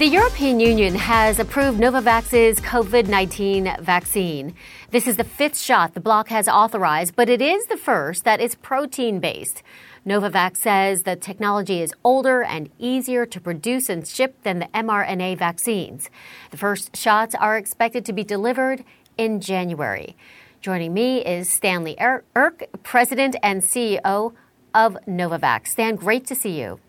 The 0.00 0.06
European 0.06 0.60
Union 0.60 0.94
has 0.94 1.38
approved 1.38 1.78
Novavax's 1.78 2.58
COVID 2.60 3.08
19 3.08 3.76
vaccine. 3.82 4.54
This 4.92 5.06
is 5.06 5.18
the 5.18 5.24
fifth 5.24 5.58
shot 5.58 5.92
the 5.92 6.00
bloc 6.00 6.28
has 6.30 6.48
authorized, 6.48 7.14
but 7.14 7.28
it 7.28 7.42
is 7.42 7.66
the 7.66 7.76
first 7.76 8.24
that 8.24 8.40
is 8.40 8.54
protein 8.54 9.20
based. 9.20 9.62
Novavax 10.06 10.56
says 10.56 11.02
the 11.02 11.16
technology 11.16 11.82
is 11.82 11.92
older 12.02 12.42
and 12.42 12.70
easier 12.78 13.26
to 13.26 13.38
produce 13.38 13.90
and 13.90 14.08
ship 14.08 14.42
than 14.42 14.60
the 14.60 14.68
mRNA 14.68 15.36
vaccines. 15.36 16.08
The 16.50 16.56
first 16.56 16.96
shots 16.96 17.34
are 17.34 17.58
expected 17.58 18.06
to 18.06 18.14
be 18.14 18.24
delivered 18.24 18.82
in 19.18 19.38
January. 19.42 20.16
Joining 20.62 20.94
me 20.94 21.22
is 21.22 21.52
Stanley 21.52 21.94
Erck, 22.00 22.62
President 22.82 23.36
and 23.42 23.60
CEO 23.60 24.32
of 24.74 24.96
Novavax. 25.06 25.66
Stan, 25.66 25.96
great 25.96 26.24
to 26.28 26.34
see 26.34 26.58
you. 26.58 26.80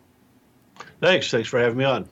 Thanks. 1.02 1.30
Thanks 1.30 1.50
for 1.50 1.60
having 1.60 1.78
me 1.78 1.84
on. 1.84 2.08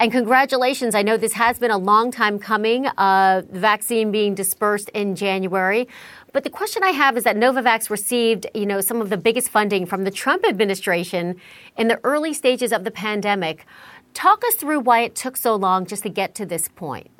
And 0.00 0.10
congratulations. 0.10 0.94
I 0.94 1.02
know 1.02 1.18
this 1.18 1.34
has 1.34 1.58
been 1.58 1.70
a 1.70 1.76
long 1.76 2.10
time 2.10 2.38
coming, 2.38 2.86
uh, 2.86 3.42
the 3.42 3.60
vaccine 3.60 4.10
being 4.10 4.34
dispersed 4.34 4.88
in 4.94 5.14
January. 5.14 5.88
But 6.32 6.42
the 6.42 6.48
question 6.48 6.82
I 6.82 6.92
have 6.92 7.18
is 7.18 7.24
that 7.24 7.36
Novavax 7.36 7.90
received, 7.90 8.46
you 8.54 8.64
know, 8.64 8.80
some 8.80 9.02
of 9.02 9.10
the 9.10 9.18
biggest 9.18 9.50
funding 9.50 9.84
from 9.84 10.04
the 10.04 10.10
Trump 10.10 10.48
administration 10.48 11.38
in 11.76 11.88
the 11.88 12.00
early 12.02 12.32
stages 12.32 12.72
of 12.72 12.84
the 12.84 12.90
pandemic. 12.90 13.66
Talk 14.14 14.42
us 14.42 14.54
through 14.54 14.80
why 14.80 15.02
it 15.02 15.14
took 15.14 15.36
so 15.36 15.54
long 15.54 15.84
just 15.84 16.02
to 16.04 16.08
get 16.08 16.34
to 16.36 16.46
this 16.46 16.66
point. 16.66 17.10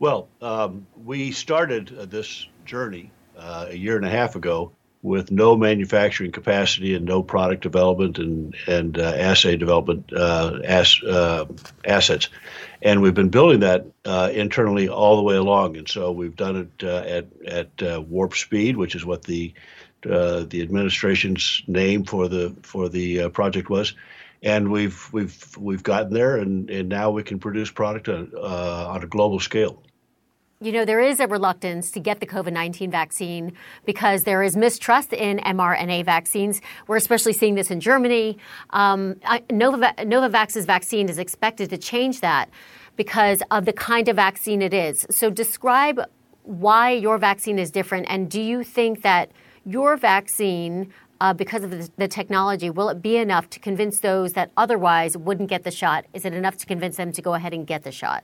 Well, 0.00 0.28
um, 0.40 0.84
we 1.04 1.30
started 1.30 1.96
uh, 1.96 2.06
this 2.06 2.48
journey 2.64 3.12
uh, 3.38 3.66
a 3.68 3.76
year 3.76 3.94
and 3.94 4.04
a 4.04 4.10
half 4.10 4.34
ago 4.34 4.72
with 5.02 5.32
no 5.32 5.56
manufacturing 5.56 6.30
capacity 6.30 6.94
and 6.94 7.04
no 7.04 7.22
product 7.22 7.62
development 7.62 8.18
and 8.18 8.54
and 8.68 8.98
uh, 8.98 9.02
assay 9.02 9.56
development 9.56 10.12
uh, 10.12 10.60
as, 10.64 11.02
uh, 11.02 11.44
assets 11.84 12.28
and 12.82 13.00
we've 13.00 13.14
been 13.14 13.28
building 13.28 13.60
that 13.60 13.86
uh, 14.04 14.30
internally 14.32 14.88
all 14.88 15.16
the 15.16 15.22
way 15.22 15.36
along. 15.36 15.76
And 15.76 15.88
so 15.88 16.10
we've 16.10 16.34
done 16.34 16.56
it 16.56 16.84
uh, 16.84 17.04
at 17.06 17.26
at 17.46 17.82
uh, 17.82 18.00
warp 18.00 18.34
speed, 18.34 18.76
which 18.76 18.94
is 18.94 19.04
what 19.04 19.22
the 19.22 19.54
the 20.02 20.60
administration's 20.60 21.62
name 21.68 22.04
for 22.04 22.26
the 22.26 22.56
for 22.62 22.88
the 22.88 23.28
project 23.30 23.70
was. 23.70 23.94
And 24.42 24.72
we've 24.72 25.08
we've 25.12 25.56
we've 25.56 25.84
gotten 25.84 26.12
there, 26.12 26.36
and, 26.36 26.68
and 26.68 26.88
now 26.88 27.12
we 27.12 27.22
can 27.22 27.38
produce 27.38 27.70
product 27.70 28.08
on, 28.08 28.34
on 28.34 29.04
a 29.04 29.06
global 29.06 29.38
scale. 29.38 29.80
You 30.62 30.70
know, 30.70 30.84
there 30.84 31.00
is 31.00 31.18
a 31.18 31.26
reluctance 31.26 31.90
to 31.90 31.98
get 31.98 32.20
the 32.20 32.26
COVID 32.26 32.52
19 32.52 32.88
vaccine 32.88 33.52
because 33.84 34.22
there 34.22 34.44
is 34.44 34.56
mistrust 34.56 35.12
in 35.12 35.38
mRNA 35.38 36.04
vaccines. 36.04 36.60
We're 36.86 36.98
especially 36.98 37.32
seeing 37.32 37.56
this 37.56 37.72
in 37.72 37.80
Germany. 37.80 38.38
Um, 38.70 39.14
Novavax, 39.50 40.06
Novavax's 40.06 40.64
vaccine 40.64 41.08
is 41.08 41.18
expected 41.18 41.68
to 41.70 41.78
change 41.78 42.20
that 42.20 42.48
because 42.94 43.42
of 43.50 43.64
the 43.64 43.72
kind 43.72 44.06
of 44.08 44.14
vaccine 44.14 44.62
it 44.62 44.72
is. 44.72 45.04
So, 45.10 45.30
describe 45.30 46.00
why 46.44 46.92
your 46.92 47.18
vaccine 47.18 47.58
is 47.58 47.72
different, 47.72 48.06
and 48.08 48.30
do 48.30 48.40
you 48.40 48.62
think 48.62 49.02
that 49.02 49.32
your 49.64 49.96
vaccine, 49.96 50.92
uh, 51.20 51.34
because 51.34 51.64
of 51.64 51.72
the, 51.72 51.90
the 51.96 52.06
technology, 52.06 52.70
will 52.70 52.88
it 52.88 53.02
be 53.02 53.16
enough 53.16 53.50
to 53.50 53.58
convince 53.58 53.98
those 53.98 54.34
that 54.34 54.52
otherwise 54.56 55.16
wouldn't 55.16 55.48
get 55.48 55.64
the 55.64 55.72
shot? 55.72 56.04
Is 56.14 56.24
it 56.24 56.34
enough 56.34 56.56
to 56.58 56.66
convince 56.66 56.98
them 56.98 57.10
to 57.10 57.20
go 57.20 57.34
ahead 57.34 57.52
and 57.52 57.66
get 57.66 57.82
the 57.82 57.90
shot? 57.90 58.22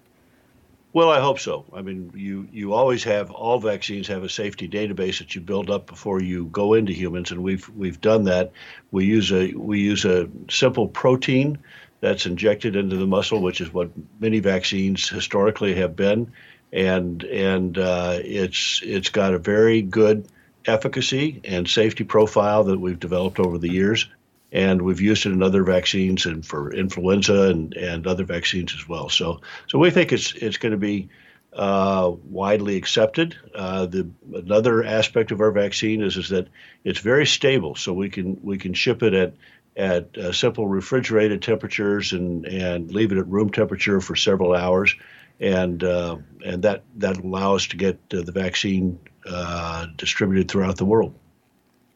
Well, 0.93 1.11
I 1.11 1.21
hope 1.21 1.39
so. 1.39 1.67
I 1.75 1.83
mean, 1.83 2.11
you 2.15 2.49
you 2.51 2.73
always 2.73 3.05
have 3.05 3.31
all 3.31 3.61
vaccines 3.61 4.09
have 4.09 4.23
a 4.23 4.29
safety 4.29 4.69
database 4.69 5.19
that 5.19 5.35
you 5.35 5.41
build 5.41 5.71
up 5.71 5.87
before 5.87 6.23
you 6.23 6.47
go 6.47 6.75
into 6.75 6.93
humans, 6.93 7.31
and 7.31 7.43
we've 7.43 7.69
we've 7.71 8.01
done 8.01 8.25
that. 8.25 8.53
We 8.91 9.05
use 9.05 9.31
a 9.31 9.53
we 9.53 9.81
use 9.81 10.05
a 10.07 10.29
simple 10.51 10.89
protein 10.89 11.59
that's 12.01 12.25
injected 12.27 12.75
into 12.75 12.97
the 12.97 13.07
muscle, 13.07 13.43
which 13.43 13.61
is 13.61 13.73
what 13.73 13.91
many 14.19 14.41
vaccines 14.41 15.09
historically 15.09 15.75
have 15.75 15.95
been, 15.95 16.33
and 16.73 17.23
and 17.25 17.77
uh, 17.77 18.19
it's 18.23 18.81
it's 18.83 19.11
got 19.11 19.35
a 19.35 19.39
very 19.39 19.83
good 19.83 20.27
efficacy 20.67 21.41
and 21.45 21.69
safety 21.69 22.05
profile 22.05 22.65
that 22.65 22.81
we've 22.81 23.01
developed 23.01 23.39
over 23.41 23.59
the 23.59 23.71
years 23.71 24.07
and 24.53 24.83
we've 24.83 25.01
used 25.01 25.27
it 25.27 25.33
in 25.33 25.43
other 25.43 25.63
vaccines 25.63 26.27
and 26.27 26.45
for 26.45 26.73
influenza 26.73 27.51
and, 27.51 27.75
and 27.75 28.07
other 28.07 28.25
vaccines 28.25 28.75
as 28.75 28.89
well. 28.89 29.09
So 29.09 29.41
so 29.69 29.79
we 29.79 29.91
think 29.91 30.13
it's 30.13 30.33
it's 30.35 30.57
going 30.57 30.73
to 30.73 30.79
be 30.79 31.09
uh, 31.53 32.13
widely 32.25 32.77
accepted. 32.77 33.37
Uh, 33.55 33.87
the 33.87 34.09
another 34.35 34.85
aspect 34.85 35.33
of 35.33 35.41
our 35.41 35.51
vaccine 35.51 36.03
is 36.03 36.17
is 36.17 36.29
that 36.31 36.49
it's 36.85 37.01
very 37.01 37.27
stable, 37.27 37.75
so 37.75 37.93
we 37.93 38.09
can 38.09 38.39
we 38.43 38.59
can 38.59 38.75
ship 38.75 39.03
it 39.03 39.15
at 39.15 39.35
at 39.77 40.17
uh, 40.19 40.33
simple 40.33 40.67
refrigerated 40.67 41.43
temperatures 41.43 42.13
and 42.13 42.47
and 42.47 42.93
leave 42.93 43.13
it 43.13 43.19
at 43.19 43.29
room 43.29 43.51
temperature 43.51 44.01
for 44.01 44.17
several 44.17 44.55
hours, 44.55 44.95
and 45.41 45.85
uh, 45.85 46.17
and 46.45 46.63
that 46.63 46.85
that 46.97 47.19
allows 47.19 47.63
us 47.63 47.69
to 47.69 47.77
get 47.77 47.99
uh, 48.13 48.23
the 48.23 48.33
vaccine 48.33 48.99
uh, 49.27 49.87
distributed 49.97 50.51
throughout 50.51 50.77
the 50.77 50.85
world. 50.85 51.15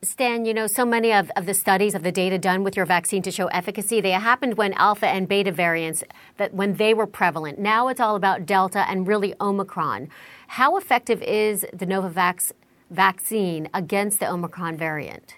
Stan, 0.05 0.45
you 0.45 0.53
know, 0.53 0.67
so 0.67 0.85
many 0.85 1.13
of, 1.13 1.31
of 1.37 1.47
the 1.47 1.55
studies 1.55 1.95
of 1.95 2.03
the 2.03 2.11
data 2.11 2.37
done 2.37 2.65
with 2.65 2.77
your 2.77 2.85
vaccine 2.85 3.23
to 3.23 3.31
show 3.31 3.47
efficacy, 3.47 4.01
they 4.01 4.11
happened 4.11 4.57
when 4.57 4.73
alpha 4.73 5.07
and 5.07 5.29
beta 5.29 5.53
variants, 5.53 6.03
that 6.39 6.53
when 6.53 6.75
they 6.75 6.93
were 6.93 7.07
prevalent. 7.07 7.57
Now 7.57 7.87
it's 7.87 8.01
all 8.01 8.17
about 8.17 8.45
delta 8.45 8.81
and 8.89 9.07
really 9.07 9.33
Omicron. 9.41 10.09
How 10.49 10.77
effective 10.77 11.23
is 11.23 11.65
the 11.73 11.87
Novavax 11.87 12.51
vaccine 12.91 13.69
against 13.75 14.19
the 14.19 14.29
Omicron 14.29 14.77
variant? 14.77 15.37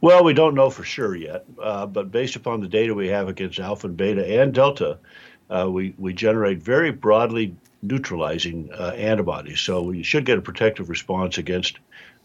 Well, 0.00 0.24
we 0.24 0.32
don't 0.32 0.54
know 0.54 0.70
for 0.70 0.82
sure 0.82 1.14
yet, 1.14 1.44
uh, 1.62 1.84
but 1.84 2.10
based 2.10 2.36
upon 2.36 2.62
the 2.62 2.68
data 2.68 2.94
we 2.94 3.08
have 3.08 3.28
against 3.28 3.58
alpha 3.58 3.88
and 3.88 3.96
beta 3.96 4.40
and 4.40 4.54
delta, 4.54 4.98
uh, 5.50 5.68
we, 5.70 5.94
we 5.98 6.14
generate 6.14 6.62
very 6.62 6.92
broadly 6.92 7.54
neutralizing 7.82 8.70
uh, 8.72 8.94
antibodies. 8.96 9.60
So 9.60 9.82
we 9.82 10.02
should 10.02 10.24
get 10.24 10.38
a 10.38 10.42
protective 10.42 10.88
response 10.88 11.36
against 11.36 11.78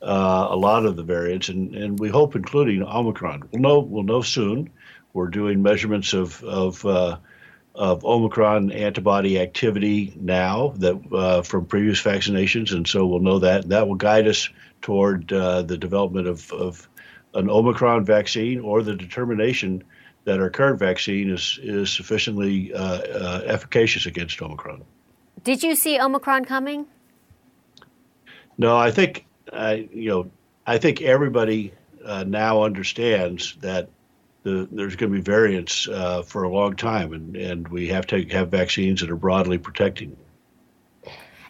uh, 0.05 0.47
a 0.51 0.55
lot 0.55 0.85
of 0.85 0.95
the 0.95 1.03
variants, 1.03 1.49
and, 1.49 1.75
and 1.75 1.99
we 1.99 2.09
hope 2.09 2.35
including 2.35 2.83
Omicron. 2.83 3.49
We'll 3.51 3.61
know 3.61 3.79
we'll 3.79 4.03
know 4.03 4.21
soon. 4.21 4.69
We're 5.13 5.29
doing 5.29 5.63
measurements 5.63 6.13
of 6.13 6.43
of 6.43 6.85
uh, 6.85 7.17
of 7.73 8.05
Omicron 8.05 8.71
antibody 8.71 9.39
activity 9.39 10.13
now 10.15 10.73
that 10.77 10.95
uh, 11.11 11.41
from 11.41 11.65
previous 11.65 12.01
vaccinations, 12.01 12.71
and 12.71 12.87
so 12.87 13.05
we'll 13.07 13.19
know 13.19 13.39
that 13.39 13.69
that 13.69 13.87
will 13.87 13.95
guide 13.95 14.27
us 14.27 14.49
toward 14.81 15.33
uh, 15.33 15.63
the 15.63 15.77
development 15.77 16.27
of, 16.27 16.51
of 16.51 16.87
an 17.33 17.49
Omicron 17.49 18.05
vaccine 18.05 18.59
or 18.59 18.83
the 18.83 18.95
determination 18.95 19.83
that 20.25 20.39
our 20.39 20.51
current 20.51 20.77
vaccine 20.77 21.31
is 21.31 21.59
is 21.63 21.89
sufficiently 21.89 22.71
uh, 22.73 22.79
uh, 22.79 23.41
efficacious 23.45 24.05
against 24.05 24.39
Omicron. 24.41 24.83
Did 25.43 25.63
you 25.63 25.75
see 25.75 25.99
Omicron 25.99 26.45
coming? 26.45 26.85
No, 28.57 28.77
I 28.77 28.91
think 28.91 29.25
I, 29.51 29.87
you 29.93 30.09
know, 30.09 30.31
I 30.65 30.77
think 30.77 31.01
everybody 31.01 31.73
uh, 32.03 32.23
now 32.25 32.63
understands 32.63 33.55
that 33.61 33.89
the, 34.43 34.67
there's 34.71 34.95
going 34.95 35.11
to 35.11 35.17
be 35.17 35.21
variants 35.21 35.87
uh, 35.87 36.21
for 36.21 36.43
a 36.43 36.49
long 36.49 36.75
time, 36.75 37.13
and, 37.13 37.35
and 37.35 37.67
we 37.67 37.87
have 37.87 38.07
to 38.07 38.23
have 38.25 38.49
vaccines 38.49 39.01
that 39.01 39.09
are 39.09 39.15
broadly 39.15 39.57
protecting. 39.57 40.15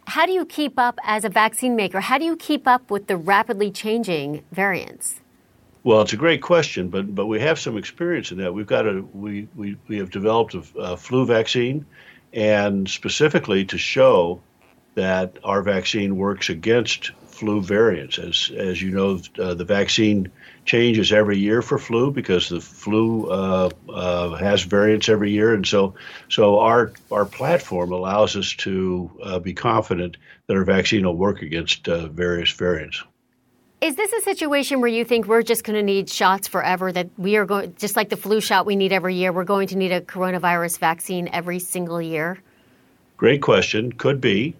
How 0.07 0.25
do 0.25 0.31
you 0.31 0.45
keep 0.45 0.77
up 0.77 0.99
as 1.03 1.25
a 1.25 1.29
vaccine 1.29 1.75
maker? 1.75 1.99
How 1.99 2.17
do 2.17 2.25
you 2.25 2.35
keep 2.35 2.67
up 2.67 2.91
with 2.91 3.07
the 3.07 3.17
rapidly 3.17 3.71
changing 3.71 4.43
variants? 4.51 5.19
Well, 5.83 6.01
it's 6.01 6.13
a 6.13 6.17
great 6.17 6.41
question, 6.41 6.89
but 6.89 7.13
but 7.13 7.27
we 7.27 7.39
have 7.41 7.59
some 7.59 7.77
experience 7.77 8.31
in 8.31 8.37
that. 8.39 8.53
We've 8.53 8.65
got 8.65 8.87
a 8.87 9.03
we 9.13 9.47
we, 9.55 9.77
we 9.87 9.97
have 9.97 10.09
developed 10.09 10.55
a, 10.55 10.63
a 10.77 10.97
flu 10.97 11.25
vaccine, 11.25 11.85
and 12.33 12.89
specifically 12.89 13.65
to 13.65 13.77
show 13.77 14.41
that 14.95 15.37
our 15.43 15.61
vaccine 15.61 16.15
works 16.15 16.49
against 16.49 17.11
flu 17.35 17.61
variants. 17.61 18.17
As 18.17 18.51
as 18.57 18.81
you 18.81 18.91
know, 18.91 19.19
uh, 19.39 19.53
the 19.53 19.65
vaccine 19.65 20.31
changes 20.65 21.11
every 21.11 21.37
year 21.37 21.61
for 21.61 21.77
flu 21.77 22.11
because 22.11 22.49
the 22.49 22.61
flu 22.61 23.29
uh, 23.29 23.69
uh, 23.89 24.35
has 24.35 24.63
variants 24.63 25.09
every 25.09 25.31
year, 25.31 25.53
and 25.53 25.65
so 25.67 25.93
so 26.29 26.59
our 26.59 26.93
our 27.11 27.25
platform 27.25 27.91
allows 27.91 28.35
us 28.35 28.53
to 28.55 29.11
uh, 29.23 29.39
be 29.39 29.53
confident 29.53 30.17
that 30.47 30.55
our 30.55 30.63
vaccine 30.63 31.05
will 31.05 31.17
work 31.17 31.41
against 31.41 31.87
uh, 31.87 32.07
various 32.07 32.51
variants. 32.51 33.03
Is 33.81 33.95
this 33.95 34.11
a 34.13 34.21
situation 34.21 34.79
where 34.79 34.89
you 34.89 35.03
think 35.05 35.27
we're 35.27 35.43
just 35.43 35.63
going 35.63 35.75
to 35.75 35.83
need 35.83 36.09
shots 36.09 36.47
forever? 36.47 36.91
That 36.91 37.09
we 37.17 37.35
are 37.35 37.45
going, 37.45 37.75
just 37.75 37.95
like 37.95 38.09
the 38.09 38.17
flu 38.17 38.41
shot 38.41 38.65
we 38.65 38.75
need 38.75 38.91
every 38.93 39.15
year, 39.15 39.31
we're 39.31 39.43
going 39.43 39.67
to 39.67 39.77
need 39.77 39.91
a 39.91 40.01
coronavirus 40.01 40.79
vaccine 40.79 41.29
every 41.33 41.59
single 41.59 42.01
year? 42.01 42.41
Great 43.17 43.41
question. 43.41 43.91
Could 43.91 44.21
be. 44.21 44.55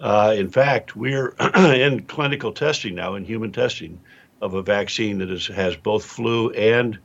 Uh, 0.00 0.34
in 0.36 0.48
fact, 0.48 0.96
we're 0.96 1.28
in 1.56 2.02
clinical 2.04 2.52
testing 2.52 2.94
now, 2.94 3.14
in 3.14 3.24
human 3.24 3.52
testing, 3.52 4.00
of 4.40 4.54
a 4.54 4.62
vaccine 4.62 5.18
that 5.18 5.30
is, 5.30 5.46
has 5.48 5.76
both 5.76 6.04
flu 6.04 6.50
and 6.50 6.98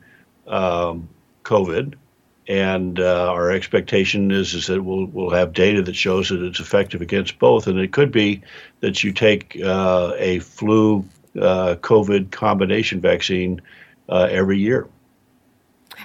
um, 0.48 1.10
COVID. 1.44 1.96
And 2.48 3.00
uh, 3.00 3.32
our 3.32 3.52
expectation 3.52 4.30
is, 4.30 4.54
is 4.54 4.68
that 4.68 4.84
we'll, 4.84 5.06
we'll 5.06 5.32
have 5.32 5.54
data 5.54 5.82
that 5.82 5.96
shows 5.96 6.30
that 6.30 6.44
it's 6.44 6.60
effective 6.60 7.02
against 7.02 7.40
both. 7.40 7.68
And 7.68 7.80
it 7.80 7.94
could 7.94 8.12
be 8.12 8.42
that 8.82 9.04
you 9.04 9.12
take 9.14 9.60
uh, 9.64 10.14
a 10.18 10.40
flu 10.40 11.06
uh, 11.40 11.76
COVID 11.76 12.32
combination 12.32 13.00
vaccine 13.00 13.62
uh, 14.10 14.28
every 14.30 14.60
year. 14.60 14.88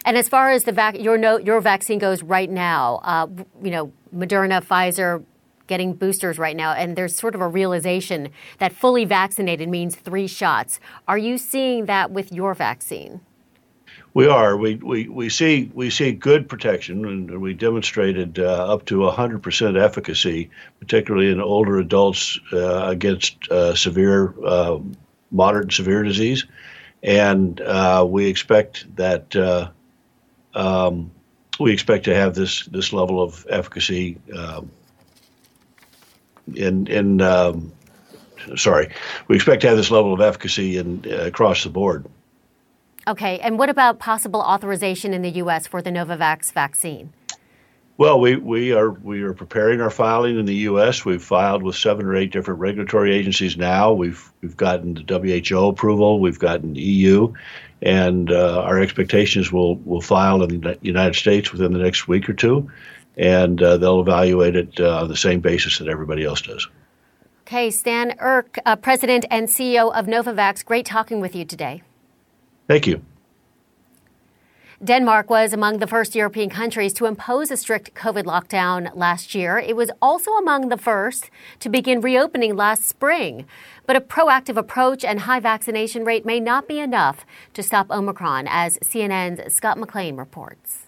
And 0.05 0.17
as 0.17 0.29
far 0.29 0.51
as 0.53 0.65
the 0.65 0.73
vac- 0.73 1.01
your, 1.01 1.19
no- 1.19 1.39
your 1.39 1.61
vaccine 1.61 1.99
goes 1.99 2.23
right 2.23 2.49
now, 2.49 3.29
you 3.63 3.71
know, 3.71 3.93
Moderna, 4.15 4.65
Pfizer, 4.65 5.25
getting 5.69 5.93
boosters 5.93 6.39
right 6.39 6.57
now, 6.57 6.73
and 6.73 6.97
there's 6.97 7.15
sort 7.15 7.37
of 7.37 7.41
a 7.41 7.47
realization 7.47 8.31
that 8.59 8.73
fully 8.73 9.05
vaccinated 9.05 9.69
means 9.69 9.95
three 9.95 10.27
shots. 10.27 10.81
Are 11.07 11.19
you 11.19 11.39
seeing 11.39 11.87
that 11.87 12.11
with 12.11 12.33
your 12.33 12.55
vaccine? 12.55 13.21
We 14.15 14.27
are. 14.27 14.57
We, 14.57 14.77
we, 14.77 15.09
we 15.09 15.29
see 15.29 15.71
we 15.75 15.91
see 15.91 16.13
good 16.13 16.49
protection, 16.49 17.05
and 17.05 17.41
we 17.41 17.55
demonstrated 17.55 18.39
uh, 18.39 18.73
up 18.73 18.87
to 18.87 19.01
100% 19.01 19.81
efficacy, 19.81 20.51
particularly 20.81 21.31
in 21.31 21.41
older 21.41 21.79
adults 21.79 22.39
uh, 22.53 22.89
against 22.89 23.37
uh, 23.51 23.75
severe, 23.77 24.35
uh, 24.45 24.79
moderate 25.31 25.65
and 25.65 25.73
severe 25.73 26.03
disease, 26.03 26.47
and 27.03 27.61
uh, 27.61 28.05
we 28.09 28.27
expect 28.27 28.87
that 28.97 29.37
uh, 29.37 29.69
um, 30.55 31.11
we 31.61 31.73
expect 31.73 32.05
to 32.07 32.15
have 32.15 32.35
this 32.35 32.67
this 32.67 32.93
level 32.93 33.23
of 33.23 33.47
efficacy 33.51 34.19
um, 34.37 34.71
in 36.57 36.87
in 36.87 37.21
um, 37.21 37.73
sorry, 38.57 38.91
we 39.29 39.37
expect 39.37 39.63
to 39.63 39.69
have 39.69 39.77
this 39.77 39.91
level 39.91 40.13
of 40.13 40.21
efficacy 40.21 40.77
in, 40.77 41.05
uh, 41.07 41.27
across 41.27 41.65
the 41.65 41.71
board. 41.71 42.07
Okay, 43.07 43.39
and 43.41 43.59
what 43.59 43.71
about 43.71 43.99
possible 43.99 44.41
authorization 44.41 45.15
in 45.15 45.23
the 45.23 45.31
U.S. 45.31 45.67
for 45.67 45.81
the 45.81 45.91
Novavax 45.91 46.53
vaccine? 46.53 47.13
Well, 47.97 48.21
we, 48.21 48.37
we 48.37 48.73
are 48.73 48.91
we 48.91 49.23
are 49.23 49.33
preparing 49.33 49.81
our 49.81 49.91
filing 49.91 50.39
in 50.39 50.47
the 50.47 50.55
U.S. 50.55 51.05
We've 51.05 51.23
filed 51.23 51.63
with 51.63 51.75
seven 51.75 52.07
or 52.07 52.15
eight 52.15 52.31
different 52.31 52.61
regulatory 52.61 53.13
agencies 53.15 53.57
now. 53.57 53.93
We've 53.93 54.31
we've 54.41 54.57
gotten 54.57 54.95
the 54.95 55.49
WHO 55.49 55.67
approval. 55.67 56.21
We've 56.21 56.39
gotten 56.39 56.77
EU, 56.77 57.33
and 57.83 58.31
uh, 58.31 58.63
our 58.63 58.79
expectations 58.79 59.51
will 59.51 59.77
will 59.79 60.01
file 60.01 60.43
in 60.45 60.61
the 60.61 60.79
United 60.81 61.17
States 61.17 61.51
within 61.51 61.73
the 61.73 61.81
next 61.81 62.07
week 62.07 62.29
or 62.29 62.35
two 62.35 62.71
and 63.19 63.61
uh, 63.63 63.77
they'll 63.77 64.01
evaluate 64.01 64.57
it 64.57 64.81
uh, 64.81 65.03
on 65.03 65.09
the 65.09 65.17
same 65.17 65.41
basis 65.41 65.79
that 65.79 65.89
everybody 65.89 66.25
else 66.25 66.41
does. 66.41 66.69
Okay, 67.43 67.71
Stan 67.71 68.15
Erck, 68.21 68.59
uh, 68.65 68.77
President 68.77 69.25
and 69.31 69.49
CEO 69.49 69.93
of 69.93 70.07
Novavax, 70.07 70.65
great 70.65 70.87
talking 70.87 71.21
with 71.21 71.35
you 71.35 71.45
today. 71.45 71.83
Thank 72.69 72.87
you. 72.87 73.03
Denmark 74.85 75.29
was 75.29 75.53
among 75.53 75.79
the 75.79 75.89
first 75.89 76.15
European 76.15 76.51
countries 76.51 76.93
to 76.93 77.07
impose 77.07 77.51
a 77.51 77.57
strict 77.57 77.95
COVID 77.95 78.23
lockdown 78.23 78.95
last 78.95 79.35
year. 79.35 79.59
It 79.59 79.75
was 79.75 79.91
also 80.01 80.31
among 80.33 80.69
the 80.69 80.77
first 80.77 81.31
to 81.59 81.69
begin 81.69 82.01
reopening 82.01 82.55
last 82.55 82.85
spring. 82.85 83.45
But 83.87 83.97
a 83.97 84.01
proactive 84.01 84.57
approach 84.57 85.05
and 85.05 85.21
high 85.21 85.41
vaccination 85.41 86.05
rate 86.05 86.25
may 86.25 86.39
not 86.39 86.69
be 86.69 86.79
enough 86.79 87.27
to 87.55 87.63
stop 87.65 87.91
Omicron, 87.91 88.47
as 88.49 88.79
CNN's 88.79 89.53
Scott 89.53 89.79
McLean 89.79 90.17
reports. 90.17 90.88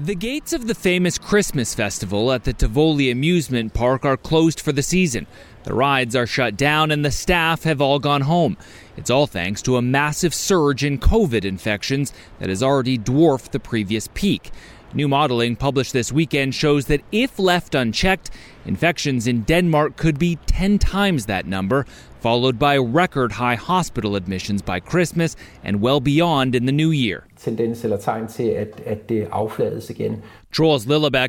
The 0.00 0.14
gates 0.14 0.52
of 0.52 0.68
the 0.68 0.76
famous 0.76 1.18
Christmas 1.18 1.74
festival 1.74 2.30
at 2.30 2.44
the 2.44 2.52
Tivoli 2.52 3.10
amusement 3.10 3.74
park 3.74 4.04
are 4.04 4.16
closed 4.16 4.60
for 4.60 4.70
the 4.70 4.80
season. 4.80 5.26
The 5.64 5.74
rides 5.74 6.14
are 6.14 6.24
shut 6.24 6.56
down 6.56 6.92
and 6.92 7.04
the 7.04 7.10
staff 7.10 7.64
have 7.64 7.80
all 7.80 7.98
gone 7.98 8.20
home. 8.20 8.56
It's 8.96 9.10
all 9.10 9.26
thanks 9.26 9.60
to 9.62 9.76
a 9.76 9.82
massive 9.82 10.32
surge 10.32 10.84
in 10.84 11.00
COVID 11.00 11.44
infections 11.44 12.12
that 12.38 12.48
has 12.48 12.62
already 12.62 12.96
dwarfed 12.96 13.50
the 13.50 13.58
previous 13.58 14.08
peak. 14.14 14.52
New 14.94 15.08
modeling 15.08 15.56
published 15.56 15.94
this 15.94 16.12
weekend 16.12 16.54
shows 16.54 16.86
that 16.86 17.02
if 17.10 17.36
left 17.36 17.74
unchecked, 17.74 18.30
infections 18.64 19.26
in 19.26 19.42
Denmark 19.42 19.96
could 19.96 20.16
be 20.16 20.36
10 20.46 20.78
times 20.78 21.26
that 21.26 21.44
number, 21.44 21.86
followed 22.20 22.56
by 22.56 22.78
record 22.78 23.32
high 23.32 23.56
hospital 23.56 24.14
admissions 24.14 24.62
by 24.62 24.78
Christmas 24.78 25.34
and 25.64 25.80
well 25.80 25.98
beyond 25.98 26.54
in 26.54 26.66
the 26.66 26.72
new 26.72 26.92
year. 26.92 27.27
Tendens 27.44 27.84
eller 27.84 27.96
tegn 27.96 28.28
til, 28.28 28.48
at, 28.48 28.80
at 28.86 29.08
det 29.08 29.28
afflades 29.32 29.90
igen. 29.90 30.22
Troels 30.52 30.86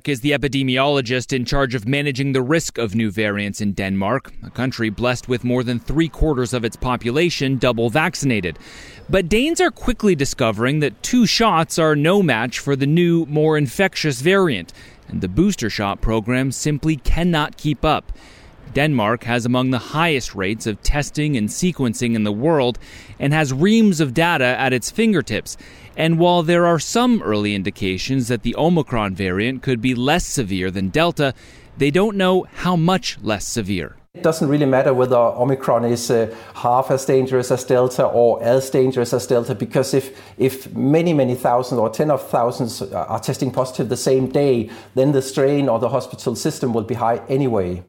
is 0.08 0.22
the 0.22 0.34
epidemiologist 0.34 1.34
in 1.34 1.46
charge 1.46 1.76
of 1.76 1.88
managing 1.88 2.34
the 2.34 2.42
risk 2.42 2.78
of 2.78 2.96
new 2.96 3.12
variants 3.12 3.62
in 3.62 3.74
Denmark, 3.74 4.32
a 4.44 4.50
country 4.50 4.90
blessed 4.90 5.30
with 5.30 5.44
more 5.44 5.64
than 5.64 5.80
three 5.80 6.08
quarters 6.08 6.54
of 6.54 6.66
its 6.66 6.78
population 6.78 7.58
double 7.58 7.90
vaccinated. 7.90 8.58
But 9.10 9.30
Danes 9.30 9.62
are 9.62 9.72
quickly 9.72 10.16
discovering 10.16 10.80
that 10.80 11.04
two 11.04 11.26
shots 11.26 11.78
are 11.78 11.96
no 11.96 12.24
match 12.24 12.60
for 12.60 12.76
the 12.76 12.88
new, 12.88 13.26
more 13.26 13.58
infectious 13.58 14.22
variant, 14.22 14.74
and 15.08 15.22
the 15.22 15.28
booster 15.28 15.70
shot 15.70 16.02
program 16.02 16.52
simply 16.52 16.96
cannot 16.96 17.58
keep 17.58 17.86
up. 17.86 18.12
Denmark 18.74 19.24
has 19.24 19.46
among 19.46 19.72
the 19.72 19.80
highest 19.80 20.36
rates 20.36 20.68
of 20.68 20.82
testing 20.84 21.36
and 21.36 21.50
sequencing 21.50 22.14
in 22.14 22.24
the 22.24 22.32
world 22.32 22.78
and 23.20 23.34
has 23.34 23.52
reams 23.52 24.00
of 24.00 24.14
data 24.14 24.46
at 24.46 24.74
its 24.74 24.92
fingertips. 24.92 25.58
And 26.00 26.18
while 26.18 26.44
there 26.44 26.66
are 26.66 26.80
some 26.80 27.22
early 27.22 27.54
indications 27.54 28.30
that 28.30 28.44
the 28.44 28.56
Omicron 28.56 29.16
variant 29.16 29.62
could 29.62 29.82
be 29.82 29.94
less 29.94 30.26
severe 30.26 30.72
than 30.72 30.88
Delta, 30.88 31.34
they 31.78 31.92
don't 31.92 32.16
know 32.16 32.48
how 32.54 32.78
much 32.78 33.18
less 33.22 33.46
severe. 33.46 33.98
It 34.14 34.24
doesn't 34.24 34.48
really 34.48 34.66
matter 34.66 34.94
whether 34.94 35.18
Omicron 35.18 35.84
is 35.84 36.10
uh, 36.10 36.34
half 36.56 36.90
as 36.90 37.04
dangerous 37.04 37.52
as 37.52 37.66
Delta 37.66 38.06
or 38.06 38.42
as 38.42 38.70
dangerous 38.70 39.14
as 39.14 39.28
Delta, 39.28 39.54
because 39.54 39.94
if, 39.94 40.18
if 40.38 40.74
many, 40.74 41.14
many 41.14 41.36
thousands 41.36 41.80
or 41.80 41.90
ten 41.90 42.10
of 42.12 42.26
thousands 42.30 42.82
are 42.82 43.20
testing 43.20 43.52
positive 43.52 43.90
the 43.90 43.98
same 43.98 44.30
day, 44.30 44.70
then 44.96 45.12
the 45.12 45.22
strain 45.22 45.68
or 45.68 45.80
the 45.80 45.90
hospital 45.90 46.34
system 46.34 46.72
will 46.72 46.84
be 46.84 46.96
high 46.96 47.18
anyway. 47.28 47.84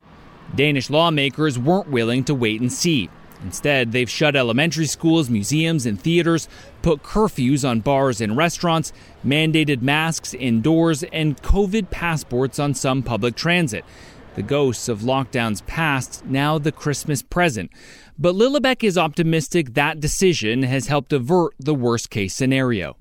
Danish 0.56 0.90
lawmakers 0.90 1.60
weren't 1.60 1.88
willing 1.88 2.24
to 2.24 2.34
wait 2.34 2.60
and 2.60 2.72
see. 2.72 3.08
Instead, 3.42 3.92
they've 3.92 4.10
shut 4.10 4.36
elementary 4.36 4.86
schools, 4.86 5.30
museums, 5.30 5.86
and 5.86 6.00
theaters, 6.00 6.48
put 6.82 7.02
curfews 7.02 7.68
on 7.68 7.80
bars 7.80 8.20
and 8.20 8.36
restaurants, 8.36 8.92
mandated 9.24 9.82
masks 9.82 10.34
indoors, 10.34 11.02
and 11.04 11.40
COVID 11.42 11.90
passports 11.90 12.58
on 12.58 12.74
some 12.74 13.02
public 13.02 13.34
transit. 13.36 13.84
The 14.34 14.42
ghosts 14.42 14.88
of 14.88 15.00
lockdowns 15.00 15.64
past, 15.66 16.24
now 16.24 16.58
the 16.58 16.72
Christmas 16.72 17.22
present. 17.22 17.70
But 18.18 18.34
Lillebæk 18.34 18.84
is 18.84 18.98
optimistic 18.98 19.74
that 19.74 19.98
decision 19.98 20.62
has 20.62 20.86
helped 20.86 21.12
avert 21.12 21.54
the 21.58 21.74
worst 21.74 22.10
case 22.10 22.34
scenario. 22.34 22.96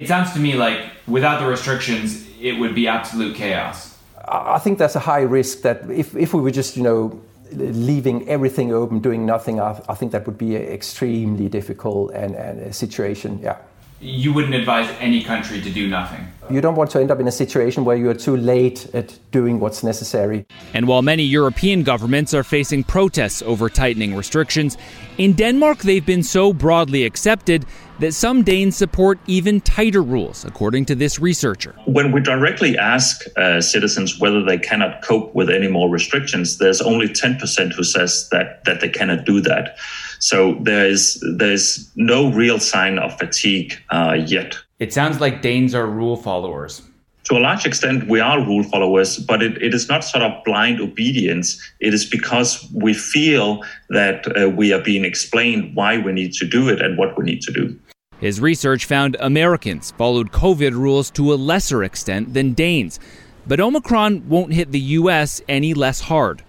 It 0.00 0.08
sounds 0.08 0.32
to 0.32 0.40
me 0.40 0.54
like 0.54 0.90
without 1.06 1.40
the 1.40 1.46
restrictions, 1.46 2.26
it 2.40 2.58
would 2.58 2.74
be 2.74 2.88
absolute 2.88 3.36
chaos. 3.36 3.96
I 4.26 4.58
think 4.58 4.78
that's 4.78 4.96
a 4.96 5.00
high 5.00 5.20
risk 5.20 5.62
that 5.62 5.88
if, 5.90 6.16
if 6.16 6.34
we 6.34 6.40
were 6.40 6.50
just, 6.50 6.76
you 6.76 6.82
know, 6.82 7.22
leaving 7.52 8.28
everything 8.28 8.72
open, 8.72 9.00
doing 9.00 9.26
nothing, 9.26 9.60
I, 9.60 9.80
I 9.88 9.94
think 9.94 10.12
that 10.12 10.26
would 10.26 10.38
be 10.38 10.56
extremely 10.56 11.48
difficult 11.48 12.12
and, 12.12 12.34
and 12.34 12.60
a 12.60 12.72
situation. 12.72 13.40
Yeah. 13.42 13.58
You 14.00 14.32
wouldn't 14.32 14.54
advise 14.54 14.94
any 15.00 15.22
country 15.22 15.60
to 15.60 15.70
do 15.70 15.88
nothing. 15.88 16.26
You 16.50 16.60
don't 16.60 16.74
want 16.74 16.90
to 16.90 17.00
end 17.00 17.10
up 17.10 17.20
in 17.20 17.26
a 17.26 17.32
situation 17.32 17.86
where 17.86 17.96
you 17.96 18.10
are 18.10 18.14
too 18.14 18.36
late 18.36 18.86
at 18.94 19.18
doing 19.30 19.60
what's 19.60 19.82
necessary. 19.82 20.44
And 20.74 20.86
while 20.86 21.00
many 21.00 21.22
European 21.22 21.84
governments 21.84 22.34
are 22.34 22.44
facing 22.44 22.84
protests 22.84 23.40
over 23.40 23.70
tightening 23.70 24.14
restrictions, 24.14 24.76
in 25.16 25.32
Denmark 25.32 25.78
they've 25.78 26.04
been 26.04 26.22
so 26.22 26.52
broadly 26.52 27.04
accepted 27.04 27.64
that 28.00 28.12
some 28.12 28.42
Danes 28.42 28.76
support 28.76 29.18
even 29.26 29.60
tighter 29.60 30.02
rules, 30.02 30.44
according 30.44 30.84
to 30.86 30.94
this 30.94 31.18
researcher. 31.18 31.74
When 31.86 32.12
we 32.12 32.20
directly 32.20 32.76
ask 32.76 33.24
uh, 33.36 33.60
citizens 33.60 34.20
whether 34.20 34.44
they 34.44 34.58
cannot 34.58 35.02
cope 35.02 35.34
with 35.34 35.48
any 35.48 35.68
more 35.68 35.88
restrictions, 35.88 36.58
there's 36.58 36.82
only 36.82 37.08
10% 37.08 37.72
who 37.72 37.84
says 37.84 38.28
that, 38.32 38.64
that 38.64 38.80
they 38.80 38.88
cannot 38.88 39.24
do 39.24 39.40
that. 39.42 39.76
So 40.24 40.56
there 40.62 40.86
is 40.86 41.22
there's 41.36 41.90
no 41.96 42.32
real 42.32 42.58
sign 42.58 42.98
of 42.98 43.14
fatigue 43.18 43.74
uh, 43.90 44.16
yet. 44.26 44.56
It 44.78 44.90
sounds 44.90 45.20
like 45.20 45.42
Danes 45.42 45.74
are 45.74 45.86
rule 45.86 46.16
followers. 46.16 46.80
To 47.24 47.36
a 47.36 47.40
large 47.40 47.66
extent, 47.66 48.08
we 48.08 48.20
are 48.20 48.40
rule 48.40 48.62
followers, 48.62 49.18
but 49.18 49.42
it, 49.42 49.60
it 49.62 49.74
is 49.74 49.86
not 49.86 50.02
sort 50.02 50.24
of 50.24 50.32
blind 50.44 50.80
obedience. 50.80 51.60
It 51.80 51.92
is 51.92 52.06
because 52.06 52.66
we 52.72 52.94
feel 52.94 53.62
that 53.90 54.26
uh, 54.34 54.48
we 54.48 54.72
are 54.72 54.80
being 54.80 55.04
explained 55.04 55.76
why 55.76 55.98
we 55.98 56.12
need 56.12 56.32
to 56.34 56.48
do 56.48 56.70
it 56.70 56.80
and 56.80 56.96
what 56.96 57.18
we 57.18 57.24
need 57.24 57.42
to 57.42 57.52
do. 57.52 57.78
His 58.18 58.40
research 58.40 58.86
found 58.86 59.18
Americans 59.20 59.92
followed 59.98 60.32
COVID 60.32 60.72
rules 60.72 61.10
to 61.10 61.34
a 61.34 61.36
lesser 61.36 61.84
extent 61.84 62.32
than 62.32 62.54
Danes, 62.54 62.98
but 63.46 63.60
Omicron 63.60 64.26
won't 64.26 64.54
hit 64.54 64.72
the 64.72 64.80
U.S. 65.00 65.42
any 65.50 65.74
less 65.74 66.00
hard. 66.00 66.42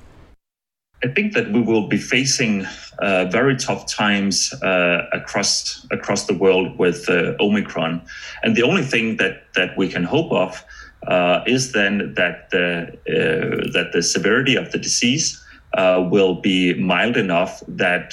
I 1.03 1.07
think 1.07 1.33
that 1.33 1.51
we 1.51 1.61
will 1.61 1.87
be 1.87 1.97
facing 1.97 2.65
uh, 2.99 3.25
very 3.25 3.55
tough 3.55 3.85
times 3.85 4.53
uh, 4.63 5.05
across 5.11 5.85
across 5.91 6.25
the 6.25 6.33
world 6.33 6.77
with 6.79 7.09
uh, 7.09 7.33
Omicron, 7.39 8.01
and 8.43 8.55
the 8.55 8.63
only 8.63 8.83
thing 8.83 9.17
that 9.17 9.53
that 9.53 9.77
we 9.77 9.87
can 9.89 10.03
hope 10.03 10.31
of 10.31 10.63
uh, 11.07 11.43
is 11.45 11.73
then 11.73 12.13
that 12.15 12.49
the 12.49 12.87
uh, 13.07 13.71
that 13.73 13.91
the 13.91 14.01
severity 14.01 14.55
of 14.55 14.71
the 14.71 14.77
disease 14.77 15.43
uh, 15.73 16.07
will 16.09 16.35
be 16.41 16.73
mild 16.75 17.17
enough 17.17 17.61
that 17.67 18.11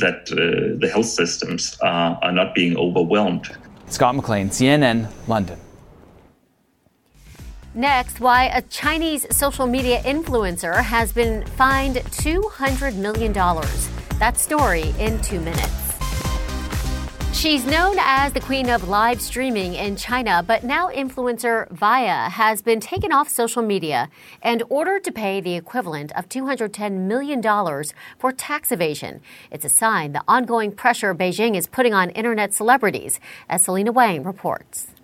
that 0.00 0.26
the 0.80 0.88
health 0.88 1.06
systems 1.06 1.76
are, 1.82 2.18
are 2.22 2.32
not 2.32 2.54
being 2.54 2.76
overwhelmed. 2.76 3.50
Scott 3.88 4.14
McLean, 4.16 4.48
CNN, 4.48 5.10
London. 5.28 5.58
Next, 7.76 8.20
why 8.20 8.46
a 8.46 8.62
Chinese 8.62 9.26
social 9.36 9.66
media 9.66 10.00
influencer 10.00 10.82
has 10.82 11.12
been 11.12 11.44
fined 11.44 11.96
$200 11.96 12.94
million. 12.96 13.34
That 13.34 14.38
story 14.38 14.94
in 14.98 15.20
two 15.20 15.40
minutes. 15.40 15.92
She's 17.34 17.66
known 17.66 17.98
as 18.00 18.32
the 18.32 18.40
queen 18.40 18.70
of 18.70 18.88
live 18.88 19.20
streaming 19.20 19.74
in 19.74 19.94
China, 19.96 20.42
but 20.42 20.64
now 20.64 20.88
influencer 20.88 21.70
Viya 21.70 22.30
has 22.30 22.62
been 22.62 22.80
taken 22.80 23.12
off 23.12 23.28
social 23.28 23.60
media 23.60 24.08
and 24.42 24.62
ordered 24.70 25.04
to 25.04 25.12
pay 25.12 25.42
the 25.42 25.54
equivalent 25.54 26.12
of 26.12 26.30
$210 26.30 27.00
million 27.00 27.42
for 28.18 28.32
tax 28.32 28.72
evasion. 28.72 29.20
It's 29.50 29.66
a 29.66 29.68
sign 29.68 30.12
the 30.12 30.24
ongoing 30.26 30.72
pressure 30.72 31.14
Beijing 31.14 31.54
is 31.54 31.66
putting 31.66 31.92
on 31.92 32.08
internet 32.08 32.54
celebrities, 32.54 33.20
as 33.50 33.64
Selena 33.64 33.92
Wang 33.92 34.22
reports. 34.22 34.95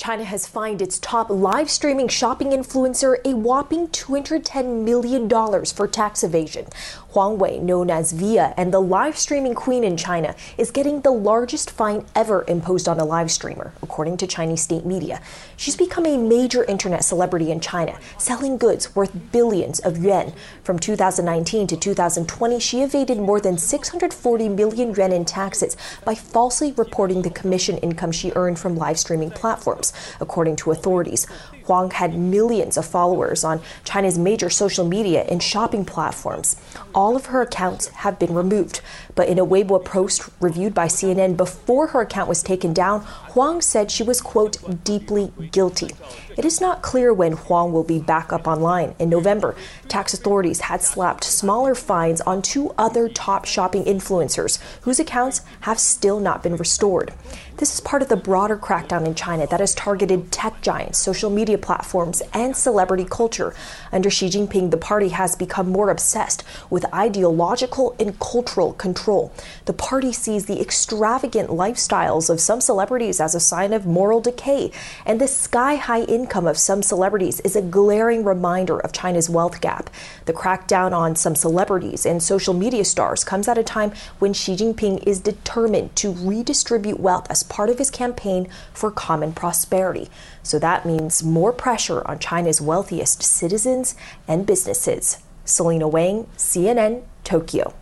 China 0.00 0.24
has 0.24 0.46
fined 0.46 0.80
its 0.80 0.98
top 1.00 1.28
live 1.28 1.70
streaming 1.70 2.08
shopping 2.08 2.52
influencer 2.52 3.16
a 3.26 3.34
whopping 3.34 3.86
$210 3.88 4.82
million 4.82 5.28
for 5.66 5.86
tax 5.86 6.24
evasion. 6.24 6.64
Huang 7.12 7.38
Wei, 7.38 7.58
known 7.58 7.90
as 7.90 8.12
Viya 8.12 8.54
and 8.56 8.72
the 8.72 8.80
live 8.80 9.18
streaming 9.18 9.54
queen 9.54 9.82
in 9.82 9.96
China, 9.96 10.34
is 10.56 10.70
getting 10.70 11.00
the 11.00 11.10
largest 11.10 11.70
fine 11.70 12.04
ever 12.14 12.44
imposed 12.46 12.88
on 12.88 13.00
a 13.00 13.04
live 13.04 13.32
streamer, 13.32 13.72
according 13.82 14.16
to 14.18 14.28
Chinese 14.28 14.62
state 14.62 14.86
media. 14.86 15.20
She's 15.56 15.76
become 15.76 16.06
a 16.06 16.16
major 16.16 16.62
internet 16.64 17.02
celebrity 17.02 17.50
in 17.50 17.58
China, 17.58 17.98
selling 18.16 18.58
goods 18.58 18.94
worth 18.94 19.32
billions 19.32 19.80
of 19.80 19.98
yuan. 19.98 20.32
From 20.62 20.78
2019 20.78 21.66
to 21.66 21.76
2020, 21.76 22.60
she 22.60 22.82
evaded 22.82 23.18
more 23.18 23.40
than 23.40 23.58
640 23.58 24.48
million 24.48 24.94
yuan 24.94 25.10
in 25.10 25.24
taxes 25.24 25.76
by 26.04 26.14
falsely 26.14 26.72
reporting 26.72 27.22
the 27.22 27.30
commission 27.30 27.76
income 27.78 28.12
she 28.12 28.30
earned 28.36 28.60
from 28.60 28.76
live 28.76 28.98
streaming 28.98 29.30
platforms, 29.32 29.92
according 30.20 30.54
to 30.56 30.70
authorities. 30.70 31.26
Huang 31.64 31.90
had 31.90 32.18
millions 32.18 32.76
of 32.76 32.86
followers 32.86 33.44
on 33.44 33.60
China's 33.84 34.18
major 34.18 34.50
social 34.50 34.86
media 34.86 35.22
and 35.30 35.42
shopping 35.42 35.84
platforms. 35.84 36.56
All 36.94 37.16
of 37.16 37.26
her 37.26 37.42
accounts 37.42 37.88
have 37.88 38.18
been 38.18 38.34
removed. 38.34 38.80
But 39.14 39.28
in 39.28 39.38
a 39.38 39.46
Weibo 39.46 39.84
post 39.84 40.28
reviewed 40.40 40.74
by 40.74 40.86
CNN 40.86 41.36
before 41.36 41.88
her 41.88 42.00
account 42.00 42.28
was 42.28 42.42
taken 42.42 42.72
down, 42.72 43.02
Huang 43.32 43.60
said 43.60 43.90
she 43.90 44.02
was, 44.02 44.20
quote, 44.20 44.84
deeply 44.84 45.32
guilty. 45.52 45.90
It 46.36 46.44
is 46.44 46.60
not 46.60 46.82
clear 46.82 47.12
when 47.12 47.32
Huang 47.32 47.72
will 47.72 47.84
be 47.84 47.98
back 47.98 48.32
up 48.32 48.46
online. 48.46 48.94
In 48.98 49.10
November, 49.10 49.54
tax 49.88 50.14
authorities 50.14 50.60
had 50.60 50.82
slapped 50.82 51.24
smaller 51.24 51.74
fines 51.74 52.20
on 52.22 52.40
two 52.42 52.74
other 52.78 53.08
top 53.08 53.44
shopping 53.44 53.84
influencers 53.84 54.58
whose 54.82 55.00
accounts 55.00 55.42
have 55.60 55.78
still 55.78 56.20
not 56.20 56.42
been 56.42 56.56
restored. 56.56 57.12
This 57.60 57.74
is 57.74 57.80
part 57.80 58.00
of 58.00 58.08
the 58.08 58.16
broader 58.16 58.56
crackdown 58.56 59.04
in 59.04 59.14
China 59.14 59.46
that 59.48 59.60
has 59.60 59.74
targeted 59.74 60.32
tech 60.32 60.62
giants, 60.62 60.98
social 60.98 61.28
media 61.28 61.58
platforms, 61.58 62.22
and 62.32 62.56
celebrity 62.56 63.04
culture. 63.04 63.52
Under 63.92 64.08
Xi 64.08 64.30
Jinping, 64.30 64.70
the 64.70 64.78
party 64.78 65.10
has 65.10 65.36
become 65.36 65.68
more 65.68 65.90
obsessed 65.90 66.42
with 66.70 66.90
ideological 66.94 67.94
and 67.98 68.18
cultural 68.18 68.72
control. 68.72 69.30
The 69.66 69.74
party 69.74 70.10
sees 70.10 70.46
the 70.46 70.58
extravagant 70.58 71.50
lifestyles 71.50 72.30
of 72.30 72.40
some 72.40 72.62
celebrities 72.62 73.20
as 73.20 73.34
a 73.34 73.40
sign 73.40 73.74
of 73.74 73.84
moral 73.84 74.22
decay, 74.22 74.72
and 75.04 75.20
the 75.20 75.28
sky 75.28 75.74
high 75.74 76.04
income 76.04 76.46
of 76.46 76.56
some 76.56 76.82
celebrities 76.82 77.40
is 77.40 77.56
a 77.56 77.60
glaring 77.60 78.24
reminder 78.24 78.80
of 78.80 78.94
China's 78.94 79.28
wealth 79.28 79.60
gap. 79.60 79.90
The 80.24 80.32
crackdown 80.32 80.92
on 80.92 81.14
some 81.14 81.34
celebrities 81.34 82.06
and 82.06 82.22
social 82.22 82.54
media 82.54 82.86
stars 82.86 83.22
comes 83.22 83.48
at 83.48 83.58
a 83.58 83.62
time 83.62 83.92
when 84.18 84.32
Xi 84.32 84.56
Jinping 84.56 85.06
is 85.06 85.20
determined 85.20 85.94
to 85.96 86.12
redistribute 86.12 86.98
wealth 86.98 87.26
as 87.28 87.49
part 87.50 87.68
of 87.68 87.76
his 87.76 87.90
campaign 87.90 88.48
for 88.72 88.90
common 88.90 89.34
prosperity. 89.34 90.08
So 90.42 90.58
that 90.60 90.86
means 90.86 91.22
more 91.22 91.52
pressure 91.52 92.06
on 92.08 92.18
China's 92.18 92.62
wealthiest 92.62 93.22
citizens 93.22 93.94
and 94.26 94.46
businesses. 94.46 95.18
Selena 95.44 95.86
Wang, 95.86 96.26
CNN, 96.38 97.02
Tokyo. 97.24 97.74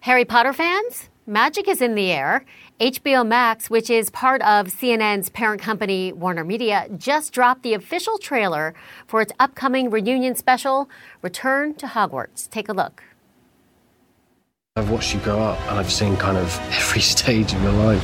Harry 0.00 0.24
Potter 0.24 0.52
fans? 0.52 1.08
Magic 1.26 1.66
is 1.68 1.80
in 1.80 1.94
the 1.94 2.12
air. 2.12 2.44
HBO 2.80 3.26
Max, 3.26 3.70
which 3.70 3.88
is 3.88 4.10
part 4.10 4.42
of 4.42 4.66
CNN's 4.66 5.30
parent 5.30 5.62
company, 5.62 6.12
Warner 6.12 6.44
Media, 6.44 6.86
just 6.98 7.32
dropped 7.32 7.62
the 7.62 7.72
official 7.72 8.18
trailer 8.18 8.74
for 9.06 9.22
its 9.22 9.32
upcoming 9.40 9.88
reunion 9.88 10.34
special, 10.34 10.90
Return 11.22 11.74
to 11.76 11.86
Hogwarts. 11.86 12.50
Take 12.50 12.68
a 12.68 12.72
look. 12.72 13.02
I've 14.76 14.90
watched 14.90 15.14
you 15.14 15.20
grow 15.20 15.38
up 15.38 15.60
and 15.68 15.78
I've 15.78 15.92
seen 15.92 16.16
kind 16.16 16.36
of 16.36 16.58
every 16.72 17.00
stage 17.14 17.52
of 17.52 17.62
your 17.62 17.70
life. 17.70 18.02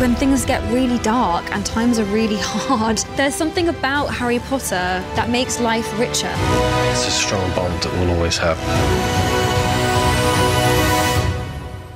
When 0.00 0.14
things 0.14 0.44
get 0.44 0.62
really 0.72 0.98
dark 1.00 1.44
and 1.50 1.66
times 1.66 1.98
are 1.98 2.04
really 2.04 2.36
hard, 2.40 2.98
there's 3.16 3.34
something 3.34 3.68
about 3.68 4.06
Harry 4.06 4.38
Potter 4.38 5.02
that 5.16 5.28
makes 5.28 5.58
life 5.58 5.98
richer. 5.98 6.32
It's 6.92 7.08
a 7.08 7.10
strong 7.10 7.50
bond 7.56 7.82
that 7.82 7.92
we'll 7.94 8.14
always 8.14 8.38
have. 8.38 8.56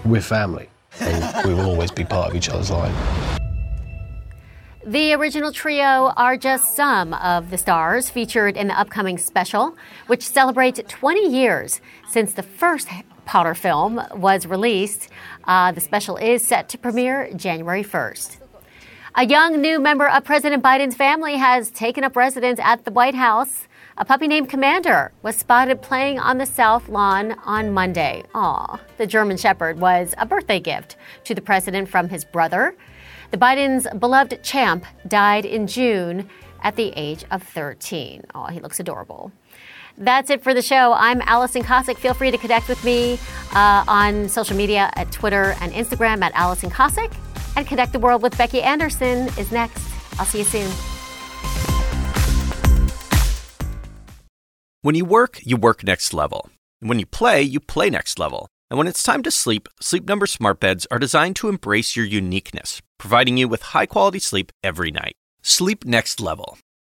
We're 0.04 0.20
family, 0.20 0.68
and 0.98 1.46
we 1.46 1.54
will 1.54 1.70
always 1.70 1.92
be 1.92 2.04
part 2.04 2.30
of 2.30 2.34
each 2.34 2.48
other's 2.48 2.72
life. 2.72 3.38
The 4.84 5.12
original 5.12 5.52
trio 5.52 6.12
are 6.16 6.36
just 6.36 6.74
some 6.74 7.14
of 7.14 7.50
the 7.50 7.58
stars 7.58 8.10
featured 8.10 8.56
in 8.56 8.66
the 8.66 8.80
upcoming 8.80 9.18
special, 9.18 9.76
which 10.08 10.26
celebrates 10.26 10.80
20 10.88 11.28
years 11.28 11.80
since 12.08 12.32
the 12.32 12.42
first 12.42 12.88
Potter 13.30 13.54
film 13.54 14.02
was 14.16 14.44
released. 14.44 15.08
Uh, 15.44 15.70
the 15.70 15.80
special 15.80 16.16
is 16.16 16.44
set 16.44 16.68
to 16.68 16.76
premiere 16.76 17.32
January 17.36 17.84
1st. 17.84 18.38
A 19.14 19.24
young 19.24 19.60
new 19.60 19.78
member 19.78 20.08
of 20.08 20.24
President 20.24 20.64
Biden's 20.64 20.96
family 20.96 21.36
has 21.36 21.70
taken 21.70 22.02
up 22.02 22.16
residence 22.16 22.58
at 22.60 22.84
the 22.84 22.90
White 22.90 23.14
House. 23.14 23.68
A 23.98 24.04
puppy 24.04 24.26
named 24.26 24.48
Commander 24.48 25.12
was 25.22 25.36
spotted 25.36 25.80
playing 25.80 26.18
on 26.18 26.38
the 26.38 26.44
south 26.44 26.88
lawn 26.88 27.36
on 27.44 27.72
Monday. 27.72 28.24
Aw, 28.34 28.80
the 28.98 29.06
German 29.06 29.36
Shepherd 29.36 29.78
was 29.78 30.12
a 30.18 30.26
birthday 30.26 30.58
gift 30.58 30.96
to 31.22 31.32
the 31.32 31.40
president 31.40 31.88
from 31.88 32.08
his 32.08 32.24
brother. 32.24 32.74
The 33.30 33.38
Biden's 33.38 33.86
beloved 33.96 34.42
champ 34.42 34.84
died 35.06 35.44
in 35.44 35.68
June 35.68 36.28
at 36.64 36.74
the 36.74 36.92
age 36.96 37.24
of 37.30 37.44
13. 37.44 38.24
Oh, 38.34 38.46
he 38.46 38.58
looks 38.58 38.80
adorable. 38.80 39.30
That's 39.98 40.30
it 40.30 40.42
for 40.42 40.54
the 40.54 40.62
show. 40.62 40.92
I'm 40.92 41.20
Allison 41.22 41.62
Kosik. 41.62 41.96
Feel 41.96 42.14
free 42.14 42.30
to 42.30 42.38
connect 42.38 42.68
with 42.68 42.82
me 42.84 43.18
uh, 43.52 43.84
on 43.86 44.28
social 44.28 44.56
media 44.56 44.90
at 44.96 45.10
Twitter 45.12 45.54
and 45.60 45.72
Instagram 45.72 46.22
at 46.22 46.32
Allison 46.34 46.70
Kosik. 46.70 47.14
And 47.56 47.66
Connect 47.66 47.92
the 47.92 47.98
World 47.98 48.22
with 48.22 48.38
Becky 48.38 48.62
Anderson 48.62 49.26
is 49.36 49.50
next. 49.50 49.84
I'll 50.18 50.24
see 50.24 50.38
you 50.38 50.44
soon. 50.44 50.70
When 54.82 54.94
you 54.94 55.04
work, 55.04 55.40
you 55.44 55.56
work 55.56 55.84
next 55.84 56.14
level. 56.14 56.48
And 56.80 56.88
when 56.88 56.98
you 56.98 57.06
play, 57.06 57.42
you 57.42 57.60
play 57.60 57.90
next 57.90 58.18
level. 58.18 58.48
And 58.70 58.78
when 58.78 58.86
it's 58.86 59.02
time 59.02 59.22
to 59.24 59.30
sleep, 59.30 59.68
Sleep 59.80 60.06
Number 60.06 60.26
smart 60.26 60.60
beds 60.60 60.86
are 60.90 60.98
designed 60.98 61.36
to 61.36 61.48
embrace 61.48 61.96
your 61.96 62.06
uniqueness, 62.06 62.80
providing 62.98 63.36
you 63.36 63.48
with 63.48 63.62
high-quality 63.62 64.20
sleep 64.20 64.52
every 64.62 64.90
night. 64.90 65.14
Sleep 65.42 65.84
next 65.84 66.20
level. 66.20 66.56